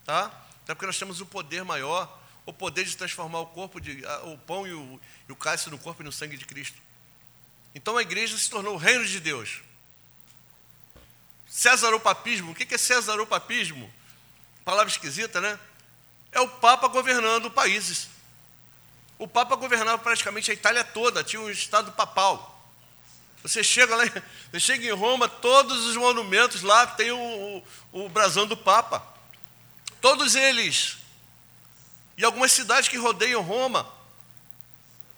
Tá? 0.04 0.26
Até 0.64 0.74
porque 0.74 0.86
nós 0.86 0.98
temos 0.98 1.20
o 1.20 1.26
poder 1.26 1.64
maior, 1.64 2.20
o 2.46 2.52
poder 2.52 2.84
de 2.84 2.96
transformar 2.96 3.40
o 3.40 3.46
corpo, 3.46 3.80
de, 3.80 4.02
o 4.24 4.38
pão 4.38 4.66
e 4.66 4.72
o, 4.72 5.00
e 5.28 5.32
o 5.32 5.36
cálice 5.36 5.68
no 5.68 5.78
corpo 5.78 6.02
e 6.02 6.04
no 6.04 6.12
sangue 6.12 6.36
de 6.36 6.46
Cristo. 6.46 6.80
Então 7.74 7.96
a 7.96 8.02
igreja 8.02 8.36
se 8.38 8.48
tornou 8.48 8.74
o 8.74 8.78
reino 8.78 9.04
de 9.04 9.20
Deus. 9.20 9.62
Césaropapismo, 11.50 12.52
o 12.52 12.54
que 12.54 12.72
é 12.72 12.78
Césaropapismo? 12.78 13.92
Palavra 14.64 14.88
esquisita, 14.88 15.40
né? 15.40 15.58
É 16.30 16.40
o 16.40 16.48
Papa 16.48 16.86
governando 16.86 17.50
países. 17.50 18.08
O 19.18 19.26
Papa 19.26 19.56
governava 19.56 19.98
praticamente 19.98 20.52
a 20.52 20.54
Itália 20.54 20.84
toda, 20.84 21.24
tinha 21.24 21.42
um 21.42 21.50
estado 21.50 21.90
papal. 21.90 22.64
Você 23.42 23.64
chega 23.64 23.96
lá, 23.96 24.04
você 24.52 24.60
chega 24.60 24.86
em 24.86 24.92
Roma, 24.92 25.28
todos 25.28 25.86
os 25.86 25.96
monumentos 25.96 26.62
lá 26.62 26.86
tem 26.86 27.10
o, 27.10 27.18
o, 27.92 28.04
o 28.04 28.08
brasão 28.08 28.46
do 28.46 28.56
Papa. 28.56 29.04
Todos 30.00 30.36
eles. 30.36 30.98
E 32.16 32.24
algumas 32.24 32.52
cidades 32.52 32.88
que 32.88 32.96
rodeiam 32.96 33.42
Roma. 33.42 33.92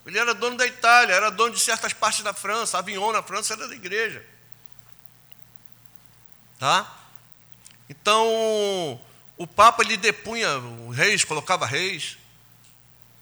Ele 0.06 0.18
era 0.18 0.32
dono 0.32 0.56
da 0.56 0.66
Itália, 0.66 1.14
era 1.14 1.30
dono 1.30 1.52
de 1.54 1.60
certas 1.60 1.92
partes 1.92 2.24
da 2.24 2.32
França. 2.32 2.78
Avignon, 2.78 3.12
na 3.12 3.22
França, 3.22 3.52
era 3.52 3.68
da 3.68 3.74
igreja. 3.74 4.31
Tá? 6.62 6.96
Então, 7.88 8.24
o 9.36 9.48
Papa 9.48 9.82
ele 9.82 9.96
depunha 9.96 10.48
reis, 10.94 11.24
colocava 11.24 11.66
reis. 11.66 12.16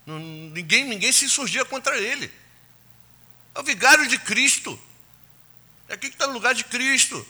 Ninguém, 0.07 0.85
ninguém 0.85 1.11
se 1.11 1.27
surgia 1.27 1.65
contra 1.65 1.97
ele. 1.97 2.31
É 3.55 3.61
o 3.61 3.63
vigário 3.63 4.07
de 4.09 4.19
Cristo. 4.19 4.79
É 5.89 5.95
aquele 5.95 6.11
que 6.11 6.17
está 6.17 6.27
no 6.27 6.35
lugar 6.35 6.55
de 6.55 6.65
Cristo. 6.65 7.27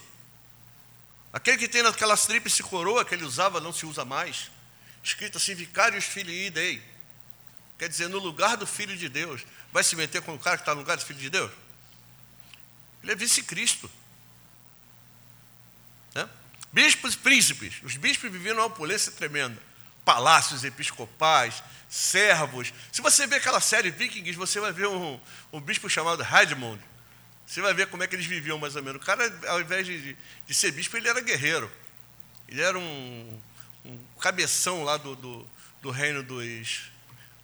Aquele 1.32 1.58
que 1.58 1.68
tem 1.68 1.80
naquelas 1.80 2.26
tríplice 2.26 2.60
coroa 2.64 3.04
que 3.04 3.14
ele 3.14 3.22
usava, 3.22 3.60
não 3.60 3.72
se 3.72 3.86
usa 3.86 4.04
mais. 4.04 4.50
Escrito 5.04 5.38
assim, 5.38 5.54
vicários 5.54 6.06
filii 6.06 6.50
dei. 6.50 6.82
Quer 7.78 7.88
dizer, 7.88 8.08
no 8.08 8.18
lugar 8.18 8.56
do 8.56 8.66
Filho 8.66 8.96
de 8.96 9.08
Deus. 9.08 9.46
Vai 9.72 9.84
se 9.84 9.94
meter 9.94 10.20
com 10.22 10.34
o 10.34 10.38
cara 10.40 10.56
que 10.56 10.62
está 10.62 10.74
no 10.74 10.80
lugar 10.80 10.96
do 10.96 11.04
Filho 11.04 11.20
de 11.20 11.30
Deus? 11.30 11.52
Ele 13.00 13.12
é 13.12 13.14
vice-cristo. 13.14 13.88
Bispos 16.72 17.14
e 17.14 17.18
príncipes. 17.18 17.80
Os 17.82 17.96
bispos 17.96 18.30
viviam 18.30 18.54
numa 18.54 18.66
opulência 18.66 19.10
tremenda. 19.12 19.60
Palácios 20.04 20.64
episcopais, 20.64 21.62
servos. 21.88 22.72
Se 22.92 23.02
você 23.02 23.26
ver 23.26 23.36
aquela 23.36 23.60
série 23.60 23.90
Vikings, 23.90 24.38
você 24.38 24.60
vai 24.60 24.72
ver 24.72 24.86
um, 24.86 25.20
um 25.52 25.60
bispo 25.60 25.90
chamado 25.90 26.22
Heidmund. 26.22 26.80
Você 27.46 27.60
vai 27.60 27.74
ver 27.74 27.88
como 27.88 28.04
é 28.04 28.06
que 28.06 28.14
eles 28.14 28.26
viviam 28.26 28.58
mais 28.58 28.76
ou 28.76 28.82
menos. 28.82 29.02
O 29.02 29.04
cara, 29.04 29.24
ao 29.48 29.60
invés 29.60 29.84
de, 29.84 30.16
de 30.46 30.54
ser 30.54 30.70
bispo, 30.70 30.96
ele 30.96 31.08
era 31.08 31.20
guerreiro. 31.20 31.70
Ele 32.48 32.62
era 32.62 32.78
um, 32.78 33.40
um 33.84 33.98
cabeção 34.20 34.84
lá 34.84 34.96
do, 34.96 35.16
do, 35.16 35.50
do 35.82 35.90
reino 35.90 36.22
dos, 36.22 36.82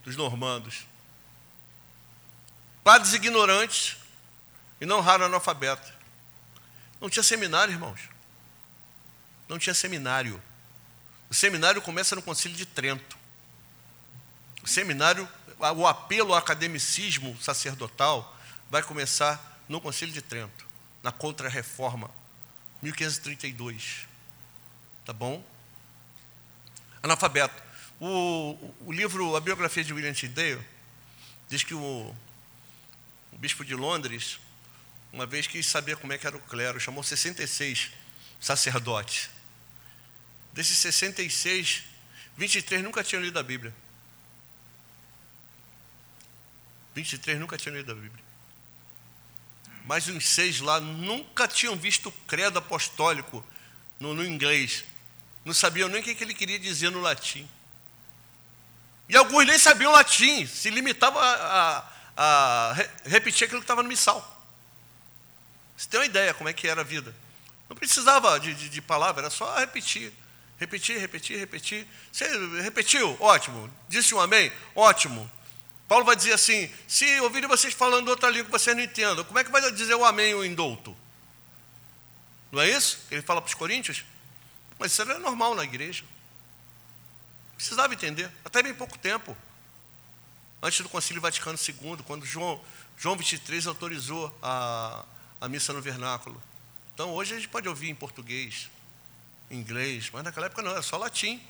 dos 0.04 0.16
normandos. 0.16 0.86
Padres 2.84 3.12
ignorantes 3.14 3.96
e 4.80 4.86
não 4.86 5.00
raro 5.00 5.24
analfabetos. 5.24 5.92
Não 7.00 7.10
tinha 7.10 7.24
seminário, 7.24 7.74
irmãos 7.74 8.15
não 9.48 9.58
tinha 9.58 9.74
seminário. 9.74 10.42
O 11.30 11.34
seminário 11.34 11.82
começa 11.82 12.14
no 12.14 12.22
Concílio 12.22 12.56
de 12.56 12.66
Trento. 12.66 13.16
O 14.62 14.68
seminário, 14.68 15.28
o 15.76 15.86
apelo 15.86 16.32
ao 16.32 16.38
academicismo 16.38 17.36
sacerdotal 17.40 18.36
vai 18.70 18.82
começar 18.82 19.62
no 19.68 19.80
Concílio 19.80 20.14
de 20.14 20.22
Trento, 20.22 20.66
na 21.02 21.12
Contra-Reforma, 21.12 22.10
1532. 22.82 24.06
Tá 25.04 25.12
bom? 25.12 25.44
Analfabeto. 27.02 27.62
O, 28.00 28.74
o 28.80 28.92
livro, 28.92 29.36
a 29.36 29.40
biografia 29.40 29.82
de 29.82 29.92
William 29.92 30.12
Tyndale, 30.12 30.60
diz 31.48 31.62
que 31.62 31.74
o, 31.74 32.14
o 33.32 33.38
bispo 33.38 33.64
de 33.64 33.74
Londres, 33.74 34.38
uma 35.12 35.26
vez 35.26 35.46
quis 35.46 35.66
saber 35.66 35.96
como 35.96 36.12
é 36.12 36.18
que 36.18 36.26
era 36.26 36.36
o 36.36 36.40
clero, 36.40 36.78
chamou 36.80 37.02
66 37.02 37.92
sacerdotes. 38.40 39.30
Desses 40.56 40.78
66, 40.78 41.84
23 42.34 42.82
nunca 42.82 43.04
tinham 43.04 43.22
lido 43.22 43.38
a 43.38 43.42
Bíblia. 43.42 43.74
23 46.94 47.38
nunca 47.38 47.58
tinham 47.58 47.76
lido 47.76 47.92
a 47.92 47.94
Bíblia. 47.94 48.24
Mas 49.84 50.08
uns 50.08 50.26
seis 50.26 50.60
lá 50.60 50.80
nunca 50.80 51.46
tinham 51.46 51.76
visto 51.76 52.08
o 52.08 52.12
credo 52.26 52.58
apostólico 52.58 53.44
no, 54.00 54.14
no 54.14 54.24
inglês. 54.24 54.82
Não 55.44 55.52
sabiam 55.52 55.90
nem 55.90 56.00
o 56.00 56.02
que, 56.02 56.24
ele 56.24 56.32
queria 56.32 56.58
dizer 56.58 56.90
no 56.90 57.02
latim. 57.02 57.46
E 59.10 59.14
alguns 59.16 59.46
nem 59.46 59.58
sabiam 59.58 59.92
latim, 59.92 60.46
se 60.46 60.70
limitavam 60.70 61.20
a, 61.20 61.84
a, 62.16 62.70
a 62.70 62.72
repetir 63.04 63.44
aquilo 63.44 63.60
que 63.60 63.64
estava 63.64 63.82
no 63.82 63.90
missal. 63.90 64.24
Você 65.76 65.86
tem 65.86 66.00
uma 66.00 66.06
ideia 66.06 66.32
como 66.32 66.48
é 66.48 66.54
que 66.54 66.66
era 66.66 66.80
a 66.80 66.84
vida. 66.84 67.14
Não 67.68 67.76
precisava 67.76 68.40
de, 68.40 68.54
de, 68.54 68.70
de 68.70 68.80
palavra, 68.80 69.20
era 69.20 69.30
só 69.30 69.58
repetir. 69.58 70.14
Repetir, 70.58 70.98
repetir, 70.98 71.38
repetir. 71.38 71.86
Você 72.10 72.24
repetiu? 72.62 73.16
Ótimo. 73.20 73.70
Disse 73.88 74.14
um 74.14 74.20
amém? 74.20 74.50
Ótimo. 74.74 75.30
Paulo 75.86 76.04
vai 76.04 76.16
dizer 76.16 76.32
assim: 76.32 76.70
se 76.86 77.20
ouvirem 77.20 77.48
vocês 77.48 77.74
falando 77.74 78.08
outra 78.08 78.28
língua 78.30 78.46
que 78.46 78.50
vocês 78.52 78.74
não 78.74 78.82
entendam, 78.82 79.24
como 79.24 79.38
é 79.38 79.44
que 79.44 79.50
vai 79.50 79.70
dizer 79.72 79.94
o 79.94 80.04
amém 80.04 80.34
o 80.34 80.44
indulto? 80.44 80.96
Não 82.50 82.62
é 82.62 82.70
isso? 82.70 83.00
Ele 83.10 83.22
fala 83.22 83.40
para 83.40 83.48
os 83.48 83.54
coríntios? 83.54 84.04
Mas 84.78 84.92
isso 84.92 85.02
era 85.02 85.18
normal 85.18 85.54
na 85.54 85.64
igreja. 85.64 86.04
Precisava 87.56 87.92
entender, 87.92 88.30
até 88.44 88.62
bem 88.62 88.74
pouco 88.74 88.98
tempo. 88.98 89.36
Antes 90.62 90.80
do 90.80 90.88
Concílio 90.88 91.20
Vaticano 91.20 91.58
II, 91.58 91.98
quando 92.06 92.24
João, 92.24 92.62
João 92.96 93.16
23 93.16 93.66
autorizou 93.66 94.36
a, 94.42 95.04
a 95.40 95.48
missa 95.48 95.72
no 95.72 95.80
vernáculo. 95.80 96.42
Então 96.94 97.10
hoje 97.12 97.34
a 97.34 97.36
gente 97.36 97.48
pode 97.48 97.68
ouvir 97.68 97.90
em 97.90 97.94
português, 97.94 98.70
inglês, 99.50 100.10
mas 100.12 100.24
naquela 100.24 100.46
época 100.46 100.62
não, 100.62 100.72
era 100.72 100.82
só 100.82 100.96
latim. 100.96 101.40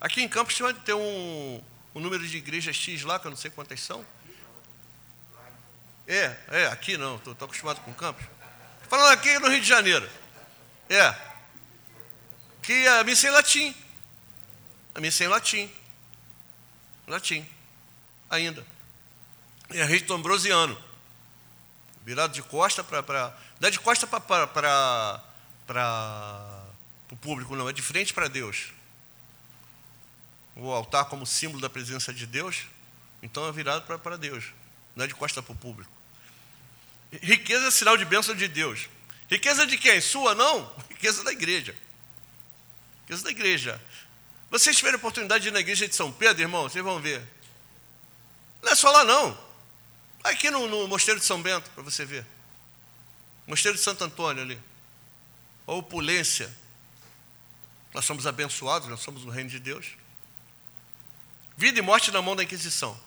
Aqui 0.00 0.22
em 0.22 0.28
Campos 0.28 0.56
ter 0.84 0.94
um, 0.94 1.62
um 1.94 2.00
número 2.00 2.26
de 2.26 2.36
igrejas 2.36 2.74
X 2.76 3.02
lá, 3.02 3.18
que 3.18 3.26
eu 3.26 3.30
não 3.30 3.36
sei 3.36 3.50
quantas 3.50 3.80
são. 3.80 4.04
É, 6.06 6.36
é, 6.48 6.66
aqui 6.66 6.96
não, 6.96 7.16
estou 7.16 7.34
acostumado 7.34 7.80
com 7.82 7.92
Campos. 7.94 8.24
Falando 8.88 9.12
aqui 9.12 9.38
no 9.38 9.48
Rio 9.48 9.60
de 9.60 9.68
Janeiro. 9.68 10.08
É. 10.88 11.14
Que 12.62 12.86
a 12.88 13.04
missa 13.04 13.28
é 13.28 13.30
em 13.30 13.32
latim. 13.32 13.74
A 14.94 15.00
missa 15.00 15.22
é 15.22 15.26
em 15.26 15.30
latim. 15.30 15.70
Latim. 17.06 17.48
Ainda. 18.28 18.66
É 19.68 19.84
rito 19.84 20.12
ambrosiano. 20.12 20.76
Virado 22.04 22.32
de 22.32 22.42
costa 22.42 22.82
para. 22.82 23.36
Não 23.60 23.68
é 23.68 23.70
de 23.70 23.78
costa 23.78 24.06
para 24.06 25.22
o 27.14 27.18
público, 27.18 27.56
não. 27.56 27.68
É 27.68 27.72
de 27.72 27.82
frente 27.82 28.12
para 28.14 28.28
Deus. 28.28 28.72
O 30.54 30.70
altar 30.70 31.06
como 31.06 31.26
símbolo 31.26 31.60
da 31.60 31.70
presença 31.70 32.12
de 32.12 32.26
Deus. 32.26 32.66
Então 33.22 33.46
é 33.46 33.52
virado 33.52 33.98
para 33.98 34.16
Deus. 34.16 34.44
Não 34.94 35.04
é 35.04 35.08
de 35.08 35.14
costa 35.14 35.42
para 35.42 35.52
o 35.52 35.56
público. 35.56 35.90
Riqueza 37.12 37.66
é 37.66 37.70
sinal 37.70 37.96
de 37.96 38.04
bênção 38.04 38.34
de 38.34 38.46
Deus. 38.46 38.88
Riqueza 39.28 39.66
de 39.66 39.76
quem? 39.76 40.00
Sua, 40.00 40.34
não? 40.34 40.72
Riqueza 40.88 41.24
da 41.24 41.32
igreja. 41.32 41.74
Riqueza 43.02 43.24
da 43.24 43.30
igreja. 43.30 43.82
Vocês 44.50 44.76
tiverem 44.76 44.96
oportunidade 44.96 45.42
de 45.42 45.48
ir 45.48 45.52
na 45.52 45.60
igreja 45.60 45.86
de 45.88 45.94
São 45.94 46.10
Pedro, 46.10 46.42
irmão, 46.42 46.64
vocês 46.64 46.84
vão 46.84 47.00
ver. 47.00 47.22
Não 48.62 48.72
é 48.72 48.74
só 48.74 48.90
lá, 48.90 49.04
não. 49.04 49.38
Aqui 50.24 50.50
no, 50.50 50.68
no 50.68 50.88
Mosteiro 50.88 51.18
de 51.18 51.26
São 51.26 51.40
Bento, 51.40 51.70
para 51.70 51.82
você 51.82 52.04
ver. 52.04 52.26
Mosteiro 53.46 53.76
de 53.76 53.82
Santo 53.82 54.04
Antônio 54.04 54.42
ali. 54.42 54.60
A 55.66 55.72
opulência. 55.72 56.54
Nós 57.92 58.04
somos 58.04 58.26
abençoados, 58.26 58.88
nós 58.88 59.00
somos 59.00 59.24
no 59.24 59.30
reino 59.30 59.50
de 59.50 59.58
Deus. 59.58 59.96
Vida 61.56 61.78
e 61.78 61.82
morte 61.82 62.10
na 62.10 62.22
mão 62.22 62.36
da 62.36 62.42
Inquisição. 62.42 62.98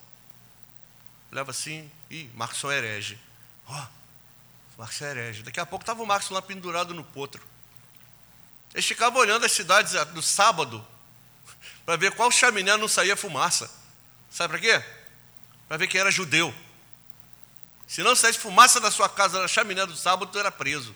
Leva 1.31 1.51
assim, 1.51 1.89
e 2.09 2.29
Marcos 2.35 2.63
é 2.65 2.77
herege. 2.77 3.19
Ó, 3.65 3.73
oh, 3.73 3.87
Marcos 4.77 5.01
é 5.01 5.09
herege. 5.11 5.43
Daqui 5.43 5.59
a 5.59 5.65
pouco 5.65 5.83
estava 5.83 6.03
o 6.03 6.05
Marcos 6.05 6.29
lá 6.29 6.41
pendurado 6.41 6.93
no 6.93 7.03
potro. 7.03 7.41
Eles 8.73 8.85
ficavam 8.85 9.19
olhando 9.19 9.45
as 9.45 9.51
cidades 9.51 9.93
no 10.13 10.21
sábado, 10.21 10.85
para 11.85 11.95
ver 11.95 12.11
qual 12.11 12.29
chaminé 12.29 12.75
não 12.77 12.87
saía 12.87 13.15
fumaça. 13.15 13.71
Sabe 14.29 14.57
para 14.57 14.59
quê? 14.59 14.85
Para 15.67 15.77
ver 15.77 15.87
quem 15.87 16.01
era 16.01 16.11
judeu. 16.11 16.53
Se 17.87 18.01
não 18.01 18.15
saísse 18.15 18.39
fumaça 18.39 18.79
da 18.79 18.89
sua 18.89 19.07
casa 19.07 19.39
na 19.39 19.47
chaminé 19.47 19.85
do 19.85 19.95
sábado, 19.95 20.31
tu 20.31 20.39
era 20.39 20.51
preso. 20.51 20.95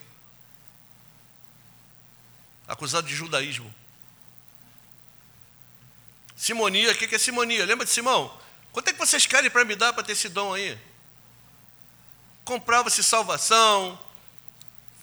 Acusado 2.68 3.08
de 3.08 3.16
judaísmo. 3.16 3.74
Simonia, 6.36 6.92
o 6.92 6.94
que 6.94 7.12
é 7.12 7.18
simonia? 7.18 7.64
Lembra 7.64 7.84
de 7.84 7.90
Simão? 7.90 8.38
Quanto 8.70 8.88
é 8.88 8.92
que 8.92 8.98
vocês 8.98 9.26
querem 9.26 9.50
para 9.50 9.64
me 9.64 9.74
dar 9.74 9.92
para 9.92 10.04
ter 10.04 10.12
esse 10.12 10.28
dom 10.28 10.54
aí? 10.54 10.78
Comprava-se 12.44 13.02
salvação. 13.02 13.98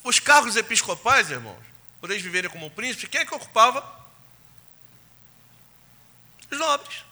Os 0.03 0.19
cargos 0.19 0.55
episcopais, 0.55 1.31
irmãos, 1.31 1.61
por 1.99 2.09
eles 2.09 2.21
viverem 2.21 2.49
como 2.49 2.69
príncipe, 2.69 3.07
quem 3.07 3.21
é 3.21 3.25
que 3.25 3.33
ocupava? 3.33 3.83
Os 6.49 6.57
nobres. 6.57 7.03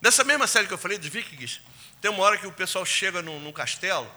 Nessa 0.00 0.22
mesma 0.22 0.46
série 0.46 0.68
que 0.68 0.74
eu 0.74 0.78
falei 0.78 0.98
dos 0.98 1.08
vikings, 1.08 1.60
tem 2.00 2.10
uma 2.10 2.22
hora 2.22 2.38
que 2.38 2.46
o 2.46 2.52
pessoal 2.52 2.84
chega 2.84 3.22
num, 3.22 3.40
num 3.40 3.52
castelo, 3.52 4.10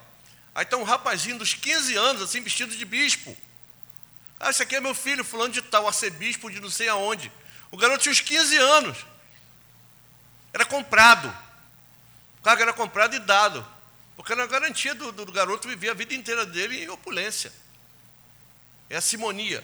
aí 0.54 0.64
está 0.64 0.78
um 0.78 0.84
rapazinho 0.84 1.38
dos 1.38 1.54
15 1.54 1.96
anos, 1.96 2.22
assim, 2.22 2.42
vestido 2.42 2.76
de 2.76 2.86
bispo. 2.86 3.36
Ah, 4.44 4.50
esse 4.50 4.62
aqui 4.62 4.76
é 4.76 4.82
meu 4.82 4.94
filho, 4.94 5.24
fulano 5.24 5.54
de 5.54 5.62
tal, 5.62 5.88
arcebispo 5.88 6.52
de 6.52 6.60
não 6.60 6.70
sei 6.70 6.90
aonde. 6.90 7.32
O 7.72 7.78
garoto 7.78 8.04
tinha 8.04 8.12
uns 8.12 8.20
15 8.20 8.58
anos. 8.58 8.98
Era 10.52 10.66
comprado. 10.66 11.34
O 12.40 12.44
cargo 12.44 12.62
era 12.62 12.74
comprado 12.74 13.16
e 13.16 13.20
dado. 13.20 13.66
Porque 14.18 14.34
era 14.34 14.44
a 14.44 14.48
garantia 14.48 14.94
do, 14.94 15.14
do, 15.14 15.24
do 15.24 15.32
garoto 15.32 15.68
viver 15.70 15.92
a 15.92 15.94
vida 15.94 16.14
inteira 16.14 16.46
dele 16.46 16.84
em 16.84 16.90
opulência. 16.90 17.54
É 18.90 18.98
a 18.98 19.02
simonia. 19.02 19.64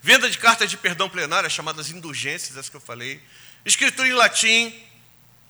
Venda 0.00 0.30
de 0.30 0.38
cartas 0.38 0.70
de 0.70 0.78
perdão 0.78 1.10
plenária, 1.10 1.50
chamadas 1.50 1.90
indulgências, 1.90 2.56
essa 2.56 2.70
que 2.70 2.76
eu 2.78 2.80
falei. 2.80 3.22
Escritura 3.62 4.08
em 4.08 4.14
latim. 4.14 4.88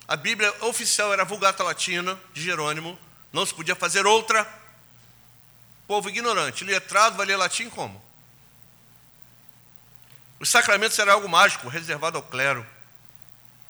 A 0.08 0.16
Bíblia 0.16 0.52
oficial 0.64 1.12
era 1.12 1.22
a 1.22 1.24
Vulgata 1.24 1.62
Latina, 1.62 2.20
de 2.34 2.42
Jerônimo. 2.42 2.98
Não 3.32 3.46
se 3.46 3.54
podia 3.54 3.76
fazer 3.76 4.04
outra. 4.04 4.61
Povo 5.92 6.08
ignorante. 6.08 6.64
Letrado 6.64 7.18
vai 7.18 7.26
ler 7.26 7.36
latim 7.36 7.68
como? 7.68 8.02
Os 10.40 10.48
sacramentos 10.48 10.98
eram 10.98 11.12
algo 11.12 11.28
mágico, 11.28 11.68
reservado 11.68 12.16
ao 12.16 12.22
clero. 12.22 12.66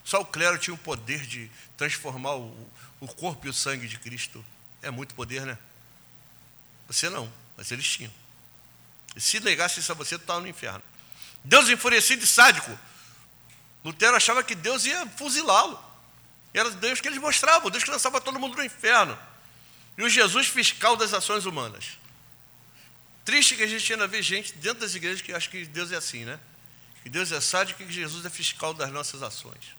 Só 0.04 0.20
o 0.20 0.24
clero 0.24 0.56
tinha 0.56 0.72
o 0.72 0.78
poder 0.78 1.26
de 1.26 1.50
transformar 1.76 2.36
o, 2.36 2.70
o 3.00 3.08
corpo 3.08 3.48
e 3.48 3.50
o 3.50 3.52
sangue 3.52 3.88
de 3.88 3.98
Cristo. 3.98 4.44
É 4.82 4.88
muito 4.88 5.16
poder, 5.16 5.44
né? 5.44 5.58
Você 6.86 7.10
não, 7.10 7.28
mas 7.56 7.72
eles 7.72 7.88
tinham. 7.88 8.12
E 9.16 9.20
se 9.20 9.40
negasse 9.40 9.80
isso 9.80 9.90
a 9.90 9.94
você, 9.96 10.16
tu 10.16 10.20
estava 10.20 10.38
no 10.38 10.46
inferno. 10.46 10.82
Deus 11.42 11.68
enfurecido 11.68 12.22
e 12.22 12.26
sádico. 12.28 12.70
Lutero 13.84 14.16
achava 14.16 14.44
que 14.44 14.54
Deus 14.54 14.84
ia 14.84 15.08
fuzilá-lo. 15.08 15.76
Era 16.54 16.70
Deus 16.70 17.00
que 17.00 17.08
eles 17.08 17.18
mostravam, 17.18 17.68
Deus 17.68 17.82
que 17.82 17.90
lançava 17.90 18.20
todo 18.20 18.38
mundo 18.38 18.56
no 18.56 18.62
inferno. 18.62 19.18
E 19.98 20.04
o 20.04 20.08
Jesus 20.08 20.46
fiscal 20.46 20.94
das 20.94 21.12
ações 21.12 21.46
humanas. 21.46 22.00
Triste 23.24 23.56
que 23.56 23.62
a 23.62 23.66
gente 23.66 23.92
ainda 23.92 24.06
vê 24.06 24.20
gente 24.20 24.54
dentro 24.54 24.80
das 24.80 24.94
igrejas 24.94 25.20
que 25.22 25.32
acha 25.32 25.48
que 25.48 25.64
Deus 25.64 25.92
é 25.92 25.96
assim, 25.96 26.24
né? 26.24 26.38
Que 27.02 27.08
Deus 27.08 27.30
é 27.32 27.40
sádico 27.40 27.82
e 27.82 27.86
que 27.86 27.92
Jesus 27.92 28.24
é 28.24 28.30
fiscal 28.30 28.74
das 28.74 28.90
nossas 28.90 29.22
ações. 29.22 29.74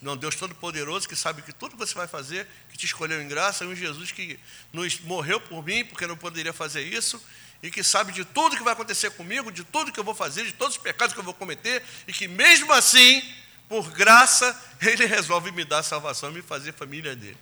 Não, 0.00 0.16
Deus 0.16 0.36
Todo-Poderoso 0.36 1.08
que 1.08 1.16
sabe 1.16 1.42
que 1.42 1.52
tudo 1.52 1.72
que 1.72 1.78
você 1.78 1.94
vai 1.94 2.06
fazer, 2.06 2.46
que 2.70 2.78
te 2.78 2.86
escolheu 2.86 3.20
em 3.20 3.26
graça, 3.26 3.64
é 3.64 3.66
um 3.66 3.74
Jesus 3.74 4.12
que 4.12 4.38
nos 4.72 5.00
morreu 5.00 5.40
por 5.40 5.64
mim, 5.64 5.84
porque 5.84 6.06
não 6.06 6.16
poderia 6.16 6.52
fazer 6.52 6.82
isso, 6.82 7.20
e 7.60 7.70
que 7.70 7.82
sabe 7.82 8.12
de 8.12 8.24
tudo 8.24 8.56
que 8.56 8.62
vai 8.62 8.74
acontecer 8.74 9.10
comigo, 9.10 9.50
de 9.50 9.64
tudo 9.64 9.90
que 9.90 9.98
eu 9.98 10.04
vou 10.04 10.14
fazer, 10.14 10.44
de 10.44 10.52
todos 10.52 10.76
os 10.76 10.82
pecados 10.82 11.12
que 11.12 11.18
eu 11.18 11.24
vou 11.24 11.34
cometer, 11.34 11.82
e 12.06 12.12
que 12.12 12.28
mesmo 12.28 12.72
assim, 12.72 13.22
por 13.68 13.90
graça, 13.90 14.56
Ele 14.80 15.04
resolve 15.06 15.50
me 15.50 15.64
dar 15.64 15.82
salvação 15.82 16.30
e 16.30 16.34
me 16.34 16.42
fazer 16.42 16.72
família 16.72 17.16
dele. 17.16 17.38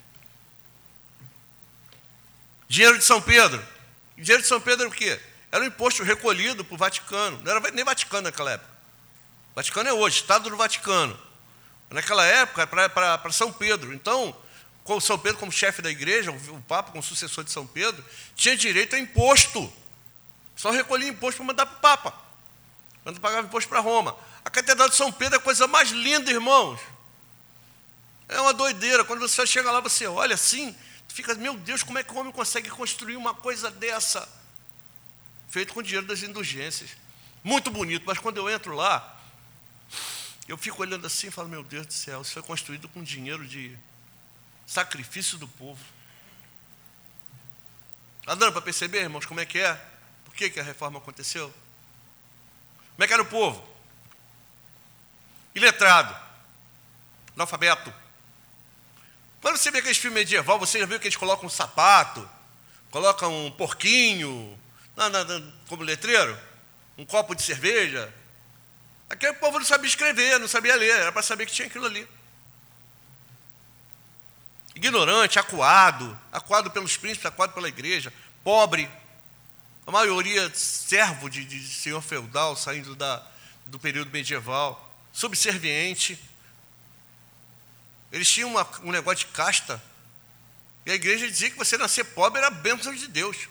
Dinheiro 2.69 2.99
de 2.99 3.05
São 3.05 3.21
Pedro. 3.21 3.63
Dinheiro 4.17 4.43
de 4.43 4.49
São 4.49 4.61
Pedro 4.61 4.87
era 4.87 4.89
o 4.89 4.95
quê? 4.95 5.21
Era 5.53 5.63
um 5.63 5.67
imposto 5.67 6.03
recolhido 6.03 6.65
para 6.65 6.75
o 6.75 6.79
Vaticano. 6.79 7.41
Não 7.45 7.51
era 7.53 7.71
nem 7.71 7.85
Vaticano 7.85 8.23
naquela 8.23 8.53
época. 8.53 8.71
Vaticano 9.55 9.89
é 9.89 9.93
hoje, 9.93 10.17
Estado 10.17 10.51
do 10.51 10.57
Vaticano. 10.57 11.19
Naquela 11.91 12.25
época, 12.25 12.67
para 12.67 13.33
São 13.33 13.53
Pedro. 13.53 13.95
Então, 13.95 14.37
com 14.83 15.01
São 15.01 15.19
Pedro 15.19 15.39
como 15.39 15.53
chefe 15.53 15.83
da 15.83 15.91
igreja, 15.91 16.31
o 16.31 16.63
Papa 16.63 16.91
como 16.91 17.03
sucessor 17.03 17.45
de 17.45 17.51
São 17.51 17.67
Pedro, 17.67 18.05
tinha 18.35 18.57
direito 18.57 18.97
a 18.97 18.99
imposto. 18.99 19.73
Só 20.55 20.71
recolhia 20.71 21.09
imposto 21.09 21.39
para 21.39 21.47
mandar 21.47 21.67
para 21.67 21.77
o 21.77 21.81
Papa. 21.81 22.15
Quando 23.03 23.21
pagava 23.21 23.47
imposto 23.47 23.69
para 23.69 23.81
Roma. 23.81 24.17
A 24.45 24.51
Catedral 24.51 24.89
de 24.89 24.97
São 24.97 25.13
Pedro 25.13 25.37
é 25.37 25.39
a 25.39 25.43
coisa 25.43 25.67
mais 25.67 25.91
linda, 25.91 26.31
irmãos. 26.31 26.81
É 28.29 28.41
uma 28.41 28.53
doideira. 28.53 29.05
Quando 29.05 29.21
você 29.21 29.47
chega 29.47 29.71
lá, 29.71 29.81
você 29.81 30.07
olha 30.07 30.35
assim, 30.35 30.77
fica, 31.17 31.35
meu 31.35 31.57
Deus, 31.57 31.83
como 31.83 31.99
é 31.99 32.03
que 32.03 32.13
o 32.13 32.19
homem 32.19 32.31
consegue 32.31 32.69
construir 32.69 33.17
uma 33.17 33.35
coisa 33.35 33.71
dessa? 33.71 34.29
Feito 35.49 35.73
com 35.73 35.83
dinheiro 35.83 36.07
das 36.07 36.23
indulgências. 36.23 36.91
Muito 37.43 37.71
bonito, 37.71 38.05
mas 38.07 38.19
quando 38.19 38.37
eu 38.37 38.51
entro 38.51 38.75
lá, 38.75 39.15
Eu 40.49 40.57
fico 40.57 40.81
olhando 40.81 41.05
assim 41.05 41.27
e 41.27 41.31
falo, 41.31 41.49
meu 41.49 41.65
Deus 41.65 41.87
do 41.87 41.93
céu, 41.93 42.23
isso 42.23 42.33
foi 42.33 42.43
construído 42.43 42.89
com 42.89 43.03
dinheiro 43.03 43.45
de 43.45 43.77
sacrifício 44.65 45.37
do 45.39 45.49
povo. 45.49 45.85
Está 48.21 48.35
dando 48.35 48.53
para 48.53 48.63
perceber, 48.63 49.01
irmãos, 49.01 49.27
como 49.27 49.41
é 49.41 49.47
que 49.47 49.59
é? 49.59 49.75
Por 50.25 50.35
que, 50.35 50.51
que 50.51 50.61
a 50.61 50.63
reforma 50.63 50.99
aconteceu? 50.99 51.53
Como 52.95 53.03
é 53.03 53.07
que 53.09 53.13
era 53.13 53.23
o 53.23 53.27
povo? 53.27 53.67
Iletrado, 55.53 56.15
analfabeto. 57.35 57.93
Quando 59.47 59.59
você 59.59 59.71
vê 59.71 59.79
aqueles 59.79 59.99
filmes 59.99 60.19
medieval, 60.19 60.59
você 60.59 60.81
já 60.81 60.87
viu 60.87 60.99
que 60.99 61.07
eles 61.07 61.17
colocam 61.17 61.47
um 61.47 61.49
sapato, 61.49 62.29
colocam 62.91 63.47
um 63.47 63.51
porquinho, 63.53 64.59
não, 64.97 65.09
não, 65.09 65.25
não, 65.25 65.53
como 65.69 65.85
letreiro, 65.85 66.37
um 66.99 67.07
copo 67.07 67.33
de 67.33 67.45
cerveja. 67.45 68.13
Aquele 69.09 69.35
povo 69.35 69.61
não 69.61 69.65
sabia 69.65 69.87
escrever, 69.87 70.41
não 70.41 70.49
sabia 70.49 70.75
ler, 70.75 70.91
era 70.91 71.13
para 71.13 71.23
saber 71.23 71.47
que 71.47 71.53
tinha 71.53 71.69
aquilo 71.69 71.87
ali. 71.87 72.09
Ignorante, 74.75 75.39
acuado, 75.39 76.19
acuado 76.33 76.69
pelos 76.73 76.97
príncipes, 76.97 77.27
acuado 77.27 77.53
pela 77.53 77.69
igreja, 77.69 78.13
pobre, 78.43 78.91
a 79.87 79.93
maioria 79.93 80.51
servo 80.57 81.31
de, 81.31 81.45
de 81.45 81.69
senhor 81.69 82.03
feudal, 82.03 82.57
saindo 82.57 82.97
da, 82.97 83.25
do 83.65 83.79
período 83.79 84.11
medieval, 84.11 84.93
subserviente. 85.13 86.19
Eles 88.17 88.31
tinham 88.31 88.49
uma, 88.49 88.67
um 88.83 88.91
negócio 88.91 89.27
de 89.27 89.27
casta. 89.27 89.81
E 90.87 90.91
a 90.91 90.95
igreja 90.95 91.29
dizia 91.29 91.51
que 91.51 91.57
você 91.57 91.77
nascer 91.77 92.03
pobre 92.03 92.39
era 92.39 92.49
bênção 92.49 92.95
de 92.95 93.07
Deus. 93.09 93.47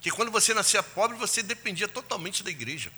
Que 0.00 0.10
quando 0.10 0.30
você 0.30 0.54
nascia 0.54 0.82
pobre, 0.82 1.18
você 1.18 1.42
dependia 1.42 1.86
totalmente 1.86 2.42
da 2.42 2.50
igreja. 2.50 2.90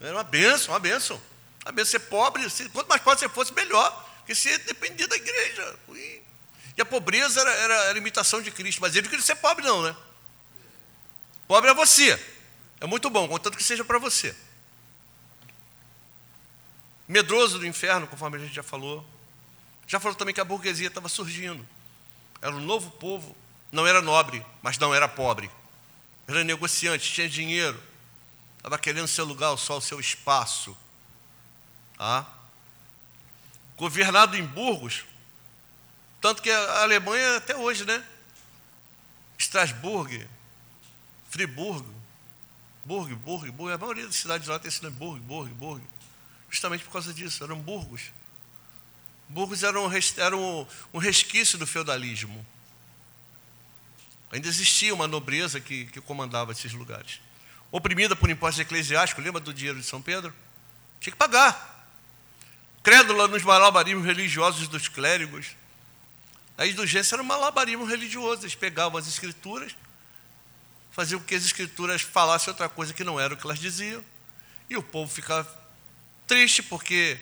Era 0.00 0.14
uma 0.14 0.24
bênção, 0.24 0.74
uma 0.74 0.80
bênção. 0.80 1.22
A 1.64 1.70
bênção 1.70 1.92
ser 1.92 2.00
pobre, 2.00 2.42
quanto 2.72 2.88
mais 2.88 3.00
pobre 3.00 3.20
você 3.20 3.28
fosse, 3.28 3.52
melhor. 3.52 3.92
Porque 4.18 4.34
você 4.34 4.58
dependia 4.58 5.06
da 5.06 5.14
igreja. 5.14 5.78
E 6.76 6.80
a 6.80 6.84
pobreza 6.84 7.40
era, 7.40 7.50
era, 7.52 7.74
era 7.84 7.98
imitação 7.98 8.42
de 8.42 8.50
Cristo. 8.50 8.80
Mas 8.80 8.96
ele 8.96 9.02
não 9.02 9.10
queria 9.10 9.24
ser 9.24 9.36
pobre, 9.36 9.64
não, 9.64 9.82
né? 9.84 9.96
Pobre 11.46 11.70
é 11.70 11.74
você. 11.74 12.20
É 12.80 12.86
muito 12.86 13.08
bom, 13.08 13.28
contanto 13.28 13.56
que 13.56 13.62
seja 13.62 13.84
para 13.84 13.98
você. 13.98 14.34
Medroso 17.08 17.58
do 17.58 17.66
inferno, 17.66 18.06
conforme 18.06 18.36
a 18.36 18.40
gente 18.40 18.54
já 18.54 18.62
falou. 18.62 19.04
Já 19.86 20.00
falou 20.00 20.16
também 20.16 20.34
que 20.34 20.40
a 20.40 20.44
burguesia 20.44 20.88
estava 20.88 21.08
surgindo. 21.08 21.66
Era 22.42 22.54
um 22.54 22.60
novo 22.60 22.90
povo. 22.92 23.36
Não 23.70 23.86
era 23.86 24.02
nobre, 24.02 24.44
mas 24.62 24.78
não 24.78 24.94
era 24.94 25.06
pobre. 25.08 25.50
Era 26.26 26.42
negociante, 26.42 27.12
tinha 27.12 27.28
dinheiro. 27.28 27.80
Estava 28.56 28.78
querendo 28.78 29.06
seu 29.06 29.24
lugar, 29.24 29.56
só 29.56 29.78
o 29.78 29.80
seu 29.80 30.00
espaço. 30.00 30.76
Ah? 31.98 32.26
Governado 33.76 34.36
em 34.36 34.44
Burgos, 34.44 35.04
tanto 36.20 36.42
que 36.42 36.50
a 36.50 36.82
Alemanha, 36.82 37.36
até 37.36 37.54
hoje, 37.54 37.84
né? 37.84 38.04
Estrasburgo, 39.38 40.24
Friburgo, 41.30 41.94
Burg, 42.84 43.14
Burg, 43.14 43.50
Burg, 43.50 43.72
a 43.72 43.78
maioria 43.78 44.06
das 44.06 44.16
cidades 44.16 44.48
lá 44.48 44.58
tem 44.58 44.68
esse 44.68 44.82
nome, 44.82 44.96
Burg, 44.96 45.20
Burg, 45.20 45.52
Burg. 45.54 45.82
Justamente 46.50 46.84
por 46.84 46.92
causa 46.92 47.12
disso, 47.12 47.42
eram 47.44 47.58
burgos. 47.58 48.12
Burgos 49.28 49.62
eram, 49.62 49.90
eram 50.18 50.68
um 50.92 50.98
resquício 50.98 51.58
do 51.58 51.66
feudalismo. 51.66 52.46
Ainda 54.30 54.48
existia 54.48 54.94
uma 54.94 55.08
nobreza 55.08 55.60
que, 55.60 55.86
que 55.86 56.00
comandava 56.00 56.52
esses 56.52 56.72
lugares. 56.72 57.20
Oprimida 57.70 58.14
por 58.14 58.30
impostos 58.30 58.60
eclesiásticos, 58.60 59.24
lembra 59.24 59.40
do 59.40 59.52
dinheiro 59.52 59.80
de 59.80 59.86
São 59.86 60.00
Pedro? 60.00 60.32
Tinha 61.00 61.12
que 61.12 61.18
pagar. 61.18 61.88
Crédula 62.82 63.26
nos 63.26 63.42
malabarismos 63.42 64.04
religiosos 64.04 64.68
dos 64.68 64.88
clérigos. 64.88 65.56
A 66.56 66.66
indulgência 66.66 67.16
era 67.16 67.22
um 67.22 67.26
malabarismo 67.26 67.84
religioso. 67.84 68.42
Eles 68.42 68.54
pegavam 68.54 68.98
as 68.98 69.08
escrituras, 69.08 69.76
faziam 70.92 71.20
com 71.20 71.26
que 71.26 71.34
as 71.34 71.44
escrituras 71.44 72.02
falassem 72.02 72.50
outra 72.50 72.68
coisa 72.68 72.94
que 72.94 73.04
não 73.04 73.18
era 73.18 73.34
o 73.34 73.36
que 73.36 73.44
elas 73.44 73.58
diziam, 73.58 74.04
e 74.70 74.76
o 74.76 74.82
povo 74.82 75.12
ficava 75.12 75.65
triste 76.26 76.62
porque 76.62 77.18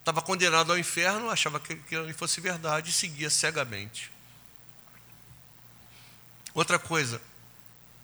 estava 0.00 0.22
condenado 0.22 0.72
ao 0.72 0.78
inferno, 0.78 1.30
achava 1.30 1.58
que 1.58 1.74
aquilo 1.74 2.12
fosse 2.14 2.40
verdade 2.40 2.90
e 2.90 2.92
seguia 2.92 3.28
cegamente. 3.28 4.10
Outra 6.54 6.78
coisa 6.78 7.20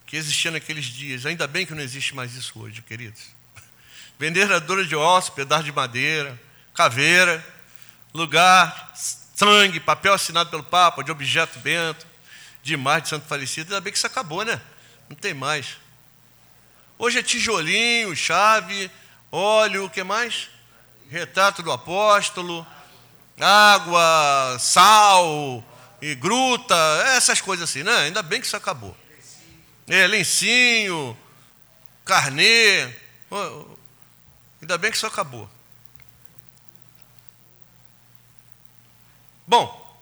que 0.04 0.16
existia 0.16 0.50
naqueles 0.50 0.84
dias, 0.84 1.24
ainda 1.24 1.46
bem 1.46 1.64
que 1.64 1.74
não 1.74 1.80
existe 1.80 2.14
mais 2.14 2.34
isso 2.34 2.60
hoje, 2.60 2.82
queridos. 2.82 3.22
Vendedora 4.18 4.84
de 4.84 4.94
ossos, 4.94 5.30
pedaço 5.30 5.64
de 5.64 5.72
madeira, 5.72 6.38
caveira, 6.74 7.44
lugar, 8.12 8.92
sangue, 9.34 9.80
papel 9.80 10.12
assinado 10.12 10.50
pelo 10.50 10.64
Papa, 10.64 11.02
de 11.02 11.10
objeto 11.10 11.58
bento, 11.60 12.06
de 12.62 12.74
imagem 12.74 13.04
de 13.04 13.08
santo 13.08 13.26
falecido. 13.26 13.72
Ainda 13.72 13.80
bem 13.80 13.92
que 13.92 13.96
isso 13.96 14.06
acabou, 14.06 14.44
né? 14.44 14.60
Não 15.08 15.16
tem 15.16 15.32
mais. 15.32 15.78
Hoje 16.98 17.18
é 17.18 17.22
tijolinho, 17.22 18.14
chave, 18.14 18.90
óleo, 19.32 19.86
o 19.86 19.90
que 19.90 20.04
mais? 20.04 20.50
Retrato 21.10 21.62
do 21.62 21.72
apóstolo, 21.72 22.66
água, 23.40 24.58
sal 24.60 25.64
e 26.00 26.14
gruta, 26.14 26.76
essas 27.16 27.40
coisas 27.40 27.68
assim, 27.68 27.82
né? 27.82 27.96
Ainda 28.02 28.22
bem 28.22 28.40
que 28.40 28.46
isso 28.46 28.56
acabou. 28.56 28.96
É, 29.88 30.06
lencinho, 30.06 31.16
carnê. 32.04 32.84
Ainda 34.60 34.78
bem 34.78 34.90
que 34.90 34.96
isso 34.96 35.06
acabou. 35.06 35.48
Bom, 39.46 39.98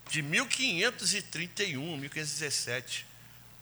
de 0.08 0.22
1531, 0.22 1.96
1517, 1.98 3.06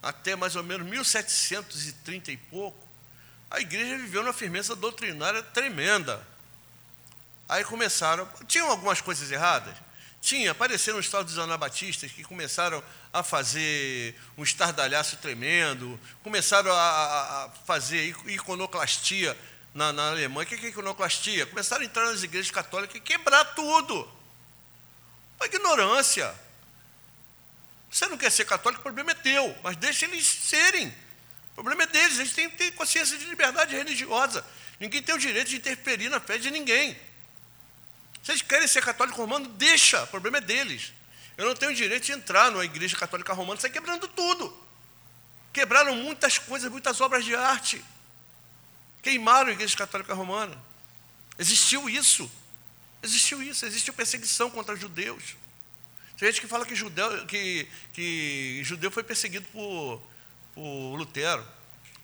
até 0.02 0.36
mais 0.36 0.54
ou 0.54 0.62
menos 0.62 0.86
1730 0.86 2.30
e 2.30 2.36
pouco, 2.36 2.86
a 3.50 3.60
igreja 3.60 3.96
viveu 3.96 4.22
numa 4.22 4.32
firmeza 4.32 4.76
doutrinária 4.76 5.42
tremenda. 5.42 6.26
Aí 7.48 7.64
começaram, 7.64 8.28
tinham 8.46 8.70
algumas 8.70 9.00
coisas 9.00 9.30
erradas? 9.30 9.74
Tinha, 10.24 10.52
apareceram 10.52 10.98
os 10.98 11.06
tal 11.06 11.22
dos 11.22 11.38
anabatistas 11.38 12.10
que 12.10 12.24
começaram 12.24 12.82
a 13.12 13.22
fazer 13.22 14.18
um 14.38 14.42
estardalhaço 14.42 15.18
tremendo, 15.18 16.00
começaram 16.22 16.72
a, 16.72 17.44
a 17.44 17.50
fazer 17.66 18.16
iconoclastia 18.28 19.36
na, 19.74 19.92
na 19.92 20.08
Alemanha. 20.08 20.46
O 20.46 20.48
que 20.48 20.64
é 20.64 20.70
iconoclastia? 20.70 21.44
Começaram 21.44 21.82
a 21.82 21.84
entrar 21.84 22.06
nas 22.06 22.22
igrejas 22.22 22.50
católicas 22.50 22.96
e 22.96 23.00
quebrar 23.00 23.44
tudo. 23.54 24.10
Uma 25.38 25.44
ignorância. 25.44 26.34
Você 27.90 28.06
não 28.06 28.16
quer 28.16 28.32
ser 28.32 28.46
católico, 28.46 28.80
o 28.80 28.82
problema 28.82 29.10
é 29.10 29.14
teu, 29.14 29.54
mas 29.62 29.76
deixa 29.76 30.06
eles 30.06 30.26
serem. 30.26 30.88
O 31.50 31.54
problema 31.54 31.82
é 31.82 31.86
deles, 31.86 32.18
eles 32.18 32.32
têm 32.32 32.48
que 32.48 32.56
ter 32.56 32.70
consciência 32.70 33.18
de 33.18 33.26
liberdade 33.26 33.76
religiosa. 33.76 34.42
Ninguém 34.80 35.02
tem 35.02 35.14
o 35.14 35.18
direito 35.18 35.50
de 35.50 35.56
interferir 35.56 36.08
na 36.08 36.18
fé 36.18 36.38
de 36.38 36.50
ninguém. 36.50 36.98
Eles 38.28 38.42
querem 38.42 38.66
ser 38.66 38.82
católico 38.82 39.18
romano, 39.18 39.48
deixa, 39.48 40.02
o 40.02 40.06
problema 40.06 40.38
é 40.38 40.40
deles. 40.40 40.92
Eu 41.36 41.46
não 41.46 41.54
tenho 41.54 41.74
direito 41.74 42.04
de 42.04 42.12
entrar 42.12 42.50
numa 42.50 42.64
igreja 42.64 42.96
católica 42.96 43.32
romana, 43.32 43.60
sai 43.60 43.70
quebrando 43.70 44.08
tudo. 44.08 44.56
Quebraram 45.52 45.94
muitas 45.96 46.38
coisas, 46.38 46.70
muitas 46.70 47.00
obras 47.00 47.24
de 47.24 47.34
arte. 47.34 47.84
Queimaram 49.02 49.50
a 49.50 49.52
igreja 49.52 49.76
católica 49.76 50.14
romana. 50.14 50.56
Existiu 51.38 51.88
isso. 51.88 52.30
Existiu 53.02 53.42
isso, 53.42 53.66
existiu 53.66 53.92
perseguição 53.92 54.50
contra 54.50 54.74
judeus. 54.74 55.36
Tem 56.16 56.28
gente 56.28 56.40
que 56.40 56.46
fala 56.46 56.64
que 56.64 56.74
judeu, 56.74 57.26
que, 57.26 57.68
que 57.92 58.62
judeu 58.64 58.90
foi 58.90 59.02
perseguido 59.02 59.44
por, 59.52 60.00
por 60.54 60.96
Lutero. 60.96 61.46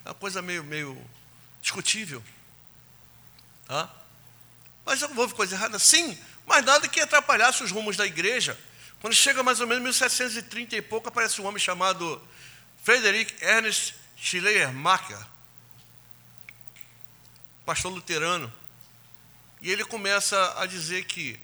É 0.05 0.09
uma 0.09 0.15
coisa 0.15 0.41
meio, 0.41 0.63
meio 0.63 1.01
discutível. 1.61 2.23
Tá? 3.65 3.89
Mas 4.85 5.01
houve 5.01 5.33
coisa 5.33 5.55
errada? 5.55 5.77
Sim, 5.79 6.17
mas 6.45 6.65
nada 6.65 6.87
que 6.87 6.99
atrapalhasse 6.99 7.63
os 7.63 7.71
rumos 7.71 7.95
da 7.95 8.05
igreja. 8.05 8.59
Quando 8.99 9.13
chega 9.13 9.41
mais 9.41 9.59
ou 9.59 9.67
menos 9.67 9.83
1730 9.83 10.75
e 10.75 10.81
pouco, 10.81 11.09
aparece 11.09 11.41
um 11.41 11.45
homem 11.45 11.59
chamado 11.59 12.21
Frederick 12.83 13.43
Ernest 13.43 13.95
Schleiermacher, 14.17 15.17
pastor 17.65 17.91
luterano. 17.91 18.51
E 19.61 19.71
ele 19.71 19.85
começa 19.85 20.59
a 20.59 20.65
dizer 20.65 21.05
que 21.05 21.39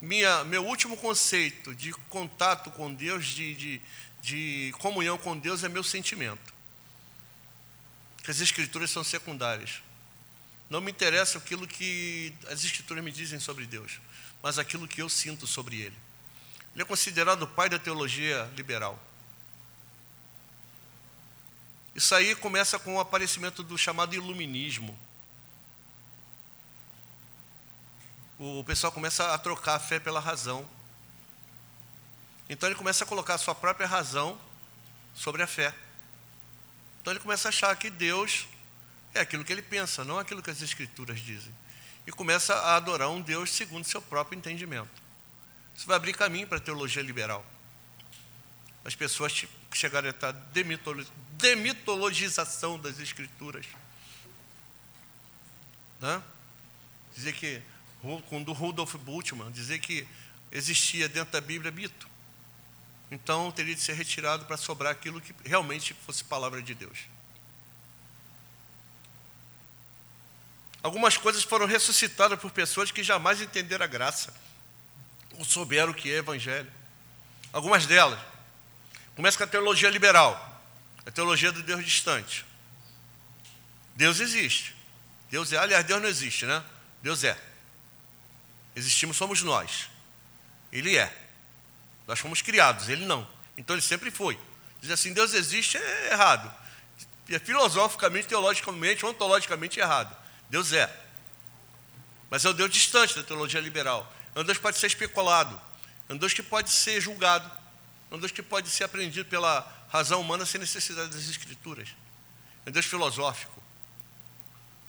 minha, 0.00 0.44
meu 0.44 0.64
último 0.64 0.96
conceito 0.96 1.74
de 1.74 1.92
contato 2.08 2.70
com 2.70 2.92
Deus, 2.92 3.26
de, 3.26 3.54
de, 3.54 3.82
de 4.22 4.74
comunhão 4.78 5.18
com 5.18 5.38
Deus, 5.38 5.62
é 5.62 5.68
meu 5.68 5.84
sentimento. 5.84 6.54
Que 8.22 8.30
as 8.30 8.40
escrituras 8.40 8.90
são 8.90 9.04
secundárias. 9.04 9.82
Não 10.70 10.80
me 10.80 10.92
interessa 10.92 11.36
aquilo 11.36 11.66
que 11.66 12.32
as 12.48 12.62
escrituras 12.64 13.02
me 13.02 13.10
dizem 13.10 13.40
sobre 13.40 13.66
Deus, 13.66 14.00
mas 14.40 14.56
aquilo 14.56 14.86
que 14.86 15.02
eu 15.02 15.08
sinto 15.08 15.44
sobre 15.44 15.80
Ele. 15.80 15.96
Ele 16.72 16.82
é 16.82 16.84
considerado 16.84 17.42
o 17.42 17.48
pai 17.48 17.68
da 17.68 17.78
teologia 17.78 18.48
liberal. 18.56 18.96
Isso 21.92 22.14
aí 22.14 22.36
começa 22.36 22.78
com 22.78 22.94
o 22.94 23.00
aparecimento 23.00 23.64
do 23.64 23.76
chamado 23.76 24.14
iluminismo. 24.14 24.96
O 28.38 28.62
pessoal 28.62 28.92
começa 28.92 29.34
a 29.34 29.38
trocar 29.38 29.74
a 29.74 29.80
fé 29.80 29.98
pela 29.98 30.20
razão. 30.20 30.66
Então 32.48 32.68
ele 32.68 32.76
começa 32.76 33.02
a 33.02 33.06
colocar 33.06 33.34
a 33.34 33.38
sua 33.38 33.56
própria 33.56 33.88
razão 33.88 34.40
sobre 35.14 35.42
a 35.42 35.46
fé. 35.48 35.74
Então 37.00 37.12
ele 37.12 37.20
começa 37.20 37.48
a 37.48 37.50
achar 37.50 37.76
que 37.76 37.90
Deus 37.90 38.46
é 39.14 39.20
aquilo 39.20 39.44
que 39.44 39.52
ele 39.52 39.62
pensa, 39.62 40.04
não 40.04 40.18
aquilo 40.18 40.42
que 40.42 40.50
as 40.50 40.62
Escrituras 40.62 41.20
dizem. 41.20 41.52
E 42.06 42.12
começa 42.12 42.54
a 42.54 42.76
adorar 42.76 43.10
um 43.10 43.20
Deus 43.20 43.50
segundo 43.50 43.84
seu 43.84 44.00
próprio 44.00 44.38
entendimento. 44.38 44.90
Isso 45.76 45.86
vai 45.86 45.96
abrir 45.96 46.14
caminho 46.14 46.46
para 46.46 46.58
a 46.58 46.60
teologia 46.60 47.02
liberal. 47.02 47.44
As 48.84 48.94
pessoas 48.94 49.32
que 49.32 49.48
chegarem 49.72 50.08
a 50.08 50.10
estar 50.10 50.32
demitologização 51.38 52.78
das 52.78 52.98
Escrituras. 52.98 53.66
Né? 56.00 56.22
Dizer 57.14 57.34
que, 57.34 57.62
quando 58.28 58.52
Rudolf 58.52 58.94
Bultmann, 58.96 59.50
dizer 59.52 59.78
que 59.80 60.06
existia 60.50 61.08
dentro 61.08 61.32
da 61.32 61.40
Bíblia 61.40 61.70
mito. 61.70 62.08
Então 63.10 63.50
teria 63.50 63.74
de 63.74 63.80
ser 63.80 63.94
retirado 63.94 64.44
para 64.46 64.56
sobrar 64.56 64.92
aquilo 64.92 65.20
que 65.20 65.34
realmente 65.44 65.94
fosse 66.06 66.24
palavra 66.24 66.62
de 66.62 66.74
Deus. 66.74 67.09
Algumas 70.82 71.16
coisas 71.16 71.42
foram 71.42 71.66
ressuscitadas 71.66 72.38
por 72.38 72.50
pessoas 72.50 72.90
que 72.90 73.02
jamais 73.02 73.40
entenderam 73.40 73.84
a 73.84 73.88
graça, 73.88 74.32
ou 75.36 75.44
souberam 75.44 75.92
o 75.92 75.94
que 75.94 76.10
é 76.10 76.16
evangelho. 76.16 76.70
Algumas 77.52 77.86
delas. 77.86 78.18
Começa 79.14 79.36
com 79.36 79.44
a 79.44 79.46
teologia 79.46 79.90
liberal, 79.90 80.62
a 81.04 81.10
teologia 81.10 81.52
do 81.52 81.62
Deus 81.62 81.84
distante. 81.84 82.46
Deus 83.94 84.20
existe. 84.20 84.74
Deus 85.30 85.52
é, 85.52 85.58
aliás, 85.58 85.84
Deus 85.84 86.00
não 86.00 86.08
existe, 86.08 86.46
né? 86.46 86.64
Deus 87.02 87.22
é. 87.22 87.38
Existimos 88.74 89.16
somos 89.16 89.42
nós. 89.42 89.90
Ele 90.72 90.96
é. 90.96 91.14
Nós 92.06 92.18
fomos 92.18 92.40
criados, 92.40 92.88
ele 92.88 93.04
não. 93.04 93.28
Então 93.56 93.76
ele 93.76 93.82
sempre 93.82 94.10
foi. 94.10 94.38
Diz 94.80 94.90
assim, 94.90 95.12
Deus 95.12 95.34
existe 95.34 95.76
é 95.76 96.12
errado. 96.12 96.52
É 97.28 97.38
filosoficamente, 97.38 98.26
teologicamente, 98.26 99.04
ontologicamente 99.04 99.78
errado. 99.78 100.16
Deus 100.50 100.72
é. 100.72 100.94
Mas 102.28 102.44
é 102.44 102.48
o 102.48 102.52
Deus 102.52 102.70
distante 102.70 103.16
da 103.16 103.22
teologia 103.22 103.60
liberal. 103.60 104.12
É 104.34 104.40
um 104.40 104.44
Deus 104.44 104.58
que 104.58 104.62
pode 104.62 104.78
ser 104.78 104.88
especulado. 104.88 105.58
É 106.08 106.12
um 106.12 106.16
Deus 106.16 106.34
que 106.34 106.42
pode 106.42 106.70
ser 106.70 107.00
julgado. 107.00 107.50
É 108.10 108.14
um 108.14 108.18
Deus 108.18 108.32
que 108.32 108.42
pode 108.42 108.68
ser 108.68 108.84
aprendido 108.84 109.28
pela 109.28 109.66
razão 109.88 110.20
humana 110.20 110.44
sem 110.44 110.60
necessidade 110.60 111.10
das 111.10 111.28
escrituras. 111.28 111.88
É 112.66 112.70
um 112.70 112.72
Deus 112.72 112.84
filosófico. 112.84 113.62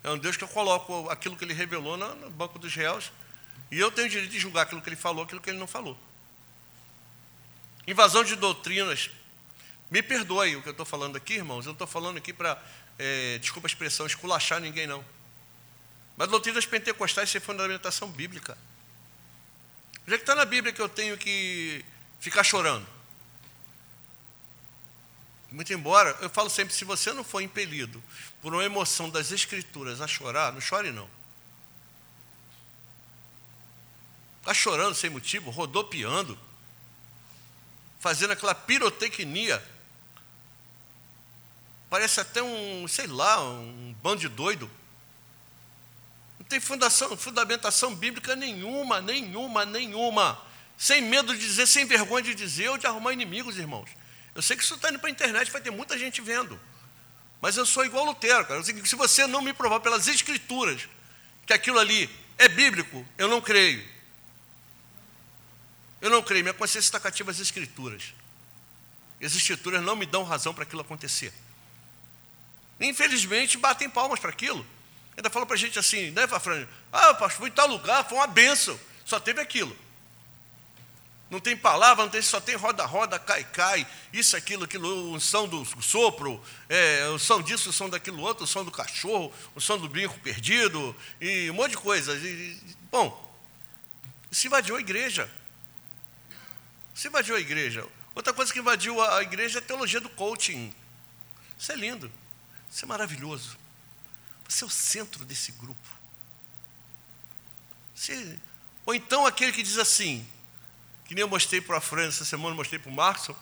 É 0.03 0.09
um 0.09 0.17
Deus 0.17 0.35
que 0.35 0.43
eu 0.43 0.47
coloco 0.47 1.09
aquilo 1.09 1.37
que 1.37 1.45
ele 1.45 1.53
revelou 1.53 1.95
no 1.95 2.29
banco 2.31 2.57
dos 2.57 2.73
réus 2.73 3.11
e 3.69 3.79
eu 3.79 3.91
tenho 3.91 4.07
o 4.07 4.09
direito 4.09 4.31
de 4.31 4.39
julgar 4.39 4.63
aquilo 4.63 4.81
que 4.81 4.89
ele 4.89 4.95
falou, 4.95 5.23
aquilo 5.23 5.39
que 5.39 5.49
ele 5.49 5.59
não 5.59 5.67
falou. 5.67 5.97
Invasão 7.87 8.23
de 8.23 8.35
doutrinas. 8.35 9.09
Me 9.89 10.01
perdoe 10.01 10.55
o 10.55 10.61
que 10.61 10.69
eu 10.69 10.71
estou 10.71 10.85
falando 10.85 11.15
aqui, 11.15 11.35
irmãos. 11.35 11.65
Eu 11.65 11.69
não 11.69 11.73
estou 11.73 11.87
falando 11.87 12.17
aqui 12.17 12.33
para, 12.33 12.61
é, 12.97 13.37
desculpa 13.39 13.67
a 13.67 13.69
expressão, 13.69 14.05
esculachar 14.05 14.59
ninguém, 14.59 14.87
não. 14.87 15.03
Mas 16.21 16.29
doutrinas 16.29 16.67
pentecostais 16.67 17.31
sem 17.31 17.41
fundamentação 17.41 18.07
bíblica. 18.07 18.55
Já 20.05 20.17
que 20.17 20.21
está 20.21 20.35
na 20.35 20.45
Bíblia 20.45 20.71
que 20.71 20.79
eu 20.79 20.87
tenho 20.87 21.17
que 21.17 21.83
ficar 22.19 22.43
chorando. 22.43 22.87
Muito 25.51 25.73
embora, 25.73 26.15
eu 26.21 26.29
falo 26.29 26.47
sempre, 26.47 26.75
se 26.75 26.85
você 26.85 27.11
não 27.11 27.23
for 27.23 27.41
impelido 27.41 28.03
por 28.39 28.53
uma 28.53 28.63
emoção 28.63 29.09
das 29.09 29.31
escrituras 29.31 29.99
a 29.99 30.05
chorar, 30.05 30.53
não 30.53 30.61
chore 30.61 30.91
não. 30.91 31.09
Está 34.41 34.53
chorando 34.53 34.93
sem 34.93 35.09
motivo, 35.09 35.49
rodopiando, 35.49 36.37
fazendo 37.99 38.33
aquela 38.33 38.53
pirotecnia. 38.53 39.59
Parece 41.89 42.19
até 42.19 42.43
um, 42.43 42.87
sei 42.87 43.07
lá, 43.07 43.43
um 43.43 43.95
bando 44.03 44.19
de 44.19 44.27
doido. 44.29 44.69
Tem 46.51 46.59
fundação, 46.59 47.15
fundamentação 47.15 47.95
bíblica 47.95 48.35
nenhuma, 48.35 48.99
nenhuma, 48.99 49.63
nenhuma. 49.63 50.37
Sem 50.77 51.01
medo 51.01 51.33
de 51.33 51.39
dizer, 51.39 51.65
sem 51.65 51.85
vergonha 51.85 52.25
de 52.25 52.35
dizer 52.35 52.67
ou 52.67 52.77
de 52.77 52.85
arrumar 52.85 53.13
inimigos, 53.13 53.57
irmãos. 53.57 53.89
Eu 54.35 54.41
sei 54.41 54.57
que 54.57 54.61
isso 54.61 54.75
está 54.75 54.89
indo 54.89 54.99
para 54.99 55.07
a 55.07 55.11
internet, 55.11 55.49
vai 55.49 55.61
ter 55.61 55.71
muita 55.71 55.97
gente 55.97 56.19
vendo. 56.19 56.59
Mas 57.39 57.55
eu 57.55 57.65
sou 57.65 57.85
igual 57.85 58.03
Lutero, 58.03 58.45
cara. 58.45 58.61
Se 58.65 58.95
você 58.97 59.25
não 59.27 59.41
me 59.41 59.53
provar 59.53 59.79
pelas 59.79 60.09
escrituras 60.09 60.89
que 61.45 61.53
aquilo 61.53 61.79
ali 61.79 62.09
é 62.37 62.49
bíblico, 62.49 63.07
eu 63.17 63.29
não 63.29 63.39
creio. 63.39 63.87
Eu 66.01 66.09
não 66.09 66.21
creio, 66.21 66.43
minha 66.43 66.53
consciência 66.53 66.89
está 66.89 66.99
cativa 66.99 67.31
às 67.31 67.39
escrituras. 67.39 68.13
E 69.21 69.25
as 69.25 69.33
escrituras 69.33 69.81
não 69.81 69.95
me 69.95 70.05
dão 70.05 70.25
razão 70.25 70.53
para 70.53 70.63
aquilo 70.63 70.81
acontecer. 70.81 71.31
Infelizmente, 72.77 73.57
batem 73.57 73.89
palmas 73.89 74.19
para 74.19 74.31
aquilo. 74.31 74.67
Ainda 75.21 75.29
fala 75.29 75.45
para 75.45 75.55
a 75.55 75.59
gente 75.59 75.79
assim, 75.79 76.11
né, 76.11 76.27
Fafrânio? 76.27 76.67
Ah, 76.91 77.13
pastor, 77.13 77.31
fui 77.31 77.49
em 77.49 77.53
tal 77.53 77.67
lugar, 77.67 78.07
foi 78.07 78.17
uma 78.17 78.27
benção. 78.27 78.77
Só 79.05 79.19
teve 79.19 79.39
aquilo 79.39 79.75
não 81.31 81.39
tem 81.39 81.55
palavra, 81.55 82.03
não 82.03 82.11
tem, 82.11 82.21
só 82.21 82.41
tem 82.41 82.55
roda-roda, 82.55 83.17
cai-cai, 83.17 83.87
isso, 84.11 84.35
aquilo, 84.35 84.65
aquilo, 84.65 85.13
o 85.13 85.19
som 85.21 85.47
do 85.47 85.65
sopro, 85.81 86.43
é, 86.67 87.07
o 87.07 87.17
som 87.17 87.41
disso, 87.41 87.69
o 87.69 87.73
som 87.73 87.89
daquilo 87.89 88.21
outro, 88.21 88.43
o 88.43 88.47
som 88.47 88.65
do 88.65 88.69
cachorro, 88.69 89.33
o 89.55 89.61
som 89.61 89.77
do 89.77 89.87
brinco 89.87 90.19
perdido, 90.19 90.93
e 91.21 91.49
um 91.49 91.53
monte 91.53 91.71
de 91.71 91.77
coisas. 91.77 92.21
E, 92.21 92.61
bom, 92.91 93.33
se 94.29 94.47
invadiu 94.47 94.75
a 94.75 94.81
igreja. 94.81 95.31
Se 96.93 97.07
invadiu 97.07 97.37
a 97.37 97.39
igreja. 97.39 97.87
Outra 98.13 98.33
coisa 98.33 98.51
que 98.51 98.59
invadiu 98.59 99.01
a 99.01 99.23
igreja 99.23 99.59
é 99.59 99.61
a 99.61 99.65
teologia 99.65 100.01
do 100.01 100.09
coaching. 100.09 100.75
Isso 101.57 101.71
é 101.71 101.75
lindo, 101.77 102.11
isso 102.69 102.83
é 102.83 102.87
maravilhoso. 102.89 103.57
Você 104.51 104.65
é 104.65 104.67
o 104.67 104.69
centro 104.69 105.23
desse 105.23 105.53
grupo. 105.53 105.89
Você, 107.95 108.37
ou 108.85 108.93
então 108.93 109.25
aquele 109.25 109.53
que 109.53 109.63
diz 109.63 109.77
assim, 109.77 110.27
que 111.05 111.15
nem 111.15 111.21
eu 111.21 111.29
mostrei 111.29 111.61
para 111.61 111.77
a 111.77 111.81
Fran 111.81 112.09
essa 112.09 112.25
semana, 112.25 112.53
mostrei 112.53 112.77
para 112.77 112.91
o 112.91 112.93
Marcos 112.93 113.33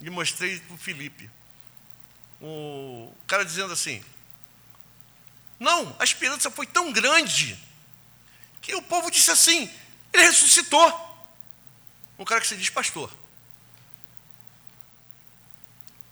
e 0.00 0.08
mostrei 0.08 0.60
para 0.60 0.74
o 0.74 0.78
Felipe. 0.78 1.28
O 2.40 3.12
cara 3.26 3.44
dizendo 3.44 3.72
assim: 3.72 4.04
Não, 5.58 5.96
a 5.98 6.04
esperança 6.04 6.48
foi 6.52 6.68
tão 6.68 6.92
grande 6.92 7.58
que 8.62 8.76
o 8.76 8.82
povo 8.82 9.10
disse 9.10 9.32
assim: 9.32 9.68
Ele 10.12 10.22
ressuscitou. 10.22 11.18
Um 12.16 12.24
cara 12.24 12.40
que 12.40 12.46
se 12.46 12.56
diz 12.56 12.70
pastor. 12.70 13.12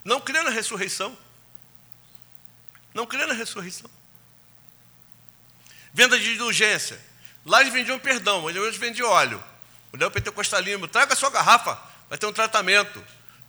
Não 0.05 0.21
crê 0.21 0.43
na 0.43 0.51
ressurreição. 0.51 1.17
Não 2.93 3.07
crê 3.07 3.25
na 3.25 3.35
ressurreição. 3.35 4.02
Venda 5.93 6.19
de 6.19 6.35
indulgência. 6.35 6.99
Lá 7.45 7.61
eles 7.61 7.73
vendiam 7.73 7.99
perdão, 7.99 8.49
eles 8.49 8.77
vendiam 8.77 9.09
óleo. 9.09 9.43
O 9.93 9.97
neopentecostalismo, 9.97 10.89
traga 10.89 11.13
a 11.13 11.17
sua 11.17 11.31
garrafa, 11.31 11.79
vai 12.09 12.17
ter 12.17 12.27
um 12.27 12.33
tratamento. 12.33 13.05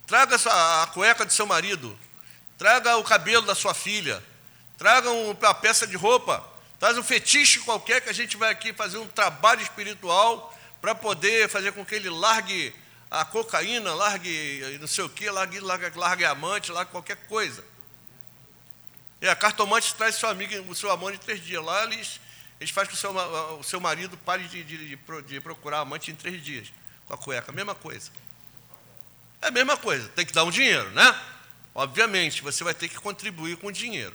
Traga 0.06 0.36
a 0.82 0.86
cueca 0.88 1.24
do 1.24 1.32
seu 1.32 1.46
marido. 1.46 1.98
Traga 2.58 2.96
o 2.96 3.04
cabelo 3.04 3.46
da 3.46 3.54
sua 3.54 3.72
filha. 3.72 4.22
Traga 4.76 5.10
uma 5.10 5.54
peça 5.54 5.86
de 5.86 5.96
roupa. 5.96 6.44
Traz 6.78 6.98
um 6.98 7.02
fetiche 7.02 7.60
qualquer 7.60 8.02
que 8.02 8.10
a 8.10 8.12
gente 8.12 8.36
vai 8.36 8.50
aqui 8.50 8.72
fazer 8.72 8.98
um 8.98 9.08
trabalho 9.08 9.62
espiritual 9.62 10.54
para 10.82 10.94
poder 10.94 11.48
fazer 11.48 11.72
com 11.72 11.84
que 11.84 11.94
ele 11.94 12.10
largue 12.10 12.74
a 13.10 13.24
cocaína, 13.24 13.94
largue 13.94 14.76
não 14.78 14.86
sei 14.86 15.04
o 15.04 15.08
quê, 15.08 15.30
largue, 15.30 15.60
largue, 15.60 15.96
largue 15.96 16.24
amante, 16.24 16.70
largue 16.70 16.90
qualquer 16.90 17.16
coisa. 17.28 17.64
É, 19.20 19.30
a 19.30 19.36
cartomante 19.36 19.94
traz 19.94 20.16
seu 20.16 20.28
amigo, 20.28 20.70
o 20.70 20.74
seu 20.74 20.90
amor 20.90 21.14
em 21.14 21.18
três 21.18 21.42
dias. 21.42 21.64
Lá 21.64 21.84
eles, 21.84 22.20
eles 22.60 22.70
fazem 22.70 22.90
que 22.90 22.96
o 22.96 22.98
seu, 22.98 23.14
o 23.58 23.62
seu 23.62 23.80
marido 23.80 24.16
pare 24.18 24.44
de, 24.44 24.62
de, 24.62 24.96
de, 24.96 25.40
procurar 25.40 25.80
amante 25.80 26.10
em 26.10 26.14
três 26.14 26.42
dias. 26.42 26.72
Com 27.06 27.14
a 27.14 27.18
cueca, 27.18 27.50
a 27.50 27.54
mesma 27.54 27.74
coisa. 27.74 28.10
É 29.42 29.48
a 29.48 29.50
mesma 29.50 29.76
coisa, 29.76 30.08
tem 30.10 30.24
que 30.24 30.32
dar 30.32 30.44
um 30.44 30.50
dinheiro, 30.50 30.90
né? 30.92 31.20
Obviamente, 31.74 32.40
você 32.42 32.64
vai 32.64 32.72
ter 32.72 32.88
que 32.88 32.96
contribuir 32.96 33.56
com 33.56 33.70
dinheiro. 33.70 34.14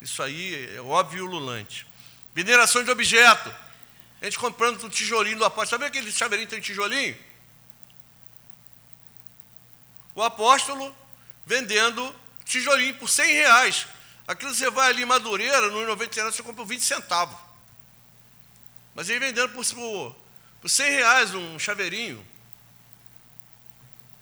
Isso 0.00 0.22
aí 0.22 0.74
é 0.76 0.80
óbvio 0.80 1.18
e 1.18 1.22
ululante. 1.22 1.86
Veneração 2.34 2.84
de 2.84 2.90
objeto. 2.90 3.52
A 4.20 4.24
gente 4.24 4.38
comprando 4.38 4.82
um 4.84 4.88
tijolinho 4.88 5.38
do 5.38 5.44
apóstolo. 5.44 5.82
Sabe 5.82 5.86
aquele 5.86 6.12
chaveirinho 6.12 6.48
que 6.48 6.54
tem 6.54 6.62
tijolinho? 6.62 7.16
O 10.14 10.22
apóstolo 10.22 10.94
vendendo 11.46 12.14
tijolinho 12.44 12.94
por 12.96 13.08
100 13.08 13.32
reais. 13.32 13.86
Aquilo 14.28 14.54
você 14.54 14.70
vai 14.70 14.90
ali 14.90 15.02
em 15.02 15.06
Madureira, 15.06 15.70
no 15.70 15.86
99, 15.86 16.36
você 16.36 16.42
compra 16.42 16.62
por 16.62 16.66
20 16.66 16.82
centavos. 16.82 17.36
Mas 18.94 19.08
ele 19.08 19.20
vendendo 19.20 19.50
por, 19.50 19.64
por, 19.66 20.16
por 20.60 20.68
100 20.68 20.90
reais 20.90 21.34
um 21.34 21.58
chaveirinho. 21.58 22.26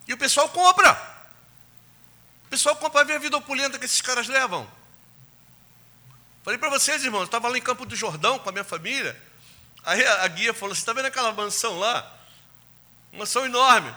E 0.06 0.12
o 0.12 0.18
pessoal 0.18 0.48
compra. 0.48 0.92
O 2.46 2.48
pessoal 2.48 2.76
compra 2.76 3.04
ver 3.04 3.16
a 3.16 3.18
vida 3.18 3.36
opulenta 3.36 3.78
que 3.78 3.84
esses 3.84 4.00
caras 4.00 4.26
levam. 4.26 4.70
Falei 6.42 6.58
para 6.58 6.70
vocês, 6.70 7.04
irmãos, 7.04 7.24
estava 7.24 7.48
lá 7.48 7.58
em 7.58 7.62
Campo 7.62 7.84
do 7.84 7.94
Jordão 7.94 8.38
com 8.38 8.48
a 8.48 8.52
minha 8.52 8.64
família. 8.64 9.20
Aí 9.84 10.02
a, 10.02 10.24
a 10.24 10.28
guia 10.28 10.54
falou: 10.54 10.74
Você 10.74 10.80
está 10.80 10.92
vendo 10.92 11.06
aquela 11.06 11.32
mansão 11.32 11.78
lá? 11.78 12.18
Uma 13.12 13.20
mansão 13.20 13.44
enorme. 13.44 13.94